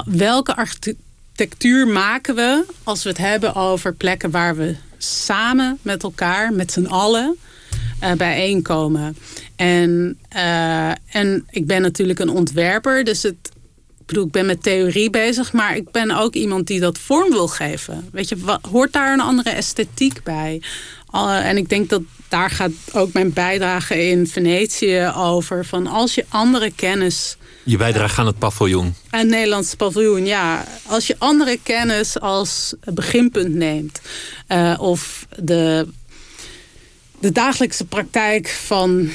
welke 0.04 0.56
architectuur 0.56 1.86
maken 1.86 2.34
we 2.34 2.64
als 2.82 3.02
we 3.02 3.08
het 3.08 3.18
hebben 3.18 3.54
over 3.54 3.94
plekken 3.94 4.30
waar 4.30 4.56
we 4.56 4.76
samen 4.98 5.78
met 5.82 6.02
elkaar, 6.02 6.52
met 6.52 6.72
z'n 6.72 6.86
allen, 6.86 7.36
uh, 8.02 8.12
bijeenkomen. 8.12 9.16
En, 9.56 10.18
uh, 10.36 10.88
en 10.88 11.46
ik 11.50 11.66
ben 11.66 11.82
natuurlijk 11.82 12.18
een 12.18 12.28
ontwerper, 12.28 13.04
dus 13.04 13.22
het, 13.22 13.51
bedoel, 14.12 14.26
ik 14.26 14.32
ben 14.32 14.46
met 14.46 14.62
theorie 14.62 15.10
bezig, 15.10 15.52
maar 15.52 15.76
ik 15.76 15.90
ben 15.90 16.10
ook 16.10 16.34
iemand 16.34 16.66
die 16.66 16.80
dat 16.80 16.98
vorm 16.98 17.30
wil 17.30 17.48
geven. 17.48 18.08
Weet 18.12 18.28
je, 18.28 18.36
wat, 18.36 18.60
hoort 18.70 18.92
daar 18.92 19.12
een 19.12 19.20
andere 19.20 19.50
esthetiek 19.50 20.22
bij? 20.22 20.62
Uh, 21.14 21.48
en 21.48 21.56
ik 21.56 21.68
denk 21.68 21.88
dat 21.88 22.02
daar 22.28 22.50
gaat 22.50 22.70
ook 22.92 23.12
mijn 23.12 23.32
bijdrage 23.32 24.08
in 24.08 24.26
Venetië 24.26 25.12
over. 25.16 25.64
Van 25.64 25.86
als 25.86 26.14
je 26.14 26.24
andere 26.28 26.72
kennis. 26.76 27.36
Je 27.62 27.76
bijdrage 27.76 28.20
aan 28.20 28.26
het 28.26 28.38
paviljoen. 28.38 28.94
Aan 29.10 29.20
het 29.20 29.28
Nederlandse 29.28 29.76
paviljoen, 29.76 30.26
ja. 30.26 30.64
Als 30.86 31.06
je 31.06 31.16
andere 31.18 31.58
kennis 31.62 32.20
als 32.20 32.74
beginpunt 32.94 33.54
neemt. 33.54 34.00
Uh, 34.48 34.74
of 34.78 35.26
de, 35.36 35.88
de 37.18 37.32
dagelijkse 37.32 37.84
praktijk 37.84 38.48
van 38.48 39.10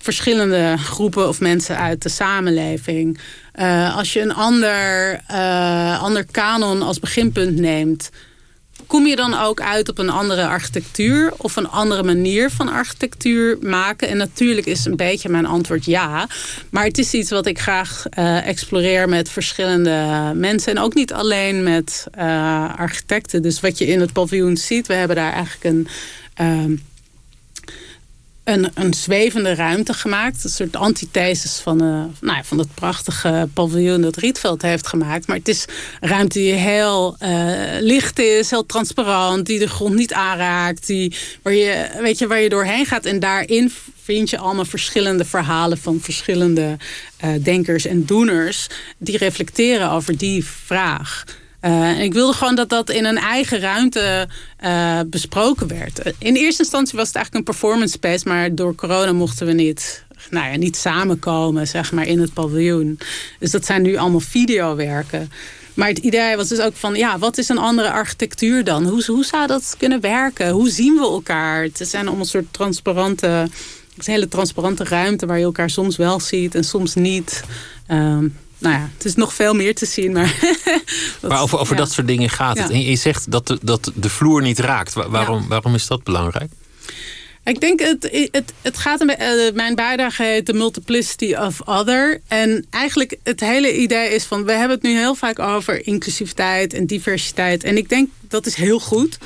verschillende 0.00 0.76
groepen 0.78 1.28
of 1.28 1.40
mensen 1.40 1.76
uit 1.76 2.02
de 2.02 2.08
samenleving. 2.08 3.18
Uh, 3.60 3.96
als 3.96 4.12
je 4.12 4.20
een 4.20 4.34
ander, 4.34 5.20
uh, 5.30 6.02
ander 6.02 6.24
kanon 6.30 6.82
als 6.82 6.98
beginpunt 6.98 7.56
neemt 7.56 8.10
kom 8.86 9.06
je 9.06 9.16
dan 9.16 9.38
ook 9.40 9.60
uit 9.60 9.88
op 9.88 9.98
een 9.98 10.10
andere 10.10 10.46
architectuur 10.46 11.32
of 11.36 11.56
een 11.56 11.68
andere 11.68 12.02
manier 12.02 12.50
van 12.50 12.68
architectuur 12.68 13.58
maken? 13.60 14.08
En 14.08 14.16
natuurlijk 14.16 14.66
is 14.66 14.84
een 14.84 14.96
beetje 14.96 15.28
mijn 15.28 15.46
antwoord 15.46 15.84
ja. 15.84 16.28
Maar 16.70 16.84
het 16.84 16.98
is 16.98 17.14
iets 17.14 17.30
wat 17.30 17.46
ik 17.46 17.60
graag 17.60 18.04
uh, 18.18 18.46
exploreer 18.46 19.08
met 19.08 19.30
verschillende 19.30 20.32
mensen. 20.34 20.76
En 20.76 20.82
ook 20.82 20.94
niet 20.94 21.12
alleen 21.12 21.62
met 21.62 22.06
architecten. 22.76 23.42
Dus 23.42 23.60
wat 23.60 23.78
je 23.78 23.86
in 23.86 24.00
het 24.00 24.12
paviljoen 24.12 24.56
ziet, 24.56 24.86
we 24.86 24.94
hebben 24.94 25.16
daar 25.16 25.32
eigenlijk 25.32 25.64
een. 25.64 25.88
Een, 28.44 28.70
een 28.74 28.94
zwevende 28.94 29.54
ruimte 29.54 29.92
gemaakt. 29.92 30.44
Een 30.44 30.50
soort 30.50 30.76
antithesis 30.76 31.58
van, 31.58 31.82
uh, 31.82 31.88
nou 32.20 32.36
ja, 32.36 32.44
van 32.44 32.58
het 32.58 32.74
prachtige 32.74 33.48
paviljoen 33.54 34.00
dat 34.00 34.16
Rietveld 34.16 34.62
heeft 34.62 34.86
gemaakt. 34.86 35.26
Maar 35.26 35.36
het 35.36 35.48
is 35.48 35.64
een 36.00 36.08
ruimte 36.08 36.38
die 36.38 36.52
heel 36.52 37.16
uh, 37.22 37.28
licht 37.80 38.18
is, 38.18 38.50
heel 38.50 38.66
transparant, 38.66 39.46
die 39.46 39.58
de 39.58 39.68
grond 39.68 39.94
niet 39.94 40.12
aanraakt, 40.12 40.86
die, 40.86 41.14
waar, 41.42 41.54
je, 41.54 41.88
weet 42.00 42.18
je, 42.18 42.26
waar 42.26 42.40
je 42.40 42.48
doorheen 42.48 42.86
gaat. 42.86 43.04
En 43.04 43.20
daarin 43.20 43.72
vind 44.02 44.30
je 44.30 44.38
allemaal 44.38 44.64
verschillende 44.64 45.24
verhalen 45.24 45.78
van 45.78 46.00
verschillende 46.00 46.76
uh, 47.24 47.30
denkers 47.42 47.86
en 47.86 48.04
doeners 48.04 48.66
die 48.98 49.16
reflecteren 49.16 49.90
over 49.90 50.16
die 50.16 50.44
vraag. 50.44 51.24
Uh, 51.64 52.02
ik 52.02 52.12
wilde 52.12 52.32
gewoon 52.32 52.54
dat 52.54 52.68
dat 52.68 52.90
in 52.90 53.04
een 53.04 53.18
eigen 53.18 53.60
ruimte 53.60 54.28
uh, 54.64 55.00
besproken 55.06 55.68
werd. 55.68 56.14
In 56.18 56.34
eerste 56.34 56.62
instantie 56.62 56.96
was 56.98 57.06
het 57.06 57.16
eigenlijk 57.16 57.48
een 57.48 57.54
performance 57.54 57.92
space, 57.92 58.28
maar 58.28 58.54
door 58.54 58.74
corona 58.74 59.12
mochten 59.12 59.46
we 59.46 59.52
niet, 59.52 60.04
nou 60.30 60.50
ja, 60.50 60.56
niet 60.56 60.76
samenkomen 60.76 61.66
zeg 61.66 61.92
maar, 61.92 62.06
in 62.06 62.20
het 62.20 62.32
paviljoen. 62.32 62.98
Dus 63.38 63.50
dat 63.50 63.64
zijn 63.64 63.82
nu 63.82 63.96
allemaal 63.96 64.20
videowerken. 64.20 65.30
Maar 65.74 65.88
het 65.88 65.98
idee 65.98 66.36
was 66.36 66.48
dus 66.48 66.60
ook 66.60 66.76
van, 66.76 66.94
ja, 66.94 67.18
wat 67.18 67.38
is 67.38 67.48
een 67.48 67.58
andere 67.58 67.90
architectuur 67.90 68.64
dan? 68.64 68.86
Hoe, 68.86 69.04
hoe 69.06 69.24
zou 69.24 69.46
dat 69.46 69.74
kunnen 69.78 70.00
werken? 70.00 70.50
Hoe 70.50 70.70
zien 70.70 70.94
we 70.94 71.00
elkaar? 71.00 71.62
Het 71.62 71.88
zijn 71.88 72.06
allemaal 72.06 72.24
soort 72.24 72.52
transparante, 72.52 73.48
is 73.98 74.06
een 74.06 74.12
hele 74.12 74.28
transparante 74.28 74.84
ruimte 74.84 75.26
waar 75.26 75.38
je 75.38 75.44
elkaar 75.44 75.70
soms 75.70 75.96
wel 75.96 76.20
ziet 76.20 76.54
en 76.54 76.64
soms 76.64 76.94
niet. 76.94 77.42
Um, 77.88 78.36
nou 78.60 78.74
ja, 78.74 78.90
het 78.94 79.04
is 79.04 79.14
nog 79.14 79.34
veel 79.34 79.54
meer 79.54 79.74
te 79.74 79.86
zien. 79.86 80.12
Maar, 80.12 80.34
maar 81.28 81.42
over, 81.42 81.58
over 81.58 81.76
dat 81.76 81.92
soort 81.92 82.06
dingen 82.06 82.30
gaat 82.30 82.58
het. 82.58 82.70
En 82.70 82.80
je 82.82 82.96
zegt 82.96 83.30
dat 83.30 83.46
de, 83.46 83.58
dat 83.62 83.92
de 83.94 84.08
vloer 84.08 84.42
niet 84.42 84.58
raakt. 84.58 84.92
Waarom, 84.92 85.48
waarom 85.48 85.74
is 85.74 85.86
dat 85.86 86.02
belangrijk? 86.02 86.50
Ik 87.44 87.60
denk, 87.60 87.80
het, 87.80 88.28
het, 88.30 88.52
het 88.62 88.78
gaat, 88.78 89.02
uh, 89.02 89.52
mijn 89.54 89.74
bijdrage 89.74 90.22
heet 90.22 90.44
The 90.44 90.52
Multiplicity 90.52 91.34
of 91.34 91.60
Other. 91.60 92.20
En 92.28 92.66
eigenlijk 92.70 93.16
het 93.22 93.40
hele 93.40 93.76
idee 93.76 94.14
is 94.14 94.24
van, 94.24 94.44
we 94.44 94.52
hebben 94.52 94.76
het 94.76 94.82
nu 94.82 94.96
heel 94.96 95.14
vaak 95.14 95.38
over 95.38 95.86
inclusiviteit 95.86 96.74
en 96.74 96.86
diversiteit. 96.86 97.64
En 97.64 97.76
ik 97.76 97.88
denk, 97.88 98.08
dat 98.28 98.46
is 98.46 98.54
heel 98.54 98.80
goed. 98.80 99.18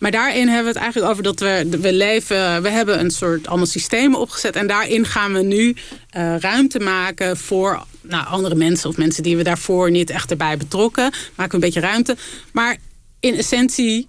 Maar 0.00 0.10
daarin 0.10 0.46
hebben 0.46 0.72
we 0.72 0.78
het 0.78 0.78
eigenlijk 0.78 1.12
over 1.12 1.22
dat 1.22 1.40
we, 1.40 1.78
we 1.80 1.92
leven, 1.92 2.62
we 2.62 2.68
hebben 2.68 3.00
een 3.00 3.10
soort 3.10 3.46
allemaal 3.46 3.66
systemen 3.66 4.18
opgezet. 4.18 4.56
En 4.56 4.66
daarin 4.66 5.04
gaan 5.04 5.32
we 5.32 5.42
nu 5.42 5.68
uh, 5.68 6.36
ruimte 6.38 6.78
maken 6.78 7.36
voor 7.36 7.84
nou, 8.00 8.26
andere 8.26 8.54
mensen 8.54 8.88
of 8.88 8.96
mensen 8.96 9.22
die 9.22 9.36
we 9.36 9.42
daarvoor 9.42 9.90
niet 9.90 10.10
echt 10.10 10.30
erbij 10.30 10.56
betrokken. 10.56 11.10
Maken 11.34 11.36
we 11.36 11.54
een 11.54 11.72
beetje 11.72 11.88
ruimte. 11.88 12.16
Maar 12.52 12.76
in 13.20 13.34
essentie 13.34 14.08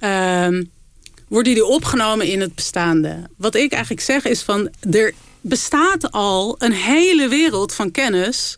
uh, 0.00 0.48
worden 1.28 1.54
die 1.54 1.64
opgenomen 1.64 2.26
in 2.26 2.40
het 2.40 2.54
bestaande. 2.54 3.22
Wat 3.36 3.54
ik 3.54 3.72
eigenlijk 3.72 4.02
zeg 4.02 4.24
is 4.24 4.42
van 4.42 4.70
er 4.90 5.12
bestaat 5.40 6.10
al 6.10 6.54
een 6.58 6.72
hele 6.72 7.28
wereld 7.28 7.74
van 7.74 7.90
kennis 7.90 8.56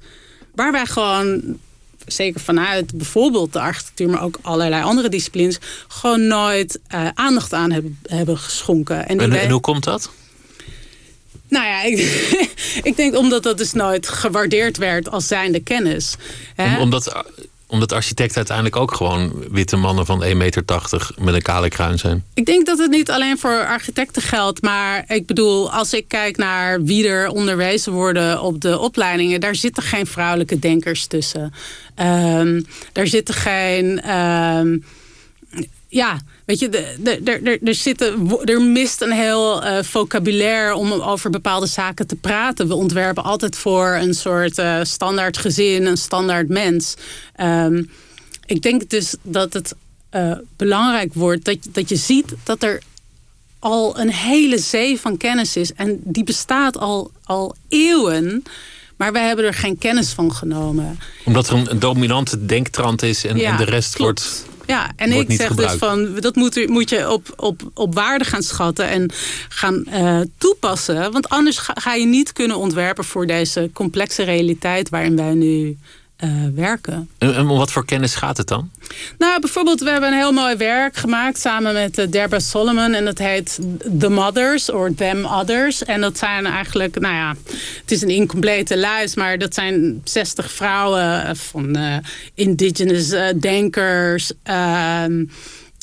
waar 0.55 0.73
wij 0.73 0.87
gewoon 0.87 1.59
zeker 2.07 2.41
vanuit 2.41 2.97
bijvoorbeeld 2.97 3.53
de 3.53 3.61
architectuur, 3.61 4.09
maar 4.09 4.23
ook 4.23 4.39
allerlei 4.43 4.83
andere 4.83 5.09
disciplines, 5.09 5.59
gewoon 5.89 6.27
nooit 6.27 6.79
uh, 6.95 7.09
aandacht 7.15 7.53
aan 7.53 7.71
hebben, 7.73 7.99
hebben 8.03 8.39
geschonken. 8.39 9.09
En, 9.09 9.19
en, 9.19 9.33
en 9.33 9.51
hoe 9.51 9.61
komt 9.61 9.85
dat? 9.85 10.11
Nou 11.49 11.67
ja, 11.67 11.83
ik, 11.83 11.99
ik, 12.91 12.97
denk 12.97 13.17
omdat 13.17 13.43
dat 13.43 13.59
dus 13.59 13.73
nooit 13.73 14.09
gewaardeerd 14.09 14.77
werd 14.77 15.11
als 15.11 15.27
zijnde 15.27 15.61
kennis. 15.61 16.17
Om, 16.57 16.77
omdat, 16.77 17.25
omdat 17.75 17.93
architecten 17.93 18.37
uiteindelijk 18.37 18.77
ook 18.77 18.95
gewoon 18.95 19.33
witte 19.51 19.77
mannen 19.77 20.07
van 20.07 20.25
1,80 20.25 20.37
meter 20.37 20.65
met 21.19 21.35
een 21.35 21.43
kale 21.43 21.69
kruin 21.69 21.99
zijn. 21.99 22.25
Ik 22.35 22.47
denk 22.47 22.67
dat 22.67 22.79
het 22.79 22.91
niet 22.91 23.11
alleen 23.11 23.39
voor 23.39 23.67
architecten 23.67 24.23
geldt. 24.23 24.63
Maar 24.63 25.05
ik 25.07 25.27
bedoel, 25.27 25.73
als 25.73 25.93
ik 25.93 26.09
kijk 26.09 26.37
naar 26.37 26.83
wie 26.83 27.09
er 27.09 27.29
onderwezen 27.29 27.93
worden 27.93 28.41
op 28.43 28.61
de 28.61 28.79
opleidingen, 28.79 29.41
daar 29.41 29.55
zitten 29.55 29.83
geen 29.83 30.07
vrouwelijke 30.07 30.59
denkers 30.59 31.07
tussen. 31.07 31.53
Um, 31.97 32.67
daar 32.93 33.07
zitten 33.07 33.35
geen. 33.35 34.11
Um, 34.11 34.85
ja, 35.95 36.21
weet 36.45 36.59
je, 36.59 36.69
er, 37.65 37.75
zitten, 37.75 38.39
er 38.45 38.63
mist 38.63 39.01
een 39.01 39.13
heel 39.13 39.65
uh, 39.65 39.83
vocabulaire 39.83 40.75
om 40.75 40.93
over 40.93 41.31
bepaalde 41.31 41.67
zaken 41.67 42.07
te 42.07 42.17
praten. 42.17 42.69
We 42.69 42.75
ontwerpen 42.75 43.25
altijd 43.25 43.57
voor 43.57 43.87
een 44.01 44.15
soort 44.15 44.59
uh, 44.59 44.81
standaard 44.83 45.39
gezin, 45.39 45.87
een 45.87 45.97
standaard 45.97 46.49
mens. 46.49 46.95
Um, 47.41 47.91
ik 48.47 48.63
denk 48.63 48.91
dus 48.91 49.15
dat 49.23 49.53
het 49.53 49.75
uh, 50.15 50.33
belangrijk 50.57 51.15
wordt 51.15 51.45
dat, 51.45 51.59
dat 51.73 51.89
je 51.89 51.97
ziet 51.97 52.35
dat 52.43 52.63
er 52.63 52.83
al 53.59 53.99
een 53.99 54.13
hele 54.13 54.59
zee 54.59 55.01
van 55.01 55.17
kennis 55.17 55.57
is. 55.57 55.73
En 55.73 56.01
die 56.03 56.25
bestaat 56.25 56.79
al, 56.79 57.11
al 57.25 57.57
eeuwen. 57.69 58.43
Maar 58.97 59.13
wij 59.13 59.27
hebben 59.27 59.45
er 59.45 59.55
geen 59.55 59.79
kennis 59.79 60.09
van 60.09 60.35
genomen. 60.35 60.99
Omdat 61.25 61.49
er 61.49 61.55
een, 61.55 61.79
dominante 61.79 62.47
denktrand 62.47 63.03
is 63.03 63.25
en, 63.25 63.41
en 63.41 63.57
de 63.57 63.65
rest 63.65 63.99
wordt 63.99 64.45
ja, 64.67 64.93
en 64.97 65.13
ik 65.13 65.33
zeg 65.33 65.55
dus 65.55 65.73
van 65.73 66.15
dat 66.21 66.35
moet, 66.35 66.69
moet 66.69 66.91
je 66.91 67.11
op, 67.11 67.33
op, 67.37 67.63
op 67.75 67.95
waarde 67.95 68.25
gaan 68.25 68.43
schatten 68.43 68.89
en 68.89 69.11
gaan 69.49 69.85
uh, 69.93 70.21
toepassen. 70.39 71.13
Want 71.13 71.29
anders 71.29 71.59
ga, 71.59 71.73
ga, 71.79 71.95
je 71.95 72.07
niet 72.07 72.33
kunnen 72.33 72.57
ontwerpen 72.57 73.05
voor 73.05 73.27
deze 73.27 73.71
complexe 73.73 74.23
realiteit 74.23 74.89
waarin 74.89 75.17
wij 75.17 75.35
nu 75.35 75.77
uh, 76.25 76.31
werken. 76.55 77.09
En 77.19 77.39
om 77.39 77.59
wat 77.59 77.73
voor 77.73 77.85
kennis 77.85 78.15
gaat 78.15 78.37
het 78.37 78.49
dan? 78.49 78.71
Nou, 79.19 79.41
bijvoorbeeld, 79.41 79.81
we 79.81 79.91
hebben 79.91 80.09
een 80.09 80.19
heel 80.19 80.33
mooi 80.33 80.57
werk 80.57 80.97
gemaakt 80.97 81.41
samen 81.41 81.73
met 81.73 81.99
uh, 81.99 82.07
Deborah 82.11 82.41
Solomon. 82.41 82.95
En 82.95 83.05
dat 83.05 83.19
heet 83.19 83.59
The 83.99 84.09
Mothers 84.09 84.71
or 84.71 84.95
Them 84.95 85.25
Others. 85.25 85.85
En 85.85 86.01
dat 86.01 86.19
zijn 86.19 86.47
eigenlijk, 86.47 87.01
nou 87.01 87.15
ja, 87.15 87.35
het 87.81 87.91
is 87.91 88.03
een 88.03 88.09
incomplete 88.09 88.77
lijst, 88.77 89.17
maar 89.17 89.39
dat 89.39 89.55
zijn 89.55 90.01
60 90.05 90.53
vrouwen 90.53 91.37
van 91.37 91.77
uh, 91.77 91.97
indigenous 92.35 93.09
denkers. 93.41 94.33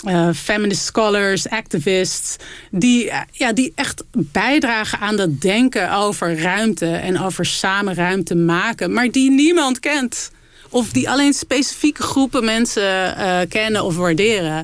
Uh, 0.07 0.29
feminist 0.33 0.83
scholars, 0.83 1.49
activists, 1.49 2.35
die, 2.71 3.11
ja, 3.31 3.53
die 3.53 3.71
echt 3.75 4.03
bijdragen 4.11 4.99
aan 4.99 5.15
dat 5.15 5.41
denken 5.41 5.93
over 5.93 6.41
ruimte 6.41 6.85
en 6.85 7.19
over 7.19 7.45
samen 7.45 7.93
ruimte 7.93 8.35
maken, 8.35 8.93
maar 8.93 9.11
die 9.11 9.31
niemand 9.31 9.79
kent. 9.79 10.31
Of 10.73 10.89
die 10.91 11.09
alleen 11.09 11.33
specifieke 11.33 12.03
groepen 12.03 12.45
mensen 12.45 13.17
uh, 13.17 13.39
kennen 13.49 13.83
of 13.83 13.95
waarderen. 13.95 14.55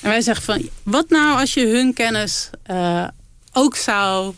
En 0.00 0.10
wij 0.10 0.20
zeggen 0.20 0.44
van, 0.44 0.68
wat 0.82 1.08
nou 1.08 1.40
als 1.40 1.54
je 1.54 1.66
hun 1.66 1.92
kennis 1.94 2.50
uh, 2.70 3.04
ook 3.52 3.76
zou 3.76 4.34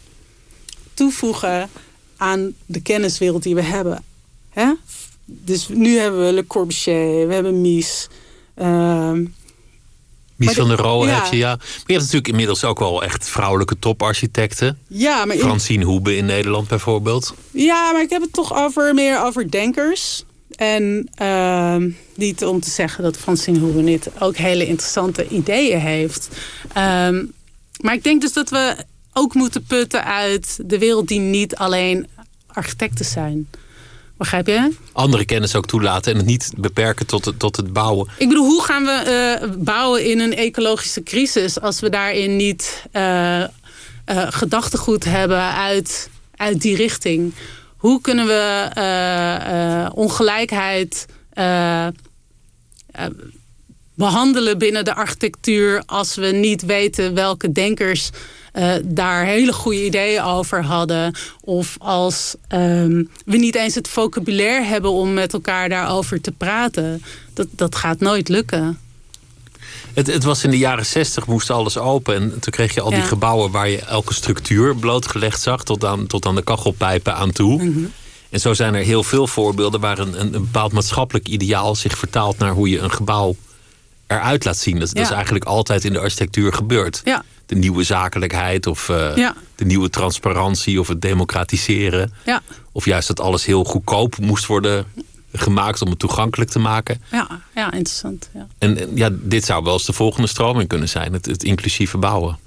toevoegen 0.94 1.70
aan 2.16 2.54
de 2.66 2.80
kenniswereld 2.80 3.42
die 3.42 3.54
we 3.54 3.62
hebben. 3.62 4.04
Hè? 4.50 4.72
Dus 5.24 5.68
nu 5.68 5.98
hebben 5.98 6.26
we 6.26 6.32
Le 6.32 6.46
Corbusier, 6.46 7.28
we 7.28 7.34
hebben 7.34 7.60
Mies. 7.60 8.08
Uh, 8.58 9.10
Mies 10.36 10.52
van 10.52 10.68
der 10.68 10.76
de- 10.76 10.82
Rohe 10.82 11.06
ja. 11.08 11.22
heb 11.22 11.32
je, 11.32 11.36
ja. 11.38 11.48
Maar 11.56 11.66
je 11.66 11.92
hebt 11.92 11.98
natuurlijk 12.00 12.28
inmiddels 12.28 12.64
ook 12.64 12.78
wel 12.78 13.02
echt 13.02 13.28
vrouwelijke 13.28 13.78
toparchitecten. 13.78 14.78
Ja, 14.88 15.24
maar, 15.24 15.36
Francine 15.36 15.84
Hoebe 15.84 16.16
in 16.16 16.24
Nederland 16.24 16.68
bijvoorbeeld. 16.68 17.34
ja, 17.50 17.92
maar 17.92 18.02
ik 18.02 18.10
heb 18.10 18.22
het 18.22 18.32
toch 18.32 18.54
over, 18.54 18.94
meer 18.94 19.22
over 19.24 19.50
denkers. 19.50 20.24
En 20.56 21.08
ehm, 21.14 21.90
niet 22.14 22.44
om 22.44 22.60
te 22.60 22.70
zeggen 22.70 23.02
dat 23.04 23.16
Francine 23.16 23.58
Hoevenit 23.58 24.10
ook 24.18 24.36
hele 24.36 24.66
interessante 24.66 25.28
ideeën 25.28 25.80
heeft. 25.80 26.28
Ehm, 26.72 27.24
maar 27.80 27.94
ik 27.94 28.02
denk 28.02 28.20
dus 28.20 28.32
dat 28.32 28.50
we 28.50 28.76
ook 29.12 29.34
moeten 29.34 29.64
putten 29.64 30.04
uit 30.04 30.58
de 30.64 30.78
wereld 30.78 31.08
die 31.08 31.20
niet 31.20 31.56
alleen 31.56 32.06
architecten 32.46 33.04
zijn. 33.04 33.48
Begrijp 34.16 34.46
je? 34.46 34.72
Andere 34.92 35.24
kennis 35.24 35.54
ook 35.54 35.66
toelaten 35.66 36.12
en 36.12 36.18
het 36.18 36.26
niet 36.26 36.52
beperken 36.56 37.06
tot 37.06 37.24
het, 37.24 37.38
tot 37.38 37.56
het 37.56 37.72
bouwen. 37.72 38.08
Ik 38.18 38.28
bedoel, 38.28 38.46
hoe 38.46 38.62
gaan 38.62 38.84
we 38.84 38.90
eh, 38.90 39.50
bouwen 39.58 40.04
in 40.04 40.20
een 40.20 40.34
ecologische 40.34 41.02
crisis 41.02 41.60
als 41.60 41.80
we 41.80 41.90
daarin 41.90 42.36
niet 42.36 42.84
eh, 42.92 43.44
gedachtegoed 44.30 45.04
hebben 45.04 45.54
uit, 45.54 46.10
uit 46.36 46.60
die 46.60 46.76
richting? 46.76 47.32
Hoe 47.76 48.00
kunnen 48.00 48.26
we 48.26 48.70
eh, 48.72 49.82
eh, 49.84 49.90
ongelijkheid 49.94 51.06
eh, 51.32 51.86
eh, 51.86 51.92
behandelen 53.94 54.58
binnen 54.58 54.84
de 54.84 54.94
architectuur 54.94 55.82
als 55.86 56.14
we 56.14 56.26
niet 56.26 56.62
weten 56.62 57.14
welke 57.14 57.52
denkers 57.52 58.10
daar 58.84 59.24
hele 59.24 59.52
goede 59.52 59.84
ideeën 59.84 60.22
over 60.22 60.64
hadden. 60.64 61.14
Of 61.40 61.76
als 61.78 62.34
ehm, 62.48 63.04
we 63.24 63.36
niet 63.36 63.54
eens 63.54 63.74
het 63.74 63.88
vocabulaire 63.88 64.64
hebben 64.64 64.90
om 64.90 65.14
met 65.14 65.32
elkaar 65.32 65.68
daarover 65.68 66.20
te 66.20 66.32
praten. 66.32 67.02
Dat, 67.34 67.46
dat 67.50 67.74
gaat 67.74 68.00
nooit 68.00 68.28
lukken. 68.28 68.78
Het, 69.96 70.06
het 70.06 70.24
was 70.24 70.44
in 70.44 70.50
de 70.50 70.58
jaren 70.58 70.86
zestig, 70.86 71.26
moest 71.26 71.50
alles 71.50 71.78
open. 71.78 72.14
En 72.14 72.30
toen 72.30 72.52
kreeg 72.52 72.74
je 72.74 72.80
al 72.80 72.90
die 72.90 73.02
gebouwen 73.02 73.50
waar 73.50 73.68
je 73.68 73.78
elke 73.78 74.14
structuur 74.14 74.76
blootgelegd 74.76 75.40
zag. 75.40 75.64
Tot 75.64 75.84
aan, 75.84 76.06
tot 76.06 76.26
aan 76.26 76.34
de 76.34 76.42
kachelpijpen 76.42 77.14
aan 77.14 77.32
toe. 77.32 77.62
Mhm. 77.64 77.84
En 78.30 78.40
zo 78.40 78.54
zijn 78.54 78.74
er 78.74 78.82
heel 78.82 79.02
veel 79.02 79.26
voorbeelden 79.26 79.80
waar 79.80 79.98
een, 79.98 80.20
een, 80.20 80.30
bepaald 80.30 80.72
maatschappelijk 80.72 81.28
ideaal 81.28 81.74
zich 81.74 81.98
vertaalt 81.98 82.38
naar 82.38 82.50
hoe 82.50 82.68
je 82.68 82.78
een 82.78 82.90
gebouw 82.90 83.36
eruit 84.06 84.44
laat 84.44 84.56
zien. 84.56 84.78
Dat, 84.78 84.94
dat 84.94 85.04
is 85.04 85.10
eigenlijk 85.10 85.44
altijd 85.44 85.84
in 85.84 85.92
de 85.92 85.98
architectuur 85.98 86.52
gebeurd. 86.52 87.00
Ja. 87.04 87.24
De 87.46 87.54
nieuwe 87.54 87.82
zakelijkheid 87.82 88.66
of 88.66 88.88
eh, 88.88 89.16
Ja. 89.16 89.34
de 89.54 89.64
nieuwe 89.64 89.90
transparantie 89.90 90.80
of 90.80 90.88
het 90.88 91.00
democratiseren. 91.00 92.12
Ja, 92.24 92.42
Of 92.72 92.84
juist 92.84 93.08
dat 93.08 93.20
alles 93.20 93.44
heel 93.44 93.64
goedkoop 93.64 94.18
moest 94.18 94.46
worden 94.46 94.86
gemaakt 95.38 95.82
om 95.82 95.90
het 95.90 95.98
toegankelijk 95.98 96.50
te 96.50 96.58
maken. 96.58 97.02
ja, 97.10 97.28
ja 97.54 97.72
interessant. 97.72 98.28
Ja, 98.34 98.46
En 98.58 98.78
en 98.80 98.90
ja, 98.96 99.08
dit 99.12 99.44
zou 99.44 99.64
wel 99.64 99.72
eens 99.72 99.84
de 99.86 99.92
volgende 99.92 100.28
stroming 100.28 100.68
kunnen 100.68 100.88
zijn. 100.88 101.12
Het, 101.12 101.26
het 101.26 101.42
inclusieve 101.44 101.98
bouwen. 101.98 102.38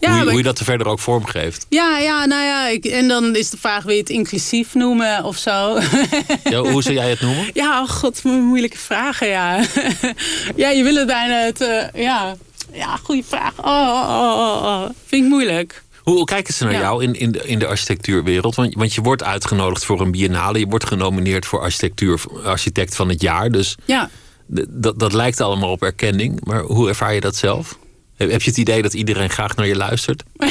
ja, 0.00 0.10
hoe, 0.10 0.18
je, 0.18 0.28
hoe 0.28 0.36
je 0.38 0.42
dat 0.42 0.58
er 0.58 0.64
verder 0.64 0.86
ook 0.86 0.98
vormgeeft. 1.00 1.66
ja, 1.68 1.98
ja 1.98 2.24
nou 2.24 2.42
ja, 2.44 2.68
ik, 2.68 2.84
en 2.84 3.08
dan 3.08 3.36
is 3.36 3.50
de 3.50 3.56
vraag, 3.56 3.82
wil 3.84 3.94
je 3.94 4.00
het 4.00 4.10
inclusief 4.10 4.74
noemen 4.74 5.24
of 5.24 5.36
zo? 5.36 5.78
Ja, 6.50 6.58
hoe 6.60 6.82
zou 6.82 6.94
jij 6.94 7.10
het 7.10 7.20
noemen? 7.20 7.50
Ja, 7.54 7.82
oh 7.82 7.88
god, 7.88 8.22
mo- 8.24 8.40
moeilijke 8.40 8.78
vragen, 8.78 9.28
ja. 9.28 9.64
ja, 10.56 10.68
je 10.68 10.82
wil 10.82 10.94
het 10.94 11.06
bijna 11.06 11.34
het... 11.40 11.60
eh, 11.60 12.02
ja. 12.02 12.36
ja, 12.72 12.96
goede 13.02 13.22
vraag. 13.28 13.52
Oh, 13.58 13.64
oh, 13.64 14.08
oh, 14.08 14.38
oh, 14.38 14.62
oh. 14.64 14.88
Vind 15.06 15.24
ik 15.24 15.28
moeilijk. 15.30 15.82
Hoe, 16.10 16.24
kijken 16.24 16.54
ze 16.54 16.64
naar 16.64 16.72
Ja. 16.72 16.78
jou 16.80 17.02
in, 17.02 17.14
in, 17.14 17.32
de, 17.32 17.38
in 17.38 17.58
de 17.58 17.66
architectuurwereld? 17.66 18.54
Want, 18.54 18.74
want 18.74 18.94
je 18.94 19.00
wordt 19.00 19.22
uitgenodigd 19.22 19.84
voor 19.84 20.00
een 20.00 20.10
biennale. 20.10 20.58
Je 20.58 20.66
wordt 20.66 20.86
genomineerd 20.86 21.46
voor 21.46 21.60
architectuur, 21.60 22.20
architect 22.44 22.96
van 22.96 23.08
het 23.08 23.20
jaar. 23.20 23.50
Dus 23.50 23.76
Ja. 23.84 24.10
dat, 24.46 24.98
dat 24.98 25.12
lijkt 25.12 25.40
allemaal 25.40 25.70
op 25.70 25.82
erkenning. 25.82 26.44
Maar 26.44 26.60
hoe 26.62 26.88
ervaar 26.88 27.14
je 27.14 27.20
dat 27.20 27.36
zelf? 27.36 27.78
Heb 28.16 28.42
je 28.42 28.48
het 28.50 28.58
idee 28.58 28.82
dat 28.82 28.94
iedereen 28.94 29.30
graag 29.30 29.56
naar 29.56 29.66
je 29.66 29.76
luistert? 29.76 30.22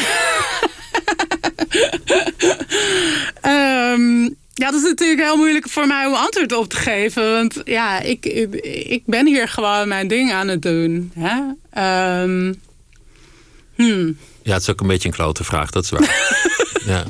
Ehm, 3.41 4.22
ja, 4.53 4.72
dat 4.72 4.74
is 4.74 4.82
natuurlijk 4.84 5.22
heel 5.22 5.38
moeilijk 5.38 5.70
voor 5.70 5.88
mij 5.88 6.06
om 6.06 6.14
antwoord 6.14 6.53
op 6.53 6.70
te 6.70 6.76
geven. 6.76 7.32
Want 7.32 7.62
ja, 7.66 7.99
ik, 7.99 8.26
ik, 8.26 8.53
ik 8.88 9.01
ben 9.06 9.26
hier 9.28 9.47
gewoon 9.47 9.88
mijn 9.88 10.08
ding 10.08 10.32
aan 10.32 10.47
het 10.47 10.62
doen. 10.62 11.12
Hè? 11.20 11.41
Ehm, 11.72 12.53
hmm. 13.76 14.18
Ja, 14.45 14.53
het 14.53 14.61
is 14.61 14.69
ook 14.69 14.81
een 14.81 14.87
beetje 14.87 15.07
een 15.07 15.13
klote 15.15 15.43
vraag, 15.43 15.69
dat 15.69 15.83
is 15.83 15.89
waar. 15.89 16.01
ja. 16.85 17.03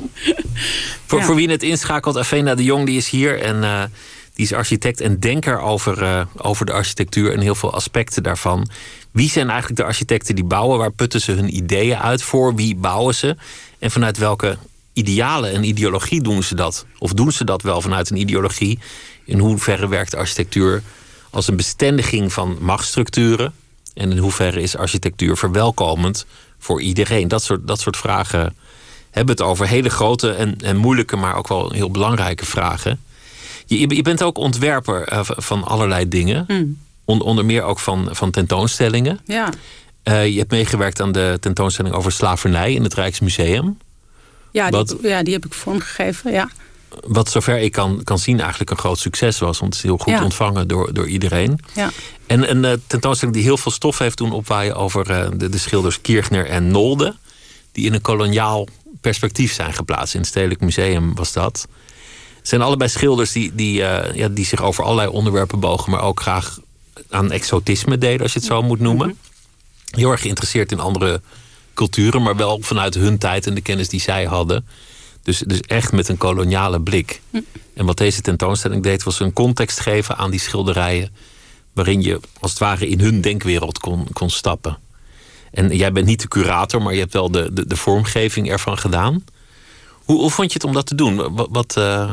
Voor, 1.06 1.18
Ja. 1.18 1.24
voor 1.24 1.34
wie 1.34 1.50
het 1.50 1.62
inschakelt, 1.62 2.16
Avena 2.18 2.54
de 2.54 2.64
Jong 2.64 2.86
die 2.86 2.96
is 2.96 3.08
hier. 3.08 3.40
En 3.40 3.64
eh, 3.64 3.82
die 4.34 4.44
is 4.44 4.52
architect 4.52 5.00
en 5.00 5.20
denker 5.20 5.60
over, 5.60 6.02
eh, 6.02 6.26
over 6.36 6.66
de 6.66 6.72
architectuur 6.72 7.32
en 7.32 7.40
heel 7.40 7.54
veel 7.54 7.72
aspecten 7.72 8.22
daarvan. 8.22 8.68
Wie 9.10 9.30
zijn 9.30 9.48
eigenlijk 9.50 9.80
de 9.80 9.86
architecten 9.86 10.34
die 10.34 10.44
bouwen? 10.44 10.78
Waar 10.78 10.90
putten 10.92 11.20
ze 11.20 11.32
hun 11.32 11.56
ideeën 11.56 11.96
uit? 11.96 12.22
Voor 12.22 12.54
wie 12.54 12.74
bouwen 12.76 13.14
ze? 13.14 13.36
En 13.78 13.90
vanuit 13.90 14.18
welke 14.18 14.56
idealen 14.92 15.52
en 15.52 15.64
ideologie 15.64 16.22
doen 16.22 16.42
ze 16.42 16.54
dat? 16.54 16.86
Of 16.98 17.12
doen 17.12 17.32
ze 17.32 17.44
dat 17.44 17.62
wel 17.62 17.80
vanuit 17.80 18.10
een 18.10 18.16
ideologie? 18.16 18.78
In 19.24 19.38
hoeverre 19.38 19.88
werkt 19.88 20.14
architectuur 20.14 20.82
als 21.30 21.48
een 21.48 21.56
bestendiging 21.56 22.32
van 22.32 22.56
machtsstructuren? 22.60 23.52
En 23.94 24.10
in 24.10 24.18
hoeverre 24.18 24.60
is 24.60 24.76
architectuur 24.76 25.36
verwelkomend 25.36 26.26
voor 26.58 26.80
iedereen? 26.82 27.28
Dat 27.28 27.42
soort, 27.42 27.66
dat 27.68 27.80
soort 27.80 27.96
vragen 27.96 28.56
hebben 29.10 29.34
het 29.34 29.44
over. 29.44 29.66
Hele 29.68 29.88
grote 29.88 30.30
en, 30.32 30.56
en 30.60 30.76
moeilijke, 30.76 31.16
maar 31.16 31.36
ook 31.36 31.48
wel 31.48 31.70
heel 31.72 31.90
belangrijke 31.90 32.46
vragen. 32.46 33.00
Je, 33.66 33.94
je 33.94 34.02
bent 34.02 34.22
ook 34.22 34.38
ontwerper 34.38 35.02
eh, 35.02 35.20
van 35.24 35.64
allerlei 35.64 36.08
dingen. 36.08 36.44
Hmm. 36.46 36.78
On- 37.04 37.20
onder 37.22 37.44
meer 37.44 37.62
ook 37.62 37.78
van, 37.78 38.08
van 38.10 38.30
tentoonstellingen. 38.30 39.20
Ja. 39.24 39.48
Eh, 40.02 40.26
je 40.28 40.38
hebt 40.38 40.50
meegewerkt 40.50 41.00
aan 41.00 41.12
de 41.12 41.36
tentoonstelling 41.40 41.94
over 41.94 42.12
slavernij 42.12 42.72
in 42.72 42.82
het 42.82 42.94
Rijksmuseum. 42.94 43.78
Ja, 44.50 44.68
die, 44.68 44.76
Wat- 44.78 44.88
heb- 44.88 45.02
ja, 45.02 45.22
die 45.22 45.32
heb 45.32 45.46
ik 45.46 45.52
vormgegeven. 45.54 46.32
Ja. 46.32 46.48
Wat 47.06 47.30
zover 47.30 47.58
ik 47.58 47.72
kan, 47.72 48.00
kan 48.04 48.18
zien 48.18 48.40
eigenlijk 48.40 48.70
een 48.70 48.78
groot 48.78 48.98
succes 48.98 49.38
was. 49.38 49.58
Want 49.58 49.74
het 49.74 49.84
is 49.84 49.88
heel 49.90 49.98
goed 49.98 50.12
Ja. 50.12 50.22
ontvangen 50.24 50.68
door, 50.68 50.94
door 50.94 51.06
iedereen. 51.08 51.60
Ja. 51.74 51.90
En 52.26 52.50
een 52.50 52.64
eh, 52.64 52.72
tentoonstelling 52.86 53.36
die 53.36 53.46
heel 53.46 53.56
veel 53.58 53.72
stof 53.72 53.98
heeft 53.98 54.18
doen 54.18 54.32
opwaaien 54.32 54.76
over 54.76 55.10
eh, 55.10 55.28
de, 55.36 55.48
de 55.48 55.58
schilders 55.58 56.00
Kirchner 56.00 56.46
en 56.46 56.70
Nolde. 56.70 57.16
Die 57.72 57.86
in 57.86 57.94
een 57.94 58.00
koloniaal 58.00 58.66
perspectief 59.00 59.52
zijn 59.52 59.72
geplaatst. 59.74 60.14
In 60.14 60.20
het 60.20 60.28
Stedelijk 60.28 60.60
Museum 60.60 61.14
was 61.14 61.32
dat. 61.32 61.66
Het 62.38 62.48
zijn 62.48 62.62
allebei 62.62 62.90
schilders 62.90 63.32
die, 63.32 63.54
die, 63.54 63.84
eh, 63.84 64.14
ja, 64.16 64.28
die 64.28 64.44
zich 64.44 64.62
over 64.62 64.84
allerlei 64.84 65.08
onderwerpen 65.08 65.60
bogen. 65.60 65.90
Maar 65.90 66.02
ook 66.02 66.20
graag 66.20 66.58
aan 67.10 67.30
exotisme 67.32 67.98
deden, 67.98 68.22
als 68.22 68.32
je 68.32 68.38
het 68.38 68.48
zo 68.48 68.62
moet 68.62 68.80
noemen. 68.80 69.18
Heel 69.90 70.10
erg 70.10 70.20
geïnteresseerd 70.20 70.72
in 70.72 70.80
andere 70.80 71.20
culturen. 71.74 72.22
Maar 72.22 72.36
wel 72.36 72.58
vanuit 72.62 72.94
hun 72.94 73.18
tijd 73.18 73.46
en 73.46 73.54
de 73.54 73.60
kennis 73.60 73.88
die 73.88 74.00
zij 74.00 74.24
hadden. 74.24 74.66
Dus, 75.26 75.38
dus 75.38 75.60
echt 75.60 75.92
met 75.92 76.08
een 76.08 76.16
koloniale 76.16 76.80
blik. 76.80 77.20
En 77.74 77.86
wat 77.86 77.96
deze 77.96 78.20
tentoonstelling 78.20 78.82
deed, 78.82 79.02
was 79.02 79.20
een 79.20 79.32
context 79.32 79.80
geven 79.80 80.16
aan 80.16 80.30
die 80.30 80.40
schilderijen. 80.40 81.14
Waarin 81.72 82.02
je 82.02 82.20
als 82.40 82.50
het 82.50 82.60
ware 82.60 82.88
in 82.88 83.00
hun 83.00 83.20
denkwereld 83.20 83.78
kon, 83.78 84.06
kon 84.12 84.30
stappen. 84.30 84.78
En 85.50 85.76
jij 85.76 85.92
bent 85.92 86.06
niet 86.06 86.20
de 86.20 86.28
curator, 86.28 86.82
maar 86.82 86.92
je 86.92 87.00
hebt 87.00 87.12
wel 87.12 87.30
de, 87.30 87.52
de, 87.52 87.66
de 87.66 87.76
vormgeving 87.76 88.50
ervan 88.50 88.78
gedaan. 88.78 89.24
Hoe, 89.92 90.20
hoe 90.20 90.30
vond 90.30 90.48
je 90.48 90.54
het 90.54 90.64
om 90.64 90.72
dat 90.72 90.86
te 90.86 90.94
doen? 90.94 91.34
Wat, 91.34 91.48
wat, 91.50 91.76
eh, 91.76 92.10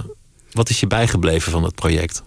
wat 0.52 0.70
is 0.70 0.80
je 0.80 0.88
bijgebleven 0.88 1.52
van 1.52 1.64
het 1.64 1.76
project? 1.76 2.24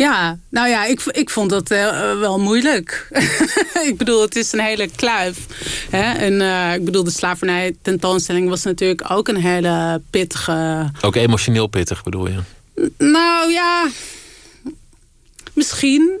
Ja, 0.00 0.38
nou 0.48 0.68
ja, 0.68 0.84
ik, 0.84 1.02
ik 1.04 1.30
vond 1.30 1.50
dat 1.50 1.70
eh, 1.70 2.18
wel 2.18 2.38
moeilijk. 2.38 3.08
ik 3.88 3.94
bedoel, 3.96 4.20
het 4.20 4.36
is 4.36 4.52
een 4.52 4.60
hele 4.60 4.88
kluif. 4.96 5.46
Hè? 5.90 6.12
En 6.12 6.40
eh, 6.40 6.74
ik 6.74 6.84
bedoel, 6.84 7.04
de 7.04 7.10
slavernij 7.10 7.76
tentoonstelling 7.82 8.48
was 8.48 8.62
natuurlijk 8.62 9.10
ook 9.10 9.28
een 9.28 9.40
hele 9.40 10.02
pittige... 10.10 10.90
Ook 11.00 11.16
emotioneel 11.16 11.66
pittig 11.66 12.02
bedoel 12.02 12.28
je? 12.28 12.38
Nou 12.98 13.52
ja, 13.52 13.88
misschien. 15.52 16.20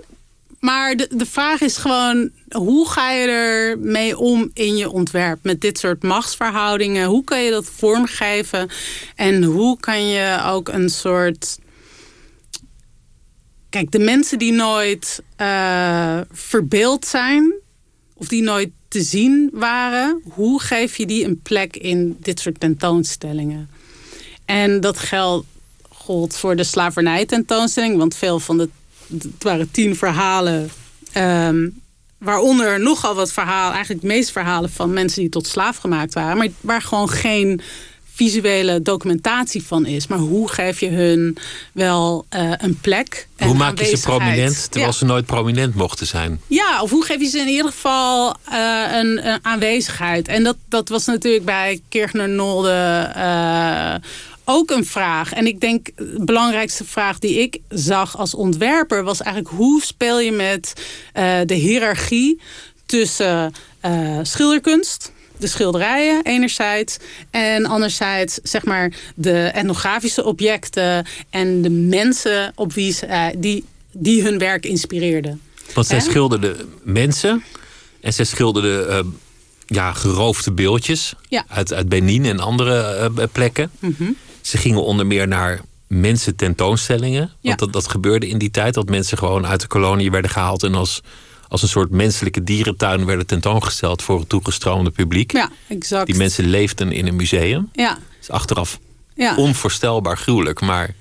Maar 0.58 0.96
de, 0.96 1.08
de 1.10 1.26
vraag 1.26 1.60
is 1.60 1.76
gewoon, 1.76 2.30
hoe 2.48 2.88
ga 2.88 3.10
je 3.10 3.26
er 3.26 3.78
mee 3.78 4.18
om 4.18 4.50
in 4.54 4.76
je 4.76 4.90
ontwerp? 4.90 5.38
Met 5.42 5.60
dit 5.60 5.78
soort 5.78 6.02
machtsverhoudingen. 6.02 7.06
Hoe 7.06 7.24
kan 7.24 7.42
je 7.42 7.50
dat 7.50 7.70
vormgeven? 7.76 8.70
En 9.16 9.42
hoe 9.42 9.80
kan 9.80 10.08
je 10.08 10.42
ook 10.46 10.68
een 10.68 10.88
soort... 10.88 11.58
Kijk, 13.70 13.90
de 13.90 13.98
mensen 13.98 14.38
die 14.38 14.52
nooit 14.52 15.22
eh, 15.36 16.20
verbeeld 16.32 17.06
zijn... 17.06 17.54
of 18.14 18.28
die 18.28 18.42
nooit 18.42 18.70
te 18.88 19.02
zien 19.02 19.50
waren... 19.52 20.22
hoe 20.32 20.60
geef 20.60 20.96
je 20.96 21.06
die 21.06 21.24
een 21.24 21.40
plek 21.42 21.76
in 21.76 22.16
dit 22.20 22.40
soort 22.40 22.60
tentoonstellingen? 22.60 23.70
En 24.44 24.80
dat 24.80 24.98
geldt 24.98 25.46
gold 25.88 26.36
voor 26.36 26.56
de 26.56 26.64
slavernij 26.64 27.26
tentoonstelling. 27.26 27.96
Want 27.96 28.14
veel 28.14 28.40
van 28.40 28.58
de... 28.58 28.68
Het 29.12 29.42
waren 29.42 29.70
tien 29.70 29.96
verhalen... 29.96 30.70
ehm, 31.12 31.68
waaronder 32.18 32.80
nogal 32.80 33.14
wat 33.14 33.32
verhalen... 33.32 33.72
eigenlijk 33.72 34.00
de 34.02 34.08
meeste 34.12 34.32
verhalen 34.32 34.70
van 34.70 34.92
mensen 34.92 35.20
die 35.20 35.30
tot 35.30 35.46
slaaf 35.46 35.76
gemaakt 35.76 36.14
waren... 36.14 36.36
maar 36.36 36.48
waar 36.60 36.82
gewoon 36.82 37.08
geen 37.08 37.60
visuele 38.20 38.82
documentatie 38.82 39.62
van 39.62 39.86
is. 39.86 40.06
Maar 40.06 40.18
hoe 40.18 40.48
geef 40.48 40.80
je 40.80 40.88
hun 40.88 41.36
wel 41.72 42.26
uh, 42.36 42.52
een 42.56 42.78
plek? 42.80 43.28
En 43.36 43.46
hoe 43.46 43.56
maak 43.56 43.78
je 43.78 43.84
ze 43.84 44.00
prominent 44.00 44.70
terwijl 44.70 44.92
ze 44.92 45.04
nooit 45.04 45.26
prominent 45.26 45.74
mochten 45.74 46.06
zijn? 46.06 46.40
Ja, 46.46 46.82
of 46.82 46.90
hoe 46.90 47.04
geef 47.04 47.20
je 47.20 47.26
ze 47.26 47.38
in 47.38 47.48
ieder 47.48 47.70
geval 47.70 48.34
uh, 48.52 48.84
een, 48.92 49.26
een, 49.26 49.38
aanwezigheid? 49.42 50.28
En 50.28 50.42
dat, 50.42 50.56
dat 50.68 50.88
was 50.88 51.06
natuurlijk 51.06 51.44
bij 51.44 51.80
Kirchner 51.88 52.28
Nolde 52.28 53.12
uh, 53.16 53.94
ook 54.44 54.70
een 54.70 54.86
vraag. 54.86 55.32
En 55.32 55.46
ik 55.46 55.60
denk, 55.60 55.90
de 55.96 56.24
belangrijkste 56.24 56.84
vraag 56.84 57.18
die 57.18 57.38
ik 57.38 57.58
zag 57.68 58.18
als 58.18 58.34
ontwerper... 58.34 59.04
was 59.04 59.22
eigenlijk 59.22 59.54
hoe 59.56 59.82
speel 59.82 60.20
je 60.20 60.32
met 60.32 60.72
de 61.46 61.54
hiërarchie 61.54 62.40
tussen 62.86 63.54
schilderkunst 64.22 65.12
de 65.40 65.46
schilderijen 65.46 66.24
enerzijds. 66.24 66.96
En 67.30 67.66
anderzijds 67.66 68.38
zeg 68.42 68.64
maar 68.64 68.92
de 69.14 69.38
etnografische 69.38 70.24
objecten 70.24 71.06
en 71.30 71.62
de 71.62 71.70
mensen 71.70 72.52
op 72.54 72.72
wie 72.72 72.92
ze, 72.92 73.06
eh, 73.06 73.26
die, 73.36 73.64
die 73.92 74.22
hun 74.22 74.38
werk 74.38 74.66
inspireerden. 74.66 75.40
Want 75.74 75.86
zij 75.86 76.00
schilderden 76.00 76.56
mensen 76.82 77.44
en 78.00 78.12
zij 78.12 78.24
schilderden 78.24 78.90
uh, 78.90 79.12
ja, 79.66 79.92
geroofde 79.92 80.52
beeldjes 80.52 81.14
uit, 81.46 81.72
uit 81.72 81.88
Benin 81.88 82.24
en 82.24 82.40
andere 82.40 83.10
uh, 83.18 83.24
plekken. 83.32 83.70
Mhm. 83.78 84.10
Ze 84.40 84.58
gingen 84.58 84.84
onder 84.84 85.06
meer 85.06 85.28
naar 85.28 85.60
mensen 85.86 86.36
tentoonstellingen. 86.36 87.32
Want 87.42 87.58
dat, 87.58 87.72
dat 87.72 87.88
gebeurde 87.88 88.28
in 88.28 88.38
die 88.38 88.50
tijd. 88.50 88.74
Dat 88.74 88.88
mensen 88.88 89.18
gewoon 89.18 89.46
uit 89.46 89.60
de 89.60 89.66
kolonie 89.66 90.10
werden 90.10 90.30
gehaald 90.30 90.62
en 90.62 90.74
als 90.74 91.00
als 91.50 91.62
een 91.62 91.68
soort 91.68 91.90
menselijke 91.90 92.44
dierentuin 92.44 93.04
werden 93.04 93.26
tentoongesteld 93.26 94.02
voor 94.02 94.18
het 94.18 94.28
toegestroomde 94.28 94.90
publiek. 94.90 95.32
Ja, 95.32 95.50
exact. 95.68 96.06
Die 96.06 96.16
mensen 96.16 96.44
leefden 96.44 96.92
in 96.92 97.06
een 97.06 97.16
museum. 97.16 97.68
Ja. 97.72 97.98
is 98.20 98.30
achteraf 98.30 98.78
ja. 99.14 99.36
onvoorstelbaar 99.36 100.16
gruwelijk, 100.16 100.60
maar 100.60 100.94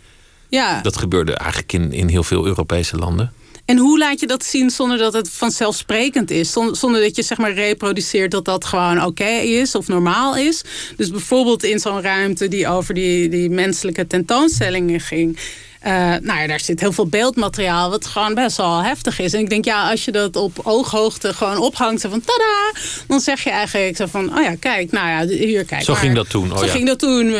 ja. 0.47 0.81
dat 0.81 0.97
gebeurde 0.97 1.33
eigenlijk 1.33 1.73
in, 1.73 1.91
in 1.91 2.07
heel 2.07 2.23
veel 2.23 2.45
Europese 2.45 2.97
landen. 2.97 3.33
En 3.65 3.77
hoe 3.77 3.97
laat 3.97 4.19
je 4.19 4.27
dat 4.27 4.43
zien 4.43 4.69
zonder 4.69 4.97
dat 4.97 5.13
het 5.13 5.29
vanzelfsprekend 5.29 6.31
is? 6.31 6.51
Zonder 6.51 7.01
dat 7.01 7.15
je 7.15 7.21
zeg 7.21 7.37
maar 7.37 7.53
reproduceert 7.53 8.31
dat 8.31 8.45
dat 8.45 8.65
gewoon 8.65 9.05
oké 9.05 9.29
is 9.29 9.75
of 9.75 9.87
normaal 9.87 10.35
is. 10.35 10.61
Dus 10.95 11.11
bijvoorbeeld 11.11 11.63
in 11.63 11.79
zo'n 11.79 12.01
ruimte 12.01 12.47
die 12.47 12.67
over 12.67 12.93
die, 12.93 13.29
die 13.29 13.49
menselijke 13.49 14.07
tentoonstellingen 14.07 14.99
ging 14.99 15.39
uh, 15.85 15.91
nou 16.21 16.39
ja, 16.39 16.47
daar 16.47 16.59
zit 16.59 16.79
heel 16.79 16.91
veel 16.91 17.07
beeldmateriaal 17.07 17.89
wat 17.89 18.05
gewoon 18.05 18.33
best 18.33 18.57
wel 18.57 18.83
heftig 18.83 19.19
is. 19.19 19.33
En 19.33 19.39
ik 19.39 19.49
denk, 19.49 19.65
ja, 19.65 19.89
als 19.89 20.05
je 20.05 20.11
dat 20.11 20.35
op 20.35 20.59
ooghoogte 20.63 21.33
gewoon 21.33 21.57
ophangt, 21.57 22.01
van 22.01 22.21
tada, 22.25 22.73
dan 23.07 23.19
zeg 23.19 23.43
je 23.43 23.49
eigenlijk 23.49 23.97
zo 23.97 24.05
van, 24.05 24.37
oh 24.37 24.43
ja, 24.43 24.55
kijk, 24.59 24.91
nou 24.91 25.07
ja, 25.07 25.35
hier, 25.35 25.65
kijk. 25.65 25.83
Zo 25.83 25.93
ging 25.93 26.15
dat 26.15 26.29
toen. 26.29 26.51
Oh 26.51 26.57
zo 26.57 26.65
ja. 26.65 26.71
ging 26.71 26.87
dat 26.87 26.99
toen. 26.99 27.33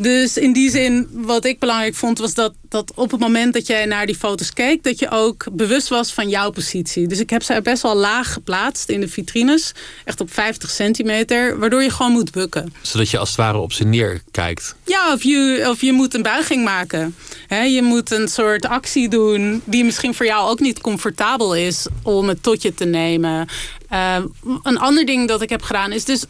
Dus 0.00 0.36
in 0.36 0.52
die 0.52 0.70
zin, 0.70 1.08
wat 1.12 1.44
ik 1.44 1.58
belangrijk 1.58 1.94
vond, 1.94 2.18
was 2.18 2.34
dat, 2.34 2.54
dat 2.68 2.92
op 2.94 3.10
het 3.10 3.20
moment 3.20 3.54
dat 3.54 3.66
jij 3.66 3.84
naar 3.84 4.06
die 4.06 4.14
foto's 4.16 4.52
keek, 4.52 4.82
dat 4.82 4.98
je 4.98 5.10
ook 5.10 5.46
bewust 5.52 5.88
was 5.88 6.12
van 6.12 6.28
jouw 6.28 6.50
positie. 6.50 7.06
Dus 7.06 7.18
ik 7.18 7.30
heb 7.30 7.42
ze 7.42 7.60
best 7.62 7.82
wel 7.82 7.96
laag 7.96 8.32
geplaatst 8.32 8.88
in 8.88 9.00
de 9.00 9.08
vitrines. 9.08 9.72
Echt 10.04 10.20
op 10.20 10.32
50 10.32 10.70
centimeter, 10.70 11.58
waardoor 11.58 11.82
je 11.82 11.90
gewoon 11.90 12.12
moet 12.12 12.32
bukken. 12.32 12.74
Zodat 12.82 13.10
je 13.10 13.18
als 13.18 13.28
het 13.28 13.38
ware 13.38 13.58
op 13.58 13.72
ze 13.72 13.84
neerkijkt. 13.84 14.74
Ja, 14.84 15.12
of 15.12 15.22
je, 15.22 15.66
of 15.68 15.80
je 15.80 15.92
moet 15.92 16.14
een 16.14 16.22
buiging 16.22 16.64
maken. 16.64 17.14
je 17.48 17.82
moet 17.82 18.10
een 18.10 18.28
soort 18.28 18.66
actie 18.66 19.08
doen 19.08 19.62
die 19.64 19.84
misschien 19.84 20.14
voor 20.14 20.26
jou 20.26 20.50
ook 20.50 20.60
niet 20.60 20.80
comfortabel 20.80 21.54
is 21.54 21.86
om 22.02 22.28
het 22.28 22.42
tot 22.42 22.62
je 22.62 22.74
te 22.74 22.84
nemen. 22.84 23.48
Uh, 23.92 24.16
een 24.62 24.78
ander 24.78 25.06
ding 25.06 25.28
dat 25.28 25.42
ik 25.42 25.50
heb 25.50 25.62
gedaan 25.62 25.92
is 25.92 26.04
dus 26.04 26.24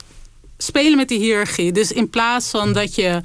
spelen 0.58 0.96
met 0.96 1.08
die 1.08 1.18
hiërarchie. 1.18 1.72
Dus 1.72 1.92
in 1.92 2.10
plaats 2.10 2.50
van 2.50 2.72
dat 2.72 2.94
je 2.94 3.20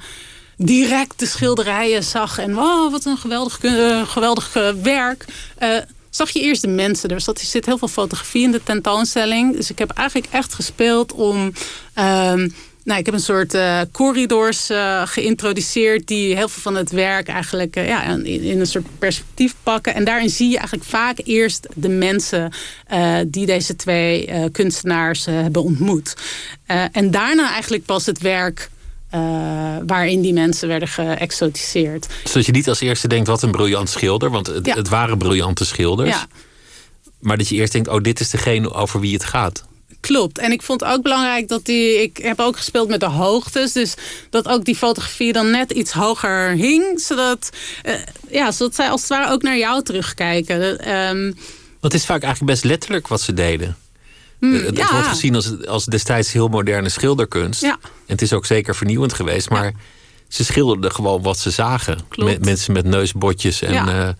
direct 0.56 1.18
de 1.18 1.26
schilderijen 1.26 2.02
zag. 2.02 2.38
En 2.38 2.54
wow, 2.54 2.90
wat 2.90 3.04
een 3.04 3.16
geweldig, 3.16 3.62
uh, 3.62 4.08
geweldig 4.08 4.56
uh, 4.56 4.70
werk. 4.82 5.24
Uh, 5.62 5.76
zag 6.10 6.30
je 6.30 6.40
eerst 6.40 6.62
de 6.62 6.68
mensen. 6.68 7.20
Zat, 7.20 7.38
er 7.38 7.46
zit 7.46 7.66
heel 7.66 7.78
veel 7.78 7.88
fotografie 7.88 8.42
in 8.42 8.52
de 8.52 8.62
tentoonstelling. 8.62 9.56
Dus 9.56 9.70
ik 9.70 9.78
heb 9.78 9.90
eigenlijk 9.90 10.32
echt 10.32 10.54
gespeeld 10.54 11.12
om... 11.12 11.52
Ehm, 11.94 12.48
nou, 12.84 12.98
ik 12.98 13.06
heb 13.06 13.14
een 13.14 13.20
soort 13.20 13.56
corridors 13.92 14.70
geïntroduceerd 15.04 16.06
die 16.06 16.36
heel 16.36 16.48
veel 16.48 16.62
van 16.62 16.74
het 16.74 16.90
werk 16.90 17.28
eigenlijk 17.28 17.74
ja, 17.74 18.02
in, 18.02 18.26
in, 18.26 18.60
een 18.60 18.66
soort 18.66 18.86
perspectief 18.98 19.54
pakken. 19.62 19.94
En 19.94 20.04
daarin 20.04 20.30
zie 20.30 20.48
je 20.48 20.58
eigenlijk 20.58 20.88
vaak 20.88 21.20
eerst 21.24 21.68
de 21.74 21.88
mensen 21.88 22.52
die 23.26 23.46
deze 23.46 23.76
twee 23.76 24.50
kunstenaars 24.50 25.24
hebben 25.24 25.62
ontmoet. 25.62 26.14
en 26.92 27.10
daarna 27.10 27.52
eigenlijk 27.52 27.84
pas 27.84 28.06
het 28.06 28.18
werk 28.18 28.70
uh, 29.14 29.20
waarin 29.86 30.20
die 30.20 30.32
mensen 30.32 30.68
werden 30.68 30.88
geëxotiseerd. 30.88 32.06
Zodat 32.24 32.46
je 32.46 32.52
niet 32.52 32.68
als 32.68 32.80
eerste 32.80 33.08
denkt, 33.08 33.26
wat 33.28 33.42
een 33.42 33.50
briljant 33.50 33.90
schilder. 33.90 34.30
Want 34.30 34.46
het, 34.46 34.66
ja. 34.66 34.74
het 34.74 34.88
waren 34.88 35.18
briljante 35.18 35.64
schilders. 35.64 36.10
Ja. 36.10 36.26
Maar 37.20 37.36
dat 37.38 37.48
je 37.48 37.54
eerst 37.54 37.72
denkt, 37.72 37.88
oh, 37.88 38.02
dit 38.02 38.20
is 38.20 38.30
degene 38.30 38.72
over 38.72 39.00
wie 39.00 39.12
het 39.12 39.24
gaat. 39.24 39.64
Klopt. 40.00 40.38
En 40.38 40.52
ik 40.52 40.62
vond 40.62 40.84
ook 40.84 41.02
belangrijk 41.02 41.48
dat 41.48 41.64
die... 41.64 42.02
Ik 42.02 42.16
heb 42.16 42.40
ook 42.40 42.56
gespeeld 42.56 42.88
met 42.88 43.00
de 43.00 43.06
hoogtes. 43.06 43.72
Dus 43.72 43.94
dat 44.30 44.48
ook 44.48 44.64
die 44.64 44.76
fotografie 44.76 45.32
dan 45.32 45.50
net 45.50 45.70
iets 45.70 45.92
hoger 45.92 46.50
hing. 46.50 47.00
Zodat, 47.00 47.50
uh, 47.84 47.94
ja, 48.30 48.52
zodat 48.52 48.74
zij 48.74 48.88
als 48.88 49.00
het 49.00 49.10
ware 49.10 49.32
ook 49.32 49.42
naar 49.42 49.58
jou 49.58 49.82
terugkijken. 49.82 50.90
Um, 50.94 51.22
Want 51.80 51.92
het 51.92 51.94
is 51.94 52.04
vaak 52.04 52.22
eigenlijk 52.22 52.52
best 52.52 52.64
letterlijk 52.64 53.08
wat 53.08 53.20
ze 53.20 53.34
deden. 53.34 53.76
Mm, 54.44 54.64
het, 54.64 54.76
ja. 54.76 54.90
wordt 54.90 55.06
gezien 55.06 55.34
als, 55.34 55.66
als 55.66 55.84
destijds 55.84 56.32
heel 56.32 56.48
moderne 56.48 56.88
schilderkunst. 56.88 57.60
Ja. 57.60 57.78
En 57.82 57.90
het 58.06 58.22
is 58.22 58.32
ook 58.32 58.46
zeker 58.46 58.74
vernieuwend 58.74 59.12
geweest. 59.12 59.50
Maar 59.50 59.64
ja. 59.64 59.72
ze 60.28 60.44
schilderden 60.44 60.92
gewoon 60.92 61.22
wat 61.22 61.38
ze 61.38 61.50
zagen. 61.50 61.98
Met, 62.14 62.44
mensen 62.44 62.72
met 62.72 62.84
neusbotjes 62.84 63.62
en, 63.62 63.72
uh, 63.72 64.06
en, 64.06 64.16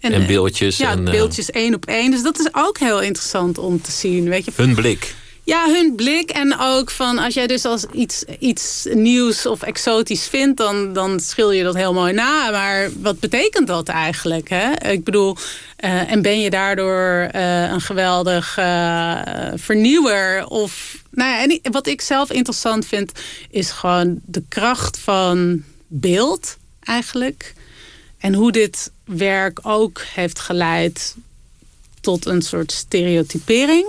en, 0.00 0.26
beeldjes. 0.26 0.76
Ja, 0.76 0.90
en, 0.90 1.04
beeldjes 1.04 1.50
één 1.50 1.74
op 1.74 1.86
één. 1.86 2.10
Dus 2.10 2.22
dat 2.22 2.38
is 2.38 2.48
ook 2.52 2.78
heel 2.78 3.00
interessant 3.00 3.58
om 3.58 3.80
te 3.80 3.90
zien. 3.90 4.28
Weet 4.28 4.44
je. 4.44 4.52
Hun 4.54 4.74
blik. 4.74 5.14
Ja, 5.44 5.66
hun 5.68 5.94
blik. 5.96 6.30
En 6.30 6.58
ook 6.58 6.90
van 6.90 7.18
als 7.18 7.34
jij 7.34 7.46
dus 7.46 7.64
als 7.64 7.84
iets, 7.92 8.24
iets 8.38 8.86
nieuws 8.92 9.46
of 9.46 9.62
exotisch 9.62 10.26
vindt, 10.26 10.56
dan, 10.56 10.92
dan 10.92 11.20
schil 11.20 11.50
je 11.50 11.62
dat 11.62 11.74
heel 11.74 11.92
mooi 11.94 12.12
na. 12.12 12.50
Maar 12.50 12.90
wat 13.00 13.20
betekent 13.20 13.66
dat 13.66 13.88
eigenlijk? 13.88 14.48
Hè? 14.48 14.90
Ik 14.90 15.04
bedoel, 15.04 15.36
uh, 15.84 16.10
en 16.10 16.22
ben 16.22 16.40
je 16.40 16.50
daardoor 16.50 17.28
uh, 17.34 17.70
een 17.70 17.80
geweldig 17.80 18.58
uh, 18.58 19.20
vernieuwer? 19.54 20.46
Of, 20.46 20.96
nou 21.10 21.30
ja, 21.30 21.42
en 21.42 21.72
wat 21.72 21.86
ik 21.86 22.00
zelf 22.00 22.30
interessant 22.30 22.86
vind, 22.86 23.12
is 23.50 23.70
gewoon 23.70 24.20
de 24.24 24.42
kracht 24.48 24.98
van 24.98 25.62
beeld 25.86 26.56
eigenlijk. 26.80 27.54
En 28.18 28.34
hoe 28.34 28.52
dit 28.52 28.90
werk 29.04 29.58
ook 29.62 30.00
heeft 30.14 30.38
geleid 30.38 31.14
tot 32.00 32.26
een 32.26 32.42
soort 32.42 32.72
stereotypering 32.72 33.86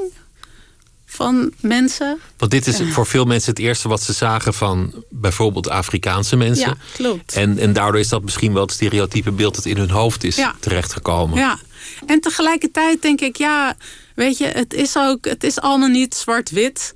van 1.13 1.51
mensen. 1.59 2.19
Want 2.37 2.51
dit 2.51 2.67
is 2.67 2.81
voor 2.91 3.07
veel 3.07 3.25
mensen 3.25 3.49
het 3.49 3.59
eerste 3.59 3.87
wat 3.87 4.01
ze 4.01 4.13
zagen 4.13 4.53
van 4.53 5.03
bijvoorbeeld 5.09 5.69
Afrikaanse 5.69 6.35
mensen. 6.35 6.67
Ja, 6.67 6.75
klopt. 6.93 7.33
En, 7.33 7.57
en 7.57 7.73
daardoor 7.73 7.99
is 7.99 8.09
dat 8.09 8.23
misschien 8.23 8.53
wel 8.53 8.61
het 8.61 8.71
stereotype 8.71 9.31
beeld 9.31 9.55
dat 9.55 9.65
in 9.65 9.77
hun 9.77 9.89
hoofd 9.89 10.23
is 10.23 10.35
ja. 10.35 10.55
terechtgekomen. 10.59 11.37
Ja, 11.37 11.59
en 12.05 12.19
tegelijkertijd 12.19 13.01
denk 13.01 13.21
ik, 13.21 13.37
ja, 13.37 13.75
weet 14.15 14.37
je, 14.37 14.45
het 14.45 14.73
is 14.73 14.97
ook, 14.97 15.25
het 15.25 15.43
is 15.43 15.59
allemaal 15.59 15.89
niet 15.89 16.15
zwart-wit. 16.15 16.93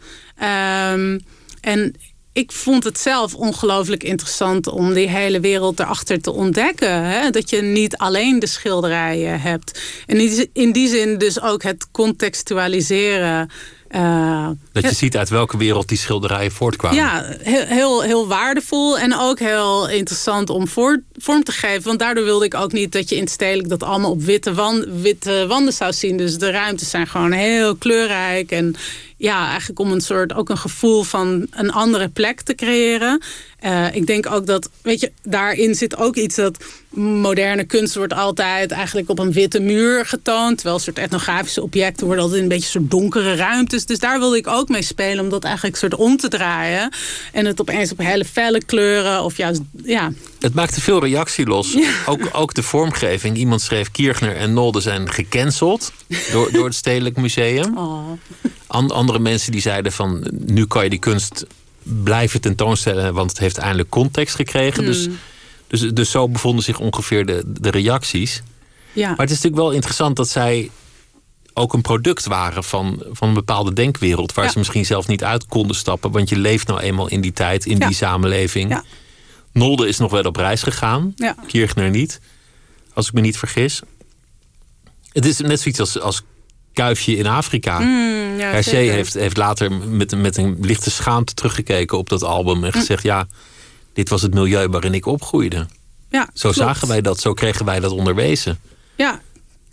Um, 0.94 1.20
en 1.62 1.96
ik 2.34 2.52
vond 2.52 2.84
het 2.84 3.00
zelf 3.00 3.36
ongelooflijk 3.36 4.04
interessant 4.04 4.68
om 4.68 4.94
die 4.94 5.10
hele 5.10 5.40
wereld 5.40 5.80
erachter 5.80 6.22
te 6.22 6.32
ontdekken. 6.32 7.04
Hè? 7.04 7.30
Dat 7.30 7.50
je 7.50 7.62
niet 7.62 7.98
alleen 7.98 8.40
de 8.40 8.48
schilderijen 8.48 9.42
hebt. 9.42 9.82
En 10.06 10.50
in 10.54 10.72
die 10.72 10.88
zin 10.90 11.18
dus 11.18 11.42
ook 11.42 11.64
het 11.64 11.88
contextualiseren. 11.92 13.50
Uh, 13.92 14.50
dat 14.72 14.84
je 14.84 14.96
ziet 14.96 15.18
uit 15.18 15.30
welke 15.30 15.58
wereld 15.58 15.88
die 15.88 15.98
schilderijen 15.98 16.52
voortkwamen. 16.52 16.98
Ja, 16.98 17.36
heel, 17.42 17.66
heel, 17.66 18.02
heel 18.02 18.28
waardevol 18.28 19.00
en 19.00 19.16
ook 19.16 19.40
heel 19.40 19.90
interessant 19.90 20.50
om 20.50 20.68
voor, 20.68 21.02
vorm 21.18 21.44
te 21.44 21.52
geven. 21.52 21.84
Want 21.84 22.00
daardoor 22.00 22.24
wilde 22.24 22.46
ik 22.46 22.54
ook 22.54 22.72
niet 22.72 22.92
dat 22.92 23.10
je 23.10 23.16
in 23.16 23.22
het 23.22 23.32
stedelijk 23.32 23.70
dat 23.70 23.84
allemaal 23.84 24.12
op 24.12 24.22
witte, 24.22 24.86
witte 25.02 25.46
wanden 25.48 25.74
zou 25.74 25.94
zien. 25.94 26.18
Dus 26.18 26.38
de 26.38 26.52
ruimtes 26.52 26.90
zijn 26.90 27.08
gewoon 27.08 27.32
heel 27.32 27.76
kleurrijk 27.76 28.52
en 28.52 28.76
ja, 29.18 29.50
eigenlijk 29.50 29.80
om 29.80 29.92
een 29.92 30.02
soort 30.02 30.34
ook 30.34 30.50
een 30.50 30.58
gevoel 30.58 31.04
van 31.04 31.48
een 31.52 31.72
andere 31.72 32.10
plek 32.10 32.42
te 32.42 32.56
creëren. 32.56 33.22
Uh, 33.66 33.96
ik 33.96 34.08
denk 34.08 34.32
ook 34.32 34.46
dat, 34.46 34.70
weet 34.82 35.00
je, 35.00 35.12
daarin 35.24 35.76
zit 35.76 35.98
ook 35.98 36.16
iets 36.16 36.36
dat 36.36 36.58
moderne 36.90 37.64
kunst 37.64 37.96
wordt 37.96 38.14
altijd 38.14 38.72
eigenlijk 38.72 39.10
op 39.10 39.20
een 39.20 39.32
witte 39.32 39.60
muur 39.60 40.06
getoond. 40.06 40.58
Terwijl 40.58 40.80
soort 40.80 40.98
etnografische 40.98 41.62
objecten 41.62 42.06
worden 42.06 42.24
altijd 42.24 42.42
in 42.42 42.50
een 42.50 42.56
beetje 42.56 42.70
soort 42.70 42.92
donkere 42.92 43.36
ruimtes. 43.36 43.86
Dus 43.86 44.00
daar 44.00 44.20
wilde 44.20 44.38
ik 44.38 44.48
ook 44.48 44.70
mee 44.70 44.82
spelen 44.82 45.24
om 45.24 45.30
dat 45.30 45.44
eigenlijk 45.44 45.76
soort 45.76 45.96
om 45.96 46.18
te 46.18 46.28
draaien. 46.28 46.94
En 47.32 47.46
het 47.46 47.62
opeens 47.62 47.92
op 47.92 47.98
hele 47.98 48.26
felle 48.26 48.66
kleuren 48.66 49.24
of 49.24 49.38
juist, 49.38 49.62
ja. 49.84 50.12
Het 50.40 50.54
maakte 50.54 50.82
veel 50.82 51.00
reactie 51.00 51.46
los. 51.46 51.74
Ja. 51.74 51.92
Ook, 52.06 52.30
ook 52.32 52.54
de 52.54 52.64
vormgeving. 52.64 53.38
Iemand 53.38 53.62
schreef 53.62 53.92
Kirchner 53.92 54.36
en 54.36 54.54
Nolde 54.54 54.82
zijn 54.82 55.12
gecanceld 55.12 55.92
door, 56.32 56.52
door 56.52 56.66
het 56.66 56.76
Stedelijk 56.76 57.18
Museum. 57.18 57.78
Oh. 57.78 58.12
And, 58.68 58.92
andere 58.92 59.20
mensen 59.20 59.52
die 59.52 59.62
zeiden 59.62 59.92
van 59.92 60.28
nu 60.32 60.66
kan 60.66 60.84
je 60.84 60.90
die 60.90 61.00
kunst 61.00 61.46
blijven 61.84 62.42
tentoonstellen, 62.42 63.14
want 63.14 63.30
het 63.30 63.40
heeft 63.40 63.58
eindelijk 63.58 63.90
context 63.90 64.36
gekregen. 64.36 64.86
Dus, 64.86 65.08
dus, 65.68 65.82
dus 65.94 66.12
zo 66.12 66.30
bevonden 66.30 66.64
zich 66.64 66.80
ongeveer 66.80 67.26
de, 67.26 67.44
de 67.46 67.70
reacties. 67.70 68.42
Ja. 68.94 69.08
Maar 69.10 69.18
het 69.18 69.30
is 69.30 69.36
natuurlijk 69.36 69.62
wel 69.62 69.72
interessant 69.72 70.16
dat 70.16 70.30
zij 70.30 70.70
ook 71.54 71.74
een 71.74 71.82
product 71.82 72.26
waren 72.26 72.64
van, 72.64 73.04
van 73.12 73.28
een 73.28 73.34
bepaalde 73.34 73.74
denkwereld. 73.74 74.34
Waar 74.34 74.46
Ja. 74.46 74.52
ze 74.52 74.58
misschien 74.58 74.86
zelf 74.86 75.08
niet 75.08 75.24
uit 75.24 75.46
konden 75.46 75.76
stappen. 75.76 76.12
Want 76.12 76.30
je 76.30 76.38
leeft 76.38 76.68
nou 76.68 76.80
eenmaal 76.80 77.08
in 77.08 77.22
die 77.22 77.34
tijd, 77.34 77.66
in 77.66 77.78
Ja. 77.78 77.88
die 77.88 77.96
samenleving. 77.96 78.70
Ja. 78.70 78.84
Nolde 79.52 79.88
is 79.88 79.98
nog 79.98 80.12
wel 80.12 80.24
op 80.24 80.36
reis 80.36 80.64
gegaan. 80.64 81.14
Kirchner 81.48 81.90
niet. 81.90 82.20
Als 82.94 83.08
ik 83.08 83.14
me 83.14 83.22
niet 83.22 83.38
vergis. 83.38 83.82
Het 85.12 85.26
is 85.26 85.40
net 85.40 85.60
zoiets 85.60 85.80
als, 85.80 86.00
als 86.00 86.24
kuifje 86.78 87.16
in 87.18 87.26
Afrika. 87.28 87.80
Mm, 87.80 88.38
ja, 88.40 88.50
Hergé 88.50 88.78
heeft, 88.78 89.14
heeft 89.14 89.38
later 89.38 89.72
met, 89.72 90.16
met 90.22 90.38
een 90.38 90.58
lichte 90.62 90.90
schaamte 90.92 91.34
teruggekeken 91.34 91.98
op 91.98 92.10
dat 92.10 92.24
album. 92.24 92.58
Mm. 92.58 92.64
En 92.64 92.74
gezegd, 92.74 93.04
ja, 93.04 93.28
dit 93.94 94.10
was 94.10 94.22
het 94.22 94.34
milieu 94.34 94.68
waarin 94.68 94.94
ik 94.94 95.06
opgroeide. 95.06 95.66
ja, 96.10 96.30
Zo 96.34 96.50
klopt. 96.52 96.56
zagen 96.68 96.88
wij 96.88 97.02
dat, 97.02 97.20
zo 97.20 97.34
kregen 97.34 97.66
wij 97.66 97.80
dat 97.80 97.92
onderwezen. 97.92 98.60
Ja. 98.96 99.22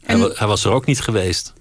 En- 0.05 0.31
hij 0.35 0.47
was 0.47 0.65
er 0.65 0.71
ook 0.73 0.87
niet 0.87 1.01
geweest. 1.01 1.53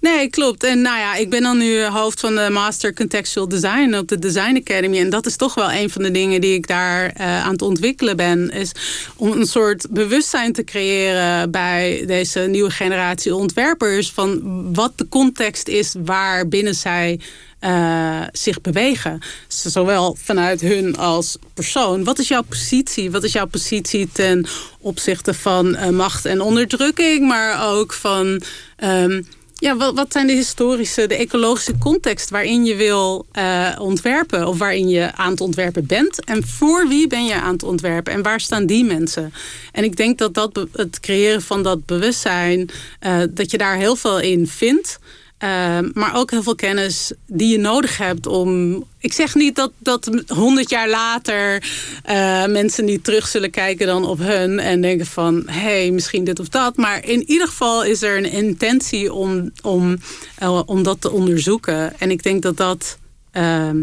Nee, 0.00 0.30
klopt. 0.30 0.64
En 0.64 0.80
nou 0.80 0.98
ja, 0.98 1.14
ik 1.14 1.30
ben 1.30 1.42
dan 1.42 1.58
nu 1.58 1.84
hoofd 1.84 2.20
van 2.20 2.34
de 2.34 2.48
Master 2.50 2.94
Contextual 2.94 3.48
Design 3.48 3.94
op 3.94 4.08
de 4.08 4.18
Design 4.18 4.56
Academy. 4.56 4.98
En 4.98 5.10
dat 5.10 5.26
is 5.26 5.36
toch 5.36 5.54
wel 5.54 5.72
een 5.72 5.90
van 5.90 6.02
de 6.02 6.10
dingen 6.10 6.40
die 6.40 6.54
ik 6.54 6.66
daar 6.66 7.10
eh, 7.10 7.44
aan 7.44 7.52
het 7.52 7.62
ontwikkelen 7.62 8.16
ben. 8.16 8.50
Is 8.50 8.72
om 9.16 9.32
een 9.32 9.46
soort 9.46 9.86
bewustzijn 9.90 10.52
te 10.52 10.64
creëren 10.64 11.50
bij 11.50 12.04
deze 12.06 12.40
nieuwe 12.40 12.70
generatie 12.70 13.34
ontwerpers. 13.34 14.10
Van 14.10 14.40
wat 14.74 14.92
de 14.96 15.08
context 15.08 15.68
is 15.68 15.94
waarbinnen 16.04 16.74
zij 16.74 17.20
eh, 17.58 18.22
zich 18.32 18.60
bewegen. 18.60 19.20
Zowel 19.48 20.16
vanuit 20.22 20.60
hun 20.60 20.96
als 20.96 21.38
persoon. 21.54 22.04
Wat 22.04 22.18
is 22.18 22.28
jouw 22.28 22.42
positie? 22.42 23.10
Wat 23.10 23.24
is 23.24 23.32
jouw 23.32 23.46
positie 23.46 24.08
ten 24.12 24.46
opzichte 24.80 25.34
van 25.34 25.74
eh, 25.74 25.88
macht 25.88 26.24
en 26.24 26.40
onderdrukking, 26.40 27.28
maar 27.28 27.72
ook 27.72 27.92
van. 27.92 28.42
ehm, 28.76 29.22
ja, 29.58 29.76
wat, 29.76 29.94
wat 29.94 30.12
zijn 30.12 30.26
de 30.26 30.32
historische, 30.32 31.06
de 31.06 31.16
ecologische 31.16 31.78
context 31.78 32.30
waarin 32.30 32.64
je 32.64 32.74
wil 32.74 33.26
eh, 33.32 33.76
ontwerpen 33.78 34.46
of 34.46 34.58
waarin 34.58 34.88
je 34.88 35.12
aan 35.14 35.30
het 35.30 35.40
ontwerpen 35.40 35.86
bent? 35.86 36.24
En 36.24 36.46
voor 36.46 36.88
wie 36.88 37.06
ben 37.06 37.24
je 37.24 37.34
aan 37.34 37.52
het 37.52 37.62
ontwerpen 37.62 38.12
en 38.12 38.22
waar 38.22 38.40
staan 38.40 38.66
die 38.66 38.84
mensen? 38.84 39.32
En 39.72 39.84
ik 39.84 39.96
denk 39.96 40.18
dat, 40.18 40.34
dat 40.34 40.66
het 40.72 41.00
creëren 41.00 41.42
van 41.42 41.62
dat 41.62 41.86
bewustzijn, 41.86 42.70
eh, 43.00 43.22
dat 43.30 43.50
je 43.50 43.58
daar 43.58 43.76
heel 43.76 43.96
veel 43.96 44.20
in 44.20 44.46
vindt. 44.46 44.98
Eh, 45.38 45.78
maar 45.92 46.16
ook 46.16 46.30
heel 46.30 46.42
veel 46.42 46.54
kennis 46.54 47.12
die 47.26 47.48
je 47.48 47.58
nodig 47.58 47.96
hebt 47.96 48.26
om. 48.26 48.82
Ik 48.98 49.12
zeg 49.12 49.34
niet 49.34 49.56
dat 49.56 49.72
dat 49.78 50.10
honderd 50.26 50.70
jaar 50.70 50.88
later 50.88 51.62
eh, 52.02 52.46
mensen 52.46 52.84
niet 52.84 53.04
terug 53.04 53.26
zullen 53.26 53.50
kijken 53.50 53.86
dan 53.86 54.04
op 54.04 54.18
hun 54.18 54.58
en 54.58 54.80
denken 54.80 55.06
van 55.06 55.42
hé, 55.46 55.60
hey, 55.60 55.90
misschien 55.90 56.24
dit 56.24 56.40
of 56.40 56.48
dat. 56.48 56.76
Maar 56.76 57.04
in 57.04 57.30
ieder 57.30 57.48
geval 57.48 57.84
is 57.84 58.02
er 58.02 58.16
een 58.16 58.30
intentie 58.30 59.12
om, 59.12 59.50
om, 59.62 59.98
eh, 60.38 60.60
om 60.66 60.82
dat 60.82 61.00
te 61.00 61.10
onderzoeken. 61.10 61.98
En 61.98 62.10
ik 62.10 62.22
denk 62.22 62.42
dat 62.42 62.56
dat 62.56 62.98
ehm, 63.30 63.76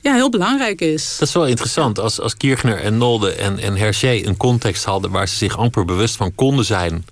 ja, 0.00 0.14
heel 0.14 0.30
belangrijk 0.30 0.80
is. 0.80 1.16
Dat 1.18 1.28
is 1.28 1.34
wel 1.34 1.46
interessant. 1.46 1.98
Als, 1.98 2.20
als 2.20 2.36
Kirchner 2.36 2.80
en 2.80 2.98
Nolde 2.98 3.32
en, 3.32 3.58
en 3.58 3.76
Hergé 3.76 4.22
een 4.24 4.36
context 4.36 4.84
hadden 4.84 5.10
waar 5.10 5.28
ze 5.28 5.36
zich 5.36 5.56
amper 5.56 5.84
bewust 5.84 6.16
van 6.16 6.34
konden 6.34 6.64
zijn, 6.64 7.04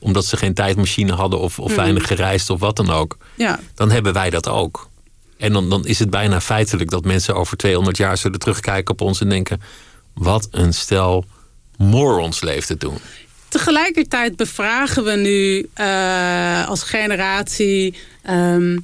omdat 0.00 0.24
ze 0.24 0.36
geen 0.36 0.54
tijdmachine 0.54 1.12
hadden 1.12 1.40
of, 1.40 1.58
of 1.58 1.74
weinig 1.74 2.06
gereisd 2.06 2.50
of 2.50 2.60
wat 2.60 2.76
dan 2.76 2.90
ook, 2.90 3.16
Ja, 3.34 3.60
dan 3.74 3.90
hebben 3.90 4.12
wij 4.12 4.30
dat 4.30 4.48
ook. 4.48 4.88
En 5.36 5.52
dan, 5.52 5.70
dan 5.70 5.86
is 5.86 5.98
het 5.98 6.10
bijna 6.10 6.40
feitelijk 6.40 6.90
dat 6.90 7.04
mensen 7.04 7.34
over 7.34 7.56
200 7.56 7.96
jaar 7.96 8.16
zullen 8.16 8.38
terugkijken 8.38 8.92
op 8.92 9.00
ons 9.00 9.20
en 9.20 9.28
denken: 9.28 9.60
wat 10.14 10.48
een 10.50 10.74
stel 10.74 11.24
morons 11.76 12.40
leefde 12.40 12.76
toen. 12.76 12.98
Tegelijkertijd 13.48 14.36
bevragen 14.36 15.04
we 15.04 15.16
nu 15.16 15.68
eh, 15.74 16.68
als 16.68 16.82
generatie 16.82 17.94
ehm, 18.22 18.78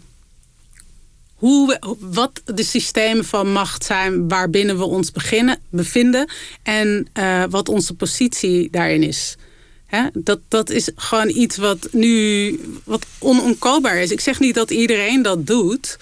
hoe 1.34 1.66
we, 1.66 1.96
wat 2.00 2.42
de 2.44 2.62
systemen 2.62 3.24
van 3.24 3.52
macht 3.52 3.84
zijn 3.84 4.28
waarbinnen 4.28 4.78
we 4.78 4.84
ons 4.84 5.10
beginnen, 5.12 5.58
bevinden 5.70 6.30
en 6.62 7.08
eh, 7.12 7.42
wat 7.50 7.68
onze 7.68 7.94
positie 7.94 8.68
daarin 8.70 9.02
is. 9.02 9.36
Dat, 10.12 10.40
dat 10.48 10.70
is 10.70 10.90
gewoon 10.96 11.28
iets 11.28 11.56
wat 11.56 11.88
nu 11.90 12.60
wat 12.84 13.06
onomkoopbaar 13.18 13.96
is. 13.96 14.10
Ik 14.10 14.20
zeg 14.20 14.40
niet 14.40 14.54
dat 14.54 14.70
iedereen 14.70 15.22
dat 15.22 15.46
doet. 15.46 15.96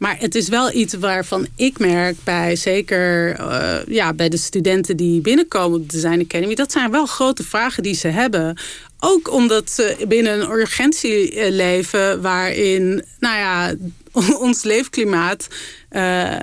Maar 0.00 0.16
het 0.18 0.34
is 0.34 0.48
wel 0.48 0.72
iets 0.72 0.94
waarvan 0.94 1.46
ik 1.56 1.78
merk 1.78 2.16
bij 2.24 2.56
zeker 2.56 3.34
eh, 3.34 3.78
ja, 3.86 4.12
bij 4.12 4.28
de 4.28 4.36
studenten 4.36 4.96
die 4.96 5.20
binnenkomen 5.20 5.78
op 5.80 5.90
de 5.90 5.96
Design 5.96 6.20
Academy. 6.20 6.54
Dat 6.54 6.72
zijn 6.72 6.90
wel 6.90 7.06
grote 7.06 7.44
vragen 7.44 7.82
die 7.82 7.94
ze 7.94 8.08
hebben. 8.08 8.58
Ook 9.00 9.32
omdat 9.32 9.70
ze 9.70 9.96
binnen 10.08 10.40
een 10.40 10.50
urgentie 10.50 11.34
eh, 11.34 11.50
leven 11.50 12.22
waarin, 12.22 13.04
nou 13.18 13.36
ja, 13.38 13.74
ons 14.46 14.62
leefklimaat, 14.62 15.48
eh, 15.88 16.36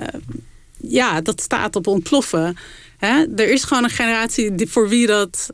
ja, 0.76 1.20
dat 1.20 1.40
staat 1.40 1.76
op 1.76 1.86
ontploffen. 1.86 2.56
Hè? 2.98 3.24
Er 3.36 3.50
is 3.50 3.64
gewoon 3.64 3.84
een 3.84 3.90
generatie 3.90 4.52
voor 4.68 4.88
wie 4.88 5.06
dat 5.06 5.50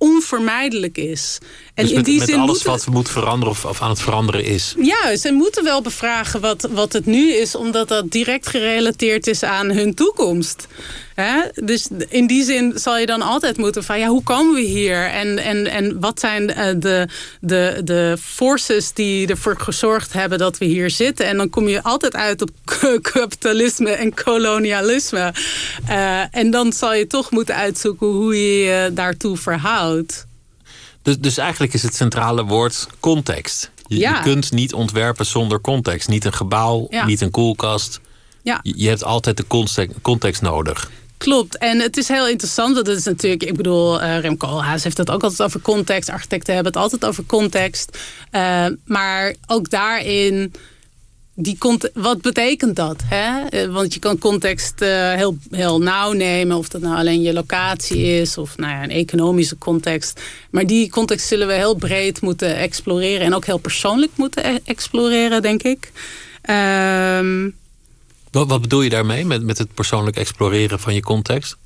onvermijdelijk 0.00 0.98
is. 0.98 1.38
En 1.74 1.84
dus 1.84 1.94
met, 1.94 2.06
in 2.06 2.10
die 2.12 2.18
met 2.18 2.28
zin 2.28 2.38
alles 2.38 2.50
moeten- 2.50 2.70
wat 2.70 2.84
we 2.84 2.90
moeten 2.90 3.12
veranderen 3.12 3.54
of, 3.54 3.64
of 3.64 3.82
aan 3.82 3.90
het 3.90 4.00
veranderen 4.00 4.44
is. 4.44 4.74
ja, 4.78 5.16
ze 5.16 5.32
moeten 5.32 5.64
wel 5.64 5.82
bevragen 5.82 6.40
wat, 6.40 6.68
wat 6.72 6.92
het 6.92 7.06
nu 7.06 7.32
is, 7.32 7.54
omdat 7.54 7.88
dat 7.88 8.10
direct 8.10 8.48
gerelateerd 8.48 9.26
is 9.26 9.42
aan 9.42 9.70
hun 9.70 9.94
toekomst. 9.94 10.66
Hè? 11.14 11.40
Dus 11.54 11.88
in 12.08 12.26
die 12.26 12.44
zin 12.44 12.72
zal 12.78 12.98
je 12.98 13.06
dan 13.06 13.22
altijd 13.22 13.56
moeten 13.56 13.84
van 13.84 13.98
ja, 13.98 14.06
hoe 14.08 14.22
komen 14.22 14.54
we 14.54 14.60
hier? 14.60 15.06
En, 15.10 15.38
en, 15.38 15.66
en 15.66 16.00
wat 16.00 16.20
zijn 16.20 16.54
eh, 16.54 16.74
de, 16.76 17.08
de, 17.40 17.80
de 17.84 18.16
forces 18.20 18.92
die 18.92 19.26
ervoor 19.28 19.56
gezorgd 19.60 20.12
hebben 20.12 20.38
dat 20.38 20.58
we 20.58 20.64
hier 20.64 20.90
zitten? 20.90 21.26
En 21.26 21.36
dan 21.36 21.50
kom 21.50 21.68
je 21.68 21.82
altijd 21.82 22.14
uit 22.16 22.42
op 22.42 22.50
kapitalisme 23.12 23.90
en 23.90 24.14
kolonialisme. 24.14 25.34
Eh, 25.86 26.22
en 26.36 26.50
dan 26.50 26.72
zal 26.72 26.94
je 26.94 27.06
toch 27.06 27.30
moeten 27.30 27.54
uitzoeken 27.54 28.06
hoe 28.06 28.34
je 28.34 28.64
je 28.64 28.90
daartoe 28.92 29.36
verhoudt. 29.36 30.26
Dus, 31.02 31.18
dus 31.18 31.36
eigenlijk 31.38 31.74
is 31.74 31.82
het 31.82 31.94
centrale 31.94 32.44
woord 32.44 32.86
context. 33.00 33.70
Je, 33.86 33.98
Ja. 33.98 34.16
je 34.16 34.22
kunt 34.22 34.52
niet 34.52 34.74
ontwerpen 34.74 35.26
zonder 35.26 35.60
context. 35.60 36.08
Niet 36.08 36.24
een 36.24 36.32
gebouw, 36.32 36.86
Ja. 36.90 37.06
niet 37.06 37.20
een 37.20 37.30
koelkast. 37.30 38.00
Ja. 38.42 38.60
Je, 38.62 38.88
hebt 38.88 39.04
altijd 39.04 39.36
de 39.36 39.46
context, 39.46 39.96
context 40.02 40.42
nodig. 40.42 40.90
Klopt. 41.16 41.58
En 41.58 41.80
het 41.80 41.96
is 41.96 42.08
heel 42.08 42.28
interessant. 42.28 42.74
Dat 42.74 42.88
is 42.88 43.04
natuurlijk, 43.04 43.42
ik 43.42 43.56
bedoel, 43.56 44.00
eh 44.00 44.18
Rem 44.20 44.36
Koolhaas 44.36 44.84
heeft 44.84 44.98
het 44.98 45.10
ook 45.10 45.22
altijd 45.22 45.42
over 45.42 45.60
context. 45.60 46.10
Architecten 46.10 46.54
hebben 46.54 46.72
het 46.72 46.82
altijd 46.82 47.04
over 47.04 47.24
context. 47.26 47.98
Eh, 48.30 48.66
maar 48.84 49.34
ook 49.46 49.70
daarin, 49.70 50.52
die 51.34 51.58
wat 51.94 52.20
betekent 52.20 52.76
dat? 52.76 53.02
Hè? 53.04 53.46
Eh, 53.48 53.72
Want 53.72 53.94
je 53.94 54.00
kan 54.00 54.18
context 54.18 54.80
heel, 55.14 55.38
heel 55.50 55.78
nauw 55.78 56.12
nemen. 56.12 56.56
Of 56.56 56.68
dat 56.68 56.80
nou 56.80 56.96
alleen 56.96 57.22
je 57.22 57.32
locatie 57.32 58.02
is. 58.04 58.38
Of 58.38 58.56
nou 58.56 58.72
ja, 58.72 58.82
een 58.82 58.90
economische 58.90 59.58
context. 59.58 60.20
Maar 60.50 60.66
die 60.66 60.90
context 60.90 61.26
zullen 61.26 61.46
we 61.46 61.52
heel 61.52 61.74
breed 61.74 62.20
moeten 62.20 62.56
exploreren. 62.56 63.26
En 63.26 63.34
ook 63.34 63.46
heel 63.46 63.58
persoonlijk 63.58 64.12
moeten 64.14 64.44
e- 64.44 64.58
exploreren, 64.64 65.42
denk 65.42 65.62
ik. 65.62 65.92
Ehm 66.42 67.48
Wat, 68.30 68.48
wat 68.48 68.60
bedoel 68.60 68.82
je 68.82 68.90
daarmee 68.90 69.24
met, 69.24 69.42
met 69.42 69.58
het 69.58 69.74
persoonlijk 69.74 70.16
exploreren 70.16 70.80
van 70.80 70.94
je 70.94 71.00
context? 71.02 71.56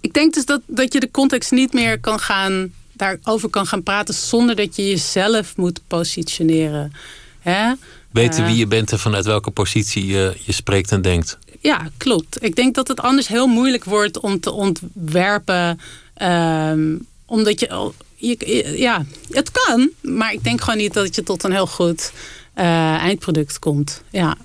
Ik 0.00 0.12
denk 0.12 0.34
dus 0.34 0.44
dat, 0.44 0.60
dat 0.66 0.92
je 0.92 1.00
de 1.00 1.10
context 1.10 1.50
niet 1.50 1.72
meer 1.72 2.00
kan 2.00 2.18
gaan, 2.20 2.72
daarover 2.92 3.48
kan 3.50 3.66
gaan 3.66 3.82
praten 3.82 4.14
zonder 4.14 4.56
dat 4.56 4.76
je 4.76 4.88
jezelf 4.88 5.56
moet 5.56 5.80
positioneren. 5.86 6.92
Hè? 7.40 7.72
Weten 8.10 8.42
Eh, 8.42 8.46
wie 8.48 8.56
je 8.58 8.66
bent 8.66 8.92
en 8.92 8.98
vanuit 8.98 9.24
welke 9.24 9.50
positie 9.50 10.06
je, 10.06 10.36
je 10.44 10.52
spreekt 10.52 10.92
en 10.92 11.02
denkt. 11.02 11.38
Ja, 11.60 11.90
klopt. 11.96 12.44
Ik 12.44 12.56
denk 12.56 12.74
dat 12.74 12.88
het 12.88 13.00
anders 13.00 13.28
heel 13.28 13.46
moeilijk 13.46 13.84
wordt 13.84 14.20
om 14.20 14.40
te 14.40 14.50
ontwerpen. 14.52 15.80
ehm, 16.14 16.96
omdat 17.26 17.60
je, 17.60 17.70
al- 17.70 17.94
je. 18.16 18.72
Ja, 18.76 19.04
het 19.30 19.50
kan. 19.50 19.90
Maar 20.00 20.32
ik 20.32 20.44
denk 20.44 20.60
gewoon 20.60 20.78
niet 20.78 20.92
dat 20.94 21.14
je 21.14 21.22
tot 21.22 21.44
een 21.44 21.52
heel 21.52 21.66
goed 21.66 22.12
eh, 22.54 22.94
eindproduct 22.94 23.58
komt. 23.58 24.02
Ja. 24.10 24.36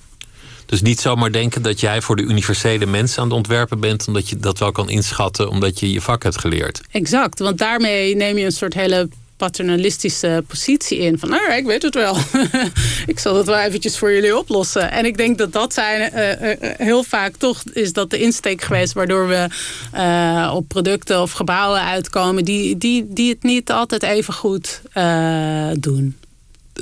Dus 0.66 0.82
niet 0.82 0.99
zomaar 0.99 1.32
denken 1.32 1.61
dat 1.61 1.80
jij 1.80 2.01
voor 2.01 2.16
de 2.16 2.24
universele 2.24 2.86
mens 2.86 3.18
aan 3.18 3.26
het 3.26 3.34
ontwerpen 3.34 3.80
bent, 3.80 4.07
omdat 4.07 4.30
je 4.30 4.38
dat 4.38 4.59
wel 4.59 4.72
kan 4.72 4.89
inschatten, 4.89 5.49
omdat 5.49 5.80
je 5.80 5.91
je 5.91 6.01
vak 6.01 6.24
hebt 6.24 6.39
geleerd. 6.39 6.82
Exact, 6.91 7.39
want 7.39 7.57
daarmee 7.57 8.16
neem 8.16 8.38
je 8.38 8.45
een 8.45 8.51
soort 8.51 8.74
hele 8.74 9.09
paternalistische 9.38 10.43
positie 10.47 10.97
in. 10.97 11.20
Van, 11.20 11.30
nou, 11.30 11.53
ik 11.53 11.66
weet 11.66 11.82
het 11.82 11.95
wel. 11.95 12.18
ik 13.13 13.20
zal 13.20 13.34
dat 13.34 13.45
wel 13.45 13.57
eventjes 13.57 13.97
voor 13.97 14.13
jullie 14.13 14.38
oplossen. 14.38 14.91
En 14.91 15.05
ik 15.05 15.18
denk 15.18 15.38
dat 15.38 15.53
dat 15.53 15.74
zijn 15.74 16.11
eh, 16.11 16.51
eh, 16.51 16.78
heel 16.78 17.03
vaak 17.03 17.36
toch 17.36 17.63
is 17.74 17.93
dat 17.93 18.09
de 18.09 18.20
insteek 18.20 18.61
geweest... 18.61 18.93
waardoor 18.93 19.28
we 19.28 19.47
eh, 19.91 20.51
op 20.55 20.68
producten 20.68 21.22
of 21.22 21.32
gebouwen 21.32 21.82
uitkomen... 21.82 22.45
die, 22.45 22.78
die, 22.78 23.05
die 23.09 23.30
het 23.30 23.43
niet 23.43 23.72
altijd 23.72 24.03
even 24.03 24.34
goed 24.34 24.82
eh, 24.91 25.70
doen. 25.80 26.18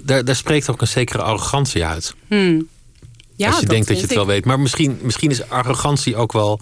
Daar, 0.03 0.25
daar 0.25 0.35
spreekt 0.35 0.69
ook 0.69 0.81
een 0.81 0.87
zekere 0.87 1.21
arrogantie 1.21 1.85
uit. 1.85 2.13
Hmm. 2.27 2.67
Ja, 3.35 3.47
als 3.47 3.59
je 3.59 3.65
denkt 3.65 3.87
dat 3.87 3.97
je 3.97 4.03
het 4.03 4.13
wel 4.13 4.25
weet. 4.25 4.45
Maar 4.45 4.59
misschien, 4.59 4.99
misschien 5.01 5.29
is 5.29 5.49
arrogantie 5.49 6.15
ook 6.15 6.31
wel 6.31 6.59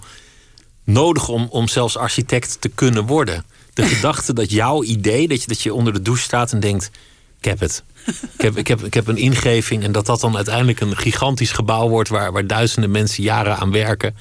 nodig 0.84 1.28
om, 1.28 1.46
om 1.50 1.68
zelfs 1.68 1.96
architect 1.96 2.60
te 2.60 2.68
kunnen 2.68 3.06
worden. 3.06 3.44
De 3.74 3.82
gedachte 3.94 4.32
dat 4.32 4.50
jouw 4.50 4.82
idee, 4.82 5.28
dat 5.28 5.40
je, 5.40 5.48
dat 5.48 5.62
je 5.62 5.74
onder 5.74 5.92
de 5.92 6.02
douche 6.02 6.22
staat 6.22 6.52
en 6.52 6.60
denkt: 6.60 6.90
ik 7.38 7.44
heb 7.44 7.60
het. 7.60 7.82
Ik 8.06 8.40
heb, 8.40 8.56
ik, 8.56 8.66
heb, 8.66 8.84
ik 8.84 8.94
heb 8.94 9.06
een 9.06 9.16
ingeving 9.16 9.84
en 9.84 9.92
dat 9.92 10.06
dat 10.06 10.20
dan 10.20 10.36
uiteindelijk 10.36 10.80
een 10.80 10.96
gigantisch 10.96 11.52
gebouw 11.52 11.88
wordt 11.88 12.08
waar, 12.08 12.32
waar 12.32 12.46
duizenden 12.46 12.90
mensen 12.90 13.22
jaren 13.22 13.56
aan 13.56 13.72
werken. 13.72 14.16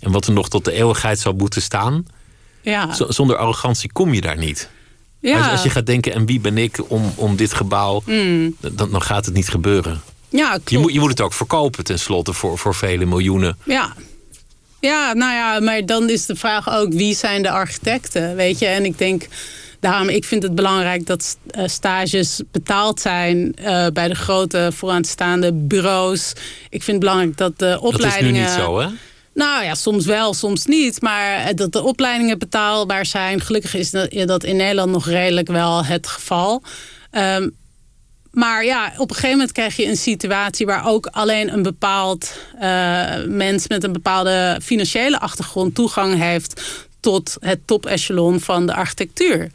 En 0.00 0.12
wat 0.12 0.26
er 0.26 0.32
nog 0.32 0.48
tot 0.48 0.64
de 0.64 0.72
eeuwigheid 0.72 1.18
zou 1.18 1.34
moeten 1.34 1.62
staan. 1.62 2.06
Ja. 2.62 2.94
Zonder 3.08 3.36
arrogantie 3.36 3.92
kom 3.92 4.14
je 4.14 4.20
daar 4.20 4.38
niet. 4.38 4.70
ja. 5.20 5.38
Als, 5.38 5.50
als 5.50 5.62
je 5.62 5.70
gaat 5.70 5.86
denken, 5.86 6.12
en 6.12 6.26
wie 6.26 6.40
ben 6.40 6.58
ik 6.58 6.90
om, 6.90 7.12
om 7.14 7.36
dit 7.36 7.52
gebouw, 7.52 8.02
dan, 8.60 8.90
dan 8.90 9.02
gaat 9.02 9.24
het 9.24 9.34
niet 9.34 9.48
gebeuren. 9.48 10.00
Ja, 10.30 10.48
klopt. 10.50 10.70
Je 10.70 10.78
moet, 10.78 10.92
je 10.92 11.00
moet 11.00 11.10
het 11.10 11.20
ook 11.20 11.32
verkopen 11.32 11.84
tenslotte 11.84 12.32
voor, 12.32 12.58
voor 12.58 12.74
vele 12.74 13.04
miljoenen. 13.06 13.56
Ja. 13.64 13.92
Ja, 14.80 15.12
nou 15.12 15.32
ja, 15.34 15.60
maar 15.60 15.86
dan 15.86 16.10
is 16.10 16.26
de 16.26 16.36
vraag 16.36 16.70
ook 16.70 16.92
wie 16.92 17.14
zijn 17.14 17.42
de 17.42 17.50
architecten, 17.50 18.36
weet 18.36 18.58
je? 18.58 18.66
En 18.66 18.84
ik 18.84 18.98
denk, 18.98 19.26
daarom, 19.80 20.08
ik 20.08 20.24
vind 20.24 20.42
het 20.42 20.54
belangrijk 20.54 21.06
dat 21.06 21.36
eh, 21.50 21.64
stages 21.66 22.40
betaald 22.50 23.00
zijn 23.00 23.54
eh, 23.54 23.86
bij 23.92 24.08
de 24.08 24.14
grote 24.14 24.70
vooraanstaande 24.74 25.52
bureaus. 25.52 26.32
Ik 26.70 26.82
vind 26.82 26.86
het 26.96 26.98
belangrijk 27.00 27.36
dat 27.36 27.58
de 27.58 27.66
Dat 27.66 27.74
is 27.76 27.80
nu 27.82 27.88
opleidingen... 27.88 28.42
niet 28.42 28.50
zo, 28.50 28.78
hè? 28.80 28.86
Nou 29.34 29.64
ja, 29.64 29.74
soms 29.74 30.06
wel, 30.06 30.34
soms 30.34 30.66
niet. 30.66 31.02
Maar 31.02 31.34
eh, 31.36 31.54
dat 31.54 31.72
de 31.72 31.82
opleidingen 31.82 32.38
betaalbaar 32.38 33.06
zijn. 33.06 33.40
Gelukkig 33.40 33.74
is 33.74 33.90
dat- 33.90 34.44
in 34.44 34.56
Nederland 34.56 34.90
nog 34.92 35.06
redelijk 35.06 35.48
wel 35.48 35.84
het 35.84 36.06
geval. 36.06 36.62
Ehm, 37.10 37.48
maar 38.30 38.64
ja, 38.64 38.92
op 38.96 39.08
een 39.08 39.14
gegeven 39.14 39.36
moment 39.36 39.52
krijg 39.52 39.76
je 39.76 39.86
een 39.86 39.96
situatie 39.96 40.66
waar 40.66 40.86
ook 40.86 41.06
alleen 41.06 41.52
een 41.52 41.62
bepaald 41.62 42.38
eh, 42.58 43.24
mens 43.26 43.68
met 43.68 43.84
een 43.84 43.92
bepaalde 43.92 44.60
financiële 44.62 45.20
achtergrond 45.20 45.74
toegang 45.74 46.18
heeft 46.18 46.62
tot 47.00 47.36
het 47.40 47.60
top-echelon 47.64 48.40
van 48.40 48.66
de 48.66 48.74
architectuur. 48.74 49.50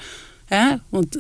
Hè? 0.46 0.74
Want 0.90 1.18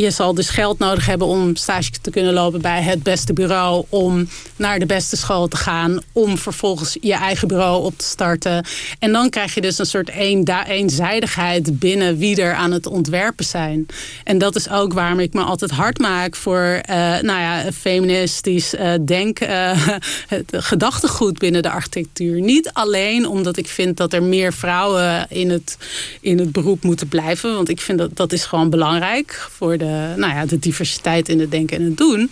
je 0.00 0.10
zal 0.10 0.34
dus 0.34 0.48
geld 0.48 0.78
nodig 0.78 1.06
hebben 1.06 1.26
om 1.26 1.56
stage 1.56 1.90
te 2.00 2.10
kunnen 2.10 2.32
lopen 2.32 2.60
bij 2.60 2.82
het 2.82 3.02
beste 3.02 3.32
bureau. 3.32 3.84
Om 3.88 4.28
naar 4.56 4.78
de 4.78 4.86
beste 4.86 5.16
school 5.16 5.48
te 5.48 5.56
gaan. 5.56 6.00
Om 6.12 6.38
vervolgens 6.38 6.96
je 7.00 7.14
eigen 7.14 7.48
bureau 7.48 7.84
op 7.84 7.98
te 7.98 8.04
starten. 8.04 8.64
En 8.98 9.12
dan 9.12 9.30
krijg 9.30 9.54
je 9.54 9.60
dus 9.60 9.78
een 9.78 9.86
soort 9.86 10.08
eenda- 10.08 10.66
eenzijdigheid 10.66 11.78
binnen 11.78 12.16
wie 12.16 12.42
er 12.42 12.54
aan 12.54 12.72
het 12.72 12.86
ontwerpen 12.86 13.44
zijn. 13.44 13.86
En 14.24 14.38
dat 14.38 14.56
is 14.56 14.70
ook 14.70 14.92
waarom 14.92 15.20
ik 15.20 15.32
me 15.32 15.42
altijd 15.42 15.70
hard 15.70 15.98
maak 15.98 16.36
voor 16.36 16.80
eh, 16.82 16.96
nou 16.96 17.40
ja, 17.40 17.72
feministisch 17.72 18.74
eh, 18.74 18.92
denk, 19.04 19.40
eh, 19.40 19.86
het 20.26 20.52
gedachtegoed 20.52 21.38
binnen 21.38 21.62
de 21.62 21.70
architectuur. 21.70 22.40
Niet 22.40 22.70
alleen 22.72 23.28
omdat 23.28 23.56
ik 23.56 23.66
vind 23.68 23.96
dat 23.96 24.12
er 24.12 24.22
meer 24.22 24.52
vrouwen 24.52 25.26
in 25.28 25.50
het, 25.50 25.76
in 26.20 26.38
het 26.38 26.52
beroep 26.52 26.82
moeten 26.82 27.08
blijven. 27.08 27.54
Want 27.54 27.68
ik 27.68 27.80
vind 27.80 27.98
dat 27.98 28.16
dat 28.16 28.32
is 28.32 28.44
gewoon 28.44 28.70
belangrijk 28.70 29.48
voor 29.50 29.78
de, 29.78 29.85
nou 30.16 30.34
ja, 30.34 30.46
de 30.46 30.58
diversiteit 30.58 31.28
in 31.28 31.40
het 31.40 31.50
denken 31.50 31.76
en 31.78 31.84
het 31.84 31.96
doen. 31.96 32.30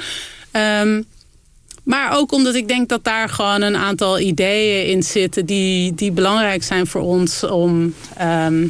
Ehm, 0.50 1.02
maar 1.84 2.16
ook 2.16 2.32
omdat 2.32 2.54
ik 2.54 2.68
denk 2.68 2.88
dat 2.88 3.04
daar 3.04 3.28
gewoon 3.28 3.62
een 3.62 3.76
aantal 3.76 4.18
ideeën 4.18 4.86
in 4.86 5.02
zitten 5.02 5.46
die, 5.46 5.94
die 5.94 6.12
belangrijk 6.12 6.62
zijn 6.62 6.86
voor 6.86 7.00
ons 7.02 7.44
om 7.44 7.94
ehm, 8.16 8.66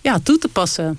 ja, 0.00 0.18
toe 0.22 0.38
te 0.38 0.48
passen 0.48 0.98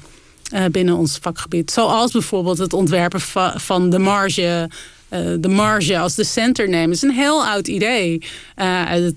eh, 0.51 0.65
binnen 0.71 0.95
ons 0.95 1.17
vakgebied. 1.21 1.71
Zoals 1.71 2.11
bijvoorbeeld 2.11 2.57
het 2.57 2.73
ontwerpen 2.73 3.21
va- 3.21 3.53
van 3.57 3.89
de 3.89 3.99
marge. 3.99 4.69
eh, 5.09 5.19
de 5.39 5.47
marge 5.47 5.97
als 5.99 6.15
de 6.15 6.23
center 6.23 6.69
nemen. 6.69 6.91
is 6.91 7.01
een 7.01 7.11
heel 7.11 7.45
oud 7.45 7.67
idee. 7.67 8.21
Eh, 8.55 9.05
eh, 9.07 9.13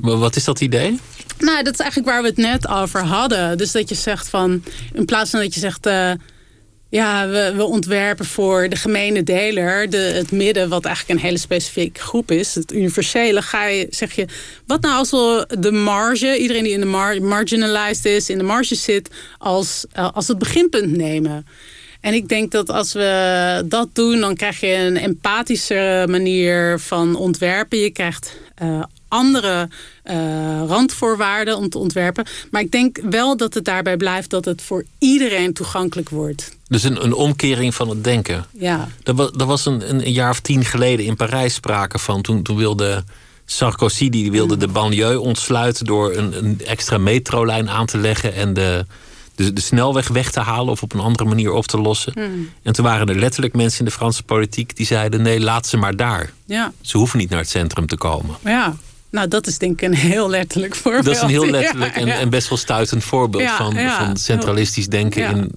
Maar 0.00 0.18
Wat 0.18 0.36
is 0.36 0.44
dat 0.44 0.60
idee? 0.60 0.98
nou, 1.38 1.62
dat 1.62 1.72
is 1.72 1.78
eigenlijk 1.80 2.10
waar 2.10 2.22
we 2.22 2.28
het 2.28 2.36
net 2.36 2.68
over 2.68 3.00
hadden. 3.04 3.58
Dus 3.58 3.72
dat 3.72 3.88
je 3.88 3.94
zegt 3.94 4.28
van, 4.28 4.62
in 4.92 5.04
plaats 5.04 5.30
van 5.30 5.40
dat 5.40 5.54
je 5.54 5.60
zegt, 5.60 5.86
eh, 5.86 6.10
ja, 6.92 7.28
we, 7.28 7.52
we 7.56 7.64
ontwerpen 7.64 8.24
voor 8.24 8.68
de 8.68 8.76
gemene 8.76 9.22
deler, 9.22 9.90
de, 9.90 9.96
het 9.96 10.32
midden, 10.32 10.68
wat 10.68 10.84
eigenlijk 10.84 11.18
een 11.18 11.26
hele 11.26 11.38
specifieke 11.38 12.00
groep 12.00 12.30
is, 12.30 12.54
het 12.54 12.72
universele, 12.72 13.42
ga 13.42 13.66
je, 13.66 13.86
zeg 13.90 14.12
je, 14.12 14.26
wat 14.66 14.80
nou 14.80 14.94
als 14.94 15.10
we 15.10 15.46
de 15.58 15.72
marge, 15.72 16.38
iedereen 16.38 16.62
die 16.62 16.72
in 16.72 16.80
de 16.80 16.86
mar 16.86 17.22
marginalized 17.22 18.04
is, 18.04 18.30
in 18.30 18.38
de 18.38 18.44
marge 18.44 18.74
zit, 18.74 19.10
als, 19.38 19.84
eh, 19.92 20.10
als 20.12 20.28
het 20.28 20.38
beginpunt 20.38 20.96
nemen. 20.96 21.46
En 22.00 22.14
ik 22.14 22.28
denk 22.28 22.50
dat 22.50 22.70
als 22.70 22.92
we 22.92 23.62
dat 23.66 23.88
doen, 23.92 24.20
dan 24.20 24.34
krijg 24.34 24.60
je 24.60 24.74
een 24.74 24.96
empathische 24.96 26.06
manier 26.08 26.78
van 26.78 27.16
ontwerpen. 27.16 27.78
Je 27.78 27.90
krijgt 27.90 28.36
eh, 28.54 28.82
andere 29.08 29.68
eh, 30.02 30.62
randvoorwaarden 30.66 31.56
om 31.56 31.68
te 31.68 31.78
ontwerpen. 31.78 32.26
Maar 32.50 32.60
ik 32.60 32.70
denk 32.70 32.98
wel 33.10 33.36
dat 33.36 33.54
het 33.54 33.64
daarbij 33.64 33.96
blijft 33.96 34.30
dat 34.30 34.44
het 34.44 34.62
voor 34.62 34.84
iedereen 34.98 35.52
toegankelijk 35.52 36.08
wordt. 36.08 36.60
Dus 36.72 36.82
een, 36.82 37.04
een 37.04 37.14
omkering 37.14 37.74
van 37.74 37.88
het 37.88 38.04
denken. 38.04 38.44
Ja, 38.58 38.88
Er 39.04 39.14
was, 39.14 39.30
er 39.38 39.46
was 39.46 39.66
een, 39.66 39.88
een 40.06 40.12
jaar 40.12 40.30
of 40.30 40.40
tien 40.40 40.64
geleden 40.64 41.06
in 41.06 41.16
Parijs 41.16 41.54
sprake 41.54 41.98
van. 41.98 42.22
Toen, 42.22 42.42
toen 42.42 42.56
wilde 42.56 43.04
Sarkozy 43.44 44.08
die 44.08 44.30
wilde 44.30 44.56
de 44.56 44.68
banlieue 44.68 45.20
ontsluiten 45.20 45.84
door 45.84 46.12
een, 46.12 46.44
een 46.44 46.60
extra 46.66 46.98
metrolijn 46.98 47.70
aan 47.70 47.86
te 47.86 47.98
leggen 47.98 48.34
en 48.34 48.54
de, 48.54 48.86
de, 49.34 49.52
de 49.52 49.60
snelweg 49.60 50.08
weg 50.08 50.30
te 50.30 50.40
halen 50.40 50.72
of 50.72 50.82
op 50.82 50.92
een 50.92 51.00
andere 51.00 51.28
manier 51.28 51.52
op 51.52 51.66
te 51.66 51.78
lossen. 51.80 52.14
En 52.62 52.72
toen 52.72 52.84
waren 52.84 53.06
er 53.08 53.18
letterlijk 53.18 53.54
mensen 53.54 53.78
in 53.78 53.84
de 53.84 53.90
Franse 53.90 54.22
politiek 54.22 54.76
die 54.76 54.86
zeiden: 54.86 55.22
nee, 55.22 55.40
laat 55.40 55.66
ze 55.66 55.76
maar 55.76 55.96
daar. 55.96 56.32
ja, 56.44 56.72
Ze 56.80 56.96
hoeven 56.96 57.18
niet 57.18 57.30
naar 57.30 57.38
het 57.38 57.50
centrum 57.50 57.86
te 57.86 57.96
komen. 57.96 58.36
ja. 58.44 58.76
Nou, 59.10 59.28
dat 59.28 59.46
is 59.46 59.58
denk 59.58 59.72
ik 59.80 59.88
een 59.88 59.94
heel 59.96 60.30
letterlijk 60.30 60.74
voorbeeld. 60.74 61.04
Dat 61.04 61.14
is 61.14 61.20
een 61.20 61.28
heel 61.28 61.46
letterlijk 61.60 61.94
en, 61.96 62.06
ja. 62.06 62.14
en 62.14 62.30
best 62.30 62.48
wel 62.48 62.58
stuitend 62.58 63.04
voorbeeld 63.04 63.50
van, 63.50 63.76
van 63.98 64.16
centralistisch 64.16 64.86
denken 64.86 65.30
in, 65.36 65.52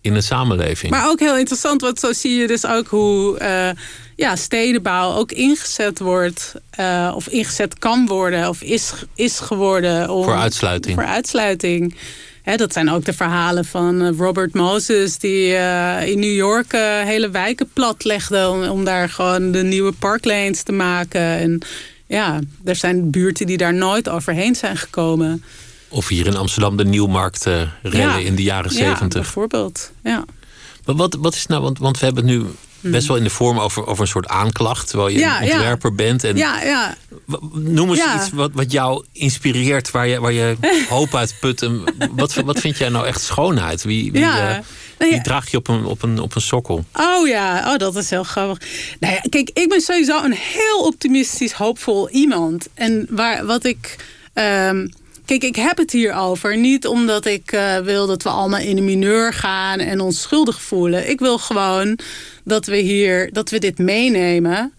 in 0.00 0.14
een 0.14 0.22
samenleving. 0.22 0.92
Maar 0.92 1.08
ook 1.08 1.20
heel 1.20 1.36
interessant, 1.36 1.80
want 1.80 2.00
zo 2.00 2.12
zie 2.12 2.34
je 2.34 2.46
dus 2.46 2.66
ook 2.66 2.88
hoe 2.88 3.38
eh, 3.38 3.70
ja, 4.16 4.36
stedenbouw 4.36 5.12
ook 5.12 5.32
ingezet 5.32 5.98
wordt. 5.98 6.54
eh, 6.70 7.12
of 7.14 7.28
ingezet 7.28 7.78
kan 7.78 8.06
worden, 8.06 8.48
of 8.48 8.62
is, 8.62 8.92
is 9.14 9.38
geworden. 9.38 10.10
Om, 10.10 10.24
Voor 10.24 10.36
uitsluiting. 10.36 10.94
Voor 10.94 11.06
uitsluiting. 11.06 11.96
Dat 12.56 12.72
zijn 12.72 12.90
ook 12.90 13.04
de 13.04 13.12
verhalen 13.12 13.64
van 13.64 14.02
eh, 14.02 14.16
Robert 14.18 14.54
Moses, 14.54 15.18
die 15.18 15.46
in 16.04 16.18
New 16.18 16.34
York 16.34 16.72
hele 17.04 17.30
wijken 17.30 17.70
platlegde 17.72 18.48
om, 18.48 18.64
om 18.64 18.84
daar 18.84 19.08
gewoon 19.08 19.52
de 19.52 19.62
nieuwe 19.62 19.92
parklanes 19.92 20.62
te 20.62 20.72
maken. 20.72 21.20
En 21.20 21.62
ja, 22.06 22.38
er 22.64 22.76
zijn 22.76 23.10
buurten 23.10 23.46
die 23.46 23.56
daar 23.56 23.74
nooit 23.74 24.08
overheen 24.08 24.54
zijn 24.54 24.76
gekomen. 24.76 25.44
Of 25.88 26.08
hier 26.08 26.26
in 26.26 26.36
Amsterdam 26.36 26.76
de 26.76 26.84
Nieuwmarkt 26.84 27.46
eh 27.46 27.62
rellen 27.82 28.20
Ja. 28.20 28.26
in 28.26 28.34
de 28.34 28.42
jaren 28.42 28.70
Ja, 28.72 28.76
zeventig. 28.76 29.22
bijvoorbeeld. 29.22 29.90
Ja. 30.02 30.24
Maar 30.86 30.96
wat, 30.96 31.14
wat 31.20 31.34
is 31.34 31.46
nou, 31.46 31.62
want, 31.62 31.78
want 31.78 31.98
we 31.98 32.04
hebben 32.04 32.28
het 32.28 32.36
nu 32.38 32.46
best 32.80 33.06
wel 33.08 33.16
in 33.16 33.22
de 33.22 33.30
vorm 33.30 33.58
over, 33.58 33.86
over 33.86 34.02
een 34.02 34.08
soort 34.08 34.26
aanklacht, 34.28 34.88
terwijl 34.88 35.08
je 35.08 35.14
Hmm. 35.14 35.24
Ja, 35.26 35.40
een 35.40 35.46
ja. 35.46 35.52
ontwerper 35.52 35.94
bent. 35.94 36.24
En 36.24 36.36
Ja, 36.36 36.62
ja. 36.62 36.96
Noem 37.52 37.88
eens 37.88 37.98
Ja. 37.98 38.16
iets 38.16 38.30
wat, 38.30 38.50
wat 38.54 38.72
jou 38.72 39.04
inspireert, 39.12 39.90
waar 39.90 40.06
je, 40.06 40.20
waar 40.20 40.32
je 40.32 40.56
hoop 40.88 41.14
uit 41.14 41.34
put. 41.40 41.62
En 41.62 41.84
wat, 42.12 42.34
wat 42.34 42.60
vind 42.60 42.78
jij 42.78 42.88
nou 42.88 43.06
echt 43.06 43.20
schoonheid? 43.20 43.82
Wie, 43.82 44.12
wie, 44.12 44.20
Ja. 44.20 44.36
eh, 44.48 44.56
Nou 44.98 45.10
ja. 45.10 45.16
wie 45.16 45.20
draag 45.20 45.50
je 45.50 45.56
op 45.56 45.68
een, 45.68 45.84
op, 45.84 46.02
een, 46.02 46.20
op 46.20 46.34
een 46.34 46.40
sokkel? 46.40 46.84
Oh 46.92 47.28
ja, 47.28 47.72
oh, 47.72 47.76
dat 47.76 47.96
is 47.96 48.10
heel 48.10 48.24
grappig. 48.24 48.68
Nou 49.00 49.14
ja, 49.14 49.20
kijk, 49.30 49.50
ik 49.52 49.68
ben 49.68 49.80
sowieso 49.80 50.24
een 50.24 50.36
heel 50.36 50.78
optimistisch, 50.84 51.52
hoopvol 51.52 52.08
iemand. 52.10 52.68
En 52.74 53.06
waar, 53.10 53.46
wat 53.46 53.64
ik. 53.64 53.96
ehm, 54.32 54.86
kijk, 55.28 55.42
ik 55.42 55.56
heb 55.56 55.76
het 55.76 55.92
hier 55.92 56.14
over. 56.14 56.56
Niet 56.56 56.86
omdat 56.86 57.26
ik 57.26 57.52
eh, 57.52 57.78
wil 57.78 58.06
dat 58.06 58.22
we 58.22 58.28
allemaal 58.28 58.60
in 58.60 58.76
de 58.76 58.82
mineur 58.82 59.32
gaan 59.32 59.78
en 59.78 60.00
ons 60.00 60.20
schuldig 60.20 60.62
voelen. 60.62 61.10
Ik 61.10 61.18
wil 61.20 61.38
gewoon 61.38 61.98
dat 62.44 62.66
we 62.66 62.76
hier, 62.76 63.32
dat 63.32 63.50
we 63.50 63.58
dit 63.58 63.78
meenemen. 63.78 64.72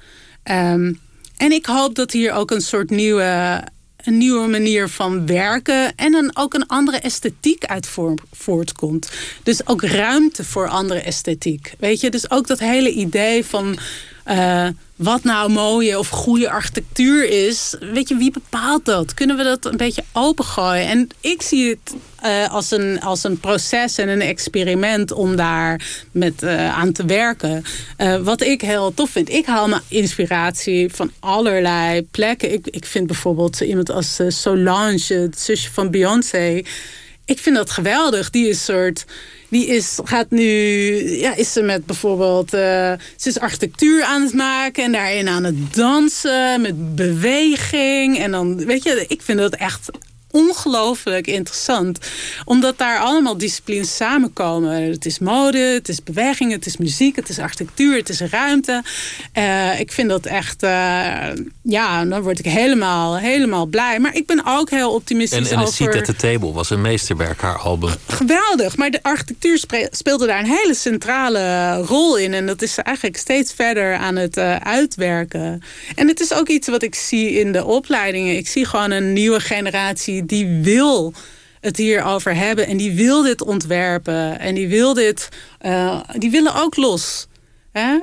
Ehm, 0.43 0.93
en 1.37 1.51
ik 1.51 1.65
hoop 1.65 1.95
dat 1.95 2.11
hier 2.11 2.33
ook 2.33 2.51
een 2.51 2.61
soort 2.61 2.89
nieuwe, 2.89 3.61
een 3.97 4.17
nieuwe 4.17 4.47
manier 4.47 4.89
van 4.89 5.25
werken 5.25 5.95
en 5.95 6.11
dan 6.11 6.31
ook 6.33 6.53
een 6.53 6.67
andere 6.67 6.97
esthetiek 6.97 7.65
uit 7.65 7.87
voor- 7.87 8.21
voortkomt. 8.31 9.09
Dus 9.43 9.67
ook 9.67 9.83
ruimte 9.83 10.43
voor 10.43 10.67
andere 10.67 10.99
esthetiek. 10.99 11.73
Weet 11.79 11.99
je, 12.01 12.09
dus 12.09 12.31
ook 12.31 12.47
dat 12.47 12.59
hele 12.59 12.91
idee 12.91 13.45
van 13.45 13.77
eh, 14.23 14.67
wat 14.99 15.23
nou 15.23 15.51
mooie 15.51 15.99
of 15.99 16.09
goede 16.09 16.49
architectuur 16.49 17.29
is. 17.47 17.75
Weet 17.79 18.07
je, 18.07 18.15
wie 18.15 18.31
bepaalt 18.31 18.85
dat? 18.85 19.13
Kunnen 19.13 19.37
we 19.37 19.43
dat 19.43 19.65
een 19.65 19.77
beetje 19.77 20.03
opengooien? 20.13 20.87
En 20.87 21.09
ik 21.21 21.41
zie 21.41 21.69
het 21.69 21.95
eh, 22.21 22.53
als, 22.53 22.71
een, 22.71 23.01
als 23.01 23.23
een 23.23 23.39
proces 23.39 23.97
en 23.97 24.09
een 24.09 24.21
experiment 24.21 25.11
om 25.11 25.35
daar 25.35 25.81
met, 26.11 26.43
eh, 26.43 26.77
aan 26.77 26.91
te 26.91 27.05
werken. 27.05 27.63
Eh, 27.97 28.17
wat 28.17 28.41
ik 28.41 28.61
heel 28.61 28.93
tof 28.93 29.09
vind. 29.09 29.29
Ik 29.29 29.45
haal 29.45 29.67
mijn 29.67 29.81
inspiratie 29.87 30.93
van 30.93 31.11
allerlei 31.19 32.01
plekken. 32.11 32.53
Ik, 32.53 32.67
ik 32.67 32.85
vind 32.85 33.07
bijvoorbeeld 33.07 33.59
iemand 33.59 33.91
als 33.91 34.19
Solange, 34.27 35.13
het 35.13 35.39
zusje 35.39 35.71
van 35.71 35.91
Beyoncé. 35.91 36.61
Ik 37.25 37.39
vind 37.39 37.55
dat 37.55 37.69
geweldig. 37.69 38.29
Die 38.29 38.47
is 38.47 38.63
soort 38.63 39.05
die 39.49 39.65
is, 39.65 39.99
gaat 40.03 40.29
nu, 40.29 40.43
ja, 41.19 41.35
is 41.35 41.53
ze 41.53 41.61
met 41.61 41.85
bijvoorbeeld, 41.85 42.53
uh, 42.53 42.59
ze 43.15 43.29
is 43.29 43.39
architectuur 43.39 44.03
aan 44.03 44.21
het 44.21 44.33
maken 44.33 44.83
en 44.83 44.91
daarin 44.91 45.27
aan 45.27 45.43
het 45.43 45.73
dansen 45.75 46.61
met 46.61 46.95
beweging. 46.95 48.19
En 48.19 48.31
dan, 48.31 48.65
weet 48.65 48.83
je, 48.83 49.05
ik 49.07 49.21
vind 49.21 49.39
dat 49.39 49.55
echt 49.55 49.89
ongelooflijk 50.31 51.27
interessant. 51.27 51.99
Omdat 52.45 52.77
daar 52.77 52.99
allemaal 52.99 53.37
disciplines 53.37 53.95
samenkomen. 53.95 54.81
Het 54.81 55.05
is 55.05 55.19
mode, 55.19 55.57
het 55.57 55.89
is 55.89 56.03
beweging, 56.03 56.51
het 56.51 56.65
is 56.65 56.77
muziek, 56.77 57.15
het 57.15 57.29
is 57.29 57.39
architectuur, 57.39 57.97
het 57.97 58.09
is 58.09 58.21
ruimte. 58.21 58.83
Uh, 59.37 59.79
ik 59.79 59.91
vind 59.91 60.09
dat 60.09 60.25
echt, 60.25 60.63
uh, 60.63 60.69
ja, 61.61 62.05
dan 62.05 62.21
word 62.21 62.39
ik 62.39 62.45
helemaal, 62.45 63.17
helemaal 63.17 63.65
blij. 63.65 63.99
Maar 63.99 64.15
ik 64.15 64.25
ben 64.25 64.41
ook 64.45 64.69
heel 64.69 64.93
optimistisch 64.93 65.49
en, 65.49 65.57
en 65.57 65.61
over... 65.61 65.73
Seat 65.73 65.95
at 65.95 66.05
the 66.05 66.15
Table 66.15 66.51
was 66.51 66.69
een 66.69 66.81
meesterwerk, 66.81 67.41
haar 67.41 67.57
album. 67.57 67.93
Geweldig, 68.07 68.77
maar 68.77 68.91
de 68.91 69.03
architectuur 69.03 69.63
speelde 69.91 70.25
daar 70.25 70.39
een 70.39 70.45
hele 70.45 70.75
centrale 70.75 71.75
rol 71.75 72.17
in. 72.17 72.33
En 72.33 72.45
dat 72.45 72.61
is 72.61 72.77
eigenlijk 72.77 73.17
steeds 73.17 73.53
verder 73.53 73.95
aan 73.95 74.15
het 74.15 74.37
uh, 74.37 74.55
uitwerken. 74.55 75.61
En 75.95 76.07
het 76.07 76.19
is 76.19 76.33
ook 76.33 76.47
iets 76.47 76.67
wat 76.67 76.83
ik 76.83 76.95
zie 76.95 77.31
in 77.31 77.51
de 77.51 77.65
opleidingen. 77.65 78.37
Ik 78.37 78.47
zie 78.47 78.65
gewoon 78.65 78.91
een 78.91 79.13
nieuwe 79.13 79.39
generatie 79.39 80.18
die 80.25 80.47
wil 80.61 81.13
het 81.61 81.77
hierover 81.77 82.35
hebben. 82.35 82.67
En 82.67 82.77
die 82.77 82.91
wil 82.91 83.21
dit 83.23 83.41
ontwerpen. 83.41 84.39
En 84.39 84.55
die 84.55 84.67
wil 84.67 84.93
dit. 84.93 85.29
Uh, 85.61 85.99
die 86.17 86.31
willen 86.31 86.55
ook 86.55 86.75
los. 86.75 87.27
Hè? 87.71 87.91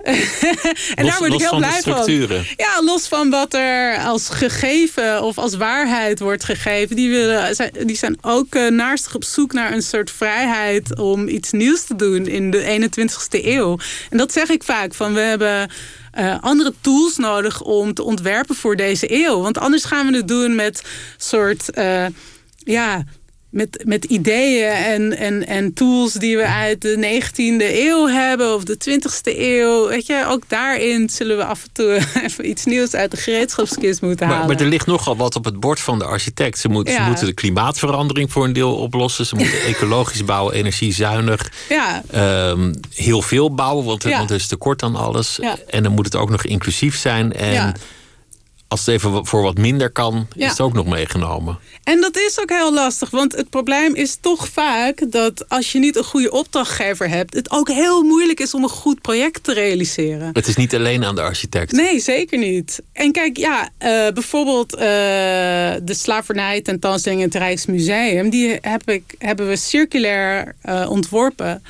en 0.95 1.05
los, 1.05 1.11
daar 1.11 1.19
word 1.19 1.33
ik 1.33 1.41
heel 1.41 1.57
blij 1.57 1.81
van. 1.83 2.45
Ja, 2.57 2.83
los 2.83 3.09
van 3.09 3.31
wat 3.31 3.55
er 3.55 3.99
als 3.99 4.29
gegeven 4.29 5.23
of 5.23 5.39
als 5.39 5.57
waarheid 5.57 6.19
wordt 6.19 6.45
gegeven. 6.45 6.97
Die, 6.97 7.11
willen, 7.11 7.57
die 7.87 7.97
zijn 7.97 8.19
ook 8.21 8.55
uh, 8.55 8.71
naastig 8.71 9.15
op 9.15 9.25
zoek 9.25 9.53
naar 9.53 9.73
een 9.73 9.83
soort 9.83 10.11
vrijheid 10.11 10.99
om 10.99 11.29
iets 11.29 11.53
nieuws 11.53 11.85
te 11.85 11.97
doen 11.97 12.27
in 12.27 12.51
de 12.51 12.89
21ste 12.91 13.45
eeuw. 13.45 13.79
En 14.11 14.19
dat 14.19 14.33
zeg 14.33 14.49
ik 14.49 14.65
vaak. 14.65 14.95
Van 14.95 15.15
we 15.15 15.21
hebben 15.21 15.71
uh, 16.19 16.37
andere 16.41 16.75
tools 16.81 17.17
nodig 17.17 17.63
om 17.63 17.95
te 17.95 18.03
ontwerpen 18.03 18.55
voor 18.55 18.77
deze 18.77 19.25
eeuw. 19.25 19.41
Want 19.41 19.59
anders 19.59 19.85
gaan 19.85 20.11
we 20.11 20.17
het 20.17 20.29
doen 20.29 20.55
met 20.55 20.85
soort. 21.17 21.79
Uh, 21.79 22.07
ja, 22.57 23.05
met, 23.57 23.83
met 23.85 24.05
ideeën 24.05 24.73
en, 24.73 25.17
en, 25.17 25.47
en 25.47 25.75
tools 25.75 26.13
die 26.13 26.37
we 26.37 26.47
uit 26.47 26.83
de 26.83 27.21
19e 27.23 27.65
eeuw 27.75 28.07
hebben 28.07 28.55
of 28.55 28.65
de 28.65 28.77
20e 28.91 29.39
eeuw. 29.39 29.89
Weet 29.89 30.07
je, 30.07 30.25
ook 30.29 30.43
daarin 30.49 31.11
zullen 31.11 31.37
we 31.37 31.45
af 31.45 31.63
en 31.63 31.69
toe 31.73 32.01
even 32.25 32.49
iets 32.49 32.65
nieuws 32.65 32.95
uit 32.95 33.11
de 33.11 33.17
gereedschapskist 33.17 34.03
moeten 34.03 34.27
halen. 34.27 34.47
Maar, 34.47 34.57
maar 34.57 34.65
er 34.65 34.71
ligt 34.71 34.87
nogal 34.87 35.17
wat 35.17 35.37
op 35.37 35.45
het 35.45 35.61
bord 35.61 35.81
van 35.81 35.99
de 35.99 36.05
architect. 36.05 36.59
Ze, 36.59 36.69
moet, 36.69 36.89
ja. 36.89 36.95
ze 36.95 37.03
moeten 37.03 37.27
de 37.27 37.33
klimaatverandering 37.33 38.33
voor 38.33 38.45
een 38.45 38.53
deel 38.53 38.75
oplossen. 38.75 39.27
Ze 39.27 39.35
moeten 39.37 39.63
ecologisch 39.75 40.25
bouwen, 40.25 40.55
energiezuinig. 40.55 41.53
Ja. 41.69 42.03
Um, 42.51 42.75
heel 42.95 43.23
veel 43.23 43.55
bouwen, 43.55 43.85
want, 43.85 44.03
ja. 44.03 44.19
want 44.19 44.31
er 44.31 44.37
is 44.37 44.47
tekort 44.47 44.83
aan 44.83 44.97
alles. 44.97 45.39
Ja. 45.41 45.57
En 45.67 45.83
dan 45.83 45.93
moet 45.93 46.05
het 46.05 46.17
ook 46.17 46.31
nog 46.31 46.45
inclusief 46.45 46.97
zijn. 46.97 47.33
En 47.33 47.75
als 48.69 48.87
het 48.87 48.95
even 48.95 49.27
voor 49.27 49.43
wat 49.43 49.59
minder 49.59 49.91
kan, 49.91 50.29
is 50.37 50.49
het 50.49 50.61
ook 50.61 50.73
nog 50.73 50.87
meegenomen. 50.87 51.59
En 51.85 52.01
dat 52.01 52.17
is 52.17 52.41
ook 52.41 52.51
heel 52.51 52.75
lastig, 52.75 53.11
want 53.11 53.37
het 53.37 53.51
probleem 53.51 53.95
is 53.95 54.19
toch 54.21 54.49
vaak 54.49 55.11
dat 55.11 55.49
als 55.49 55.73
je 55.73 55.79
niet 55.79 55.97
een 55.97 56.05
goede 56.05 56.31
opdrachtgever 56.31 57.09
hebt, 57.09 57.35
het 57.35 57.51
ook 57.51 57.69
heel 57.69 58.03
moeilijk 58.03 58.41
is 58.41 58.55
om 58.55 58.63
een 58.63 58.69
goed 58.69 59.01
project 59.01 59.45
te 59.45 59.53
realiseren. 59.53 60.31
Het 60.33 60.47
is 60.47 60.57
niet 60.57 60.75
alleen 60.75 61.05
aan 61.05 61.15
de 61.15 61.21
architect. 61.21 61.73
Nee, 61.73 62.01
zeker 62.01 62.39
niet. 62.39 62.83
En 62.93 63.13
kijk, 63.13 63.37
ja, 63.37 63.63
uh, 63.63 63.69
bijvoorbeeld 64.13 64.75
uh, 64.75 64.81
de 64.81 65.95
slavernij 65.95 66.61
tentoonstelling 66.61 67.21
in 67.21 67.27
het 67.27 67.37
Rijksmuseum, 67.37 68.31
die 68.31 68.59
heb 68.61 68.91
ik, 68.91 69.15
hebben 69.19 69.49
we 69.49 69.57
circulair 69.57 70.55
uh, 70.65 70.91
ontworpen. 70.91 71.63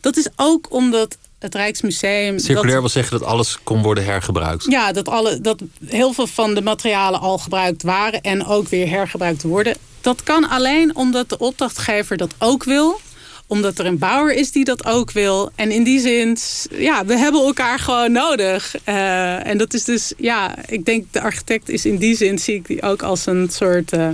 Dat 0.00 0.16
is 0.16 0.28
ook 0.36 0.66
omdat 0.72 1.16
het 1.42 1.54
Rijksmuseum. 1.54 2.38
Circulair 2.38 2.80
wil 2.80 2.88
zeggen 2.88 3.18
dat 3.18 3.28
alles 3.28 3.58
kon 3.62 3.82
worden 3.82 4.04
hergebruikt. 4.04 4.64
Ja, 4.68 4.92
dat, 4.92 5.08
alle, 5.08 5.40
dat 5.40 5.60
heel 5.86 6.12
veel 6.12 6.26
van 6.26 6.54
de 6.54 6.62
materialen 6.62 7.20
al 7.20 7.38
gebruikt 7.38 7.82
waren 7.82 8.20
en 8.20 8.46
ook 8.46 8.68
weer 8.68 8.88
hergebruikt 8.88 9.42
worden. 9.42 9.76
Dat 10.00 10.22
kan 10.22 10.48
alleen 10.48 10.96
omdat 10.96 11.28
de 11.28 11.38
opdrachtgever 11.38 12.16
dat 12.16 12.34
ook 12.38 12.64
wil 12.64 13.00
omdat 13.46 13.78
er 13.78 13.86
een 13.86 13.98
bouwer 13.98 14.34
is 14.34 14.52
die 14.52 14.64
dat 14.64 14.86
ook 14.86 15.10
wil. 15.10 15.50
En 15.54 15.70
in 15.70 15.84
die 15.84 16.00
zin, 16.00 16.36
ja, 16.70 17.04
we 17.04 17.18
hebben 17.18 17.40
elkaar 17.40 17.78
gewoon 17.78 18.12
nodig. 18.12 18.74
Uh, 18.88 19.46
en 19.46 19.58
dat 19.58 19.74
is 19.74 19.84
dus, 19.84 20.12
ja, 20.16 20.54
ik 20.66 20.84
denk 20.84 21.04
de 21.10 21.20
architect 21.20 21.68
is 21.68 21.84
in 21.84 21.96
die 21.96 22.16
zin, 22.16 22.38
zie 22.38 22.54
ik 22.54 22.66
die 22.66 22.82
ook 22.82 23.02
als 23.02 23.26
een 23.26 23.48
soort... 23.50 23.94
Uh, 23.94 24.08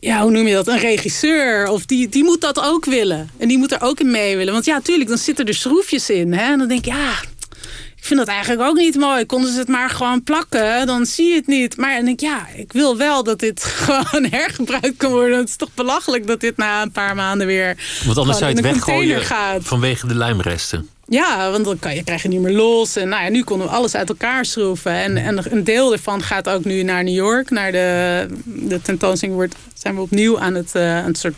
ja, 0.00 0.22
hoe 0.22 0.30
noem 0.30 0.46
je 0.46 0.54
dat? 0.54 0.68
Een 0.68 0.78
regisseur. 0.78 1.68
Of 1.68 1.86
die, 1.86 2.08
die 2.08 2.24
moet 2.24 2.40
dat 2.40 2.60
ook 2.60 2.84
willen. 2.84 3.30
En 3.38 3.48
die 3.48 3.58
moet 3.58 3.72
er 3.72 3.80
ook 3.82 4.00
in 4.00 4.10
mee 4.10 4.36
willen. 4.36 4.52
Want 4.52 4.64
ja, 4.64 4.80
tuurlijk, 4.80 5.08
dan 5.08 5.18
zitten 5.18 5.46
er 5.46 5.54
schroefjes 5.54 6.10
in. 6.10 6.32
Hè? 6.32 6.52
En 6.52 6.58
dan 6.58 6.68
denk 6.68 6.80
ik, 6.86 6.92
ja, 6.92 7.10
ik 7.96 8.04
vind 8.04 8.18
dat 8.18 8.28
eigenlijk 8.28 8.60
ook 8.68 8.76
niet 8.76 8.96
mooi. 8.96 9.26
Konden 9.26 9.52
ze 9.52 9.58
het 9.58 9.68
maar 9.68 9.90
gewoon 9.90 10.22
plakken, 10.22 10.86
dan 10.86 11.06
zie 11.06 11.28
je 11.28 11.34
het 11.34 11.46
niet. 11.46 11.76
Maar 11.76 11.96
dan 11.96 12.04
denk 12.04 12.20
ik, 12.20 12.26
ja, 12.28 12.46
ik 12.56 12.72
wil 12.72 12.96
wel 12.96 13.24
dat 13.24 13.38
dit 13.38 13.64
gewoon 13.84 14.26
hergebruikt 14.30 14.96
kan 14.96 15.10
worden. 15.10 15.38
Het 15.38 15.48
is 15.48 15.56
toch 15.56 15.74
belachelijk 15.74 16.26
dat 16.26 16.40
dit 16.40 16.56
na 16.56 16.82
een 16.82 16.92
paar 16.92 17.14
maanden 17.14 17.46
weer 17.46 18.00
Want 18.04 18.18
anders 18.18 18.38
zou 18.38 18.50
je 18.50 18.56
het 18.56 18.64
weggooien 18.64 19.20
gaat. 19.22 19.62
vanwege 19.64 20.06
de 20.06 20.14
lijmresten. 20.14 20.88
Ja, 21.08 21.50
want 21.50 21.64
dan 21.64 21.78
kan 21.78 21.94
je, 21.94 22.04
krijg 22.04 22.22
je 22.22 22.28
niet 22.28 22.40
meer 22.40 22.52
los. 22.52 22.96
En 22.96 23.08
nou 23.08 23.22
ja, 23.22 23.28
nu 23.28 23.42
konden 23.42 23.66
we 23.66 23.72
alles 23.72 23.94
uit 23.94 24.08
elkaar 24.08 24.44
schroeven. 24.44 24.92
En, 24.92 25.16
en 25.16 25.52
een 25.52 25.64
deel 25.64 25.92
ervan 25.92 26.22
gaat 26.22 26.48
ook 26.48 26.64
nu 26.64 26.82
naar 26.82 27.04
New 27.04 27.14
York. 27.14 27.50
Naar 27.50 27.72
de, 27.72 28.26
de 28.44 28.82
tentoonstelling 28.82 29.36
wordt, 29.36 29.54
zijn 29.74 29.94
we 29.94 30.00
opnieuw 30.00 30.38
aan 30.38 30.54
het 30.54 30.72
uh, 30.76 31.04
een 31.06 31.14
soort 31.14 31.34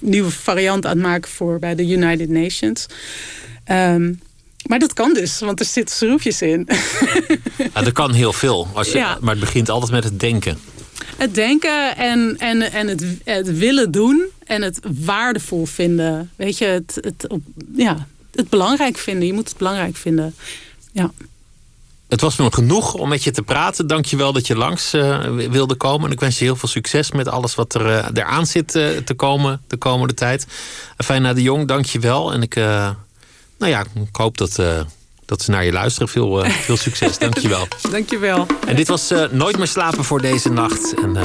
nieuwe 0.00 0.30
variant 0.30 0.86
aan 0.86 0.96
het 0.96 1.06
maken 1.06 1.30
voor 1.30 1.58
bij 1.58 1.74
de 1.74 1.86
United 1.86 2.28
Nations. 2.28 2.86
Um, 3.70 4.20
maar 4.66 4.78
dat 4.78 4.92
kan 4.92 5.14
dus, 5.14 5.40
want 5.40 5.60
er 5.60 5.66
zitten 5.66 5.96
schroefjes 5.96 6.42
in. 6.42 6.68
Ja, 7.74 7.84
er 7.84 7.92
kan 7.92 8.12
heel 8.12 8.32
veel. 8.32 8.68
Als 8.72 8.92
je, 8.92 8.98
ja. 8.98 9.18
Maar 9.20 9.30
het 9.30 9.44
begint 9.44 9.68
altijd 9.68 9.92
met 9.92 10.04
het 10.04 10.20
denken. 10.20 10.58
Het 11.16 11.34
denken 11.34 11.96
en, 11.96 12.36
en, 12.38 12.72
en 12.72 12.88
het, 12.88 13.04
het 13.24 13.58
willen 13.58 13.90
doen 13.90 14.24
en 14.46 14.62
het 14.62 14.78
waardevol 15.04 15.64
vinden. 15.64 16.30
Weet 16.36 16.58
je, 16.58 16.64
het, 16.64 16.98
het, 17.00 17.26
ja, 17.76 18.06
het 18.34 18.48
belangrijk 18.48 18.98
vinden. 18.98 19.26
Je 19.26 19.32
moet 19.32 19.48
het 19.48 19.56
belangrijk 19.56 19.96
vinden. 19.96 20.34
Ja. 20.92 21.10
Het 22.08 22.20
was 22.20 22.36
me 22.36 22.52
genoeg 22.52 22.94
om 22.94 23.08
met 23.08 23.24
je 23.24 23.30
te 23.30 23.42
praten. 23.42 23.86
Dank 23.86 24.04
je 24.04 24.16
wel 24.16 24.32
dat 24.32 24.46
je 24.46 24.56
langs 24.56 24.94
uh, 24.94 25.24
wilde 25.50 25.74
komen. 25.74 26.06
En 26.06 26.12
ik 26.12 26.20
wens 26.20 26.38
je 26.38 26.44
heel 26.44 26.56
veel 26.56 26.68
succes 26.68 27.12
met 27.12 27.28
alles 27.28 27.54
wat 27.54 27.74
er 27.74 27.86
uh, 27.86 28.06
eraan 28.14 28.46
zit 28.46 28.74
uh, 28.74 28.96
te 28.96 29.14
komen 29.14 29.62
de 29.66 29.76
komende 29.76 30.14
tijd. 30.14 30.46
Fijna 30.96 31.32
de 31.32 31.42
Jong, 31.42 31.68
dank 31.68 31.84
je 31.84 31.98
wel. 31.98 32.32
En 32.32 32.42
ik, 32.42 32.54
nou 32.54 32.96
ja, 33.58 33.80
ik 33.80 34.16
hoop 34.16 34.38
dat, 34.38 34.62
dat 35.24 35.42
ze 35.42 35.50
naar 35.50 35.64
je 35.64 35.72
luisteren. 35.72 36.08
Veel, 36.08 36.44
veel 36.44 36.76
succes, 36.76 37.18
dank 37.18 37.38
je 37.38 37.48
wel. 37.48 37.68
dank 37.90 38.10
je 38.10 38.18
wel. 38.18 38.46
En 38.66 38.76
dit 38.76 38.88
was 38.88 39.12
Nooit 39.30 39.58
meer 39.58 39.66
slapen 39.66 40.04
voor 40.04 40.20
deze 40.20 40.48
nacht. 40.48 40.94
En 41.02 41.16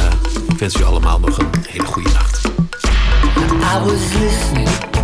ik 0.48 0.58
wens 0.58 0.76
u 0.76 0.84
allemaal 0.84 1.20
nog 1.20 1.38
een 1.38 1.50
hele 1.68 1.86
goede 1.86 2.10
nacht. 2.10 2.46
I 3.76 3.80
was 3.86 4.14
listening 4.20 4.99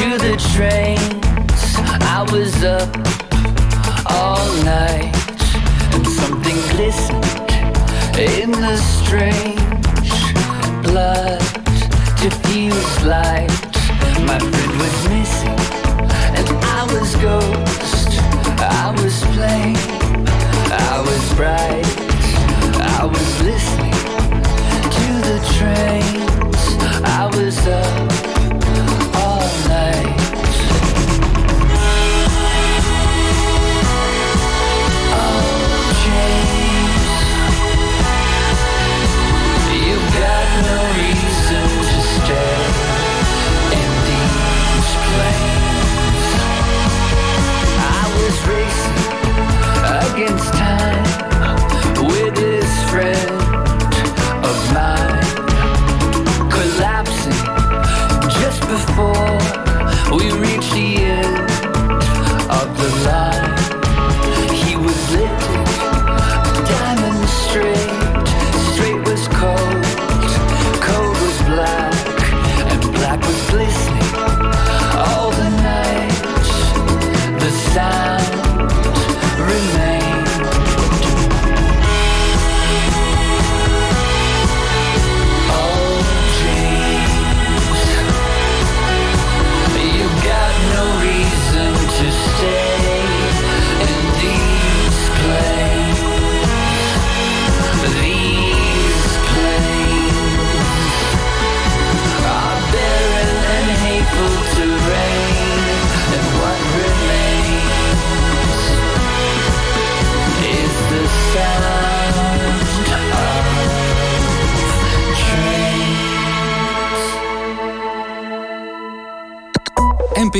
to 0.00 0.16
the 0.16 0.34
trains. 0.54 1.60
I 2.16 2.26
was 2.32 2.64
up 2.64 2.88
all 4.06 4.48
night 4.64 5.12
and 5.92 6.06
something 6.06 6.56
glistened 6.72 7.50
in 8.16 8.50
the 8.50 8.76
strange 8.96 10.22
blood 10.82 11.40
diffused 12.16 13.02
light. 13.04 13.52
My 14.24 14.38
friend 14.38 14.72
was 14.82 14.96
missing 15.12 15.60
and 16.38 16.48
I 16.78 16.82
was 16.94 17.10
ghost. 17.16 18.08
I 18.58 18.94
was 19.02 19.16
plain, 19.36 19.76
I 20.92 20.96
was 21.08 21.24
bright, 21.34 21.90
I 22.98 23.04
was 23.04 23.30
listening 23.50 24.00
to 24.96 25.06
the 25.28 25.38
trains. 25.58 26.62
I 27.04 27.26
was 27.36 27.58
up 27.66 28.59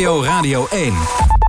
Radio 0.01 0.67
1. 0.73 1.40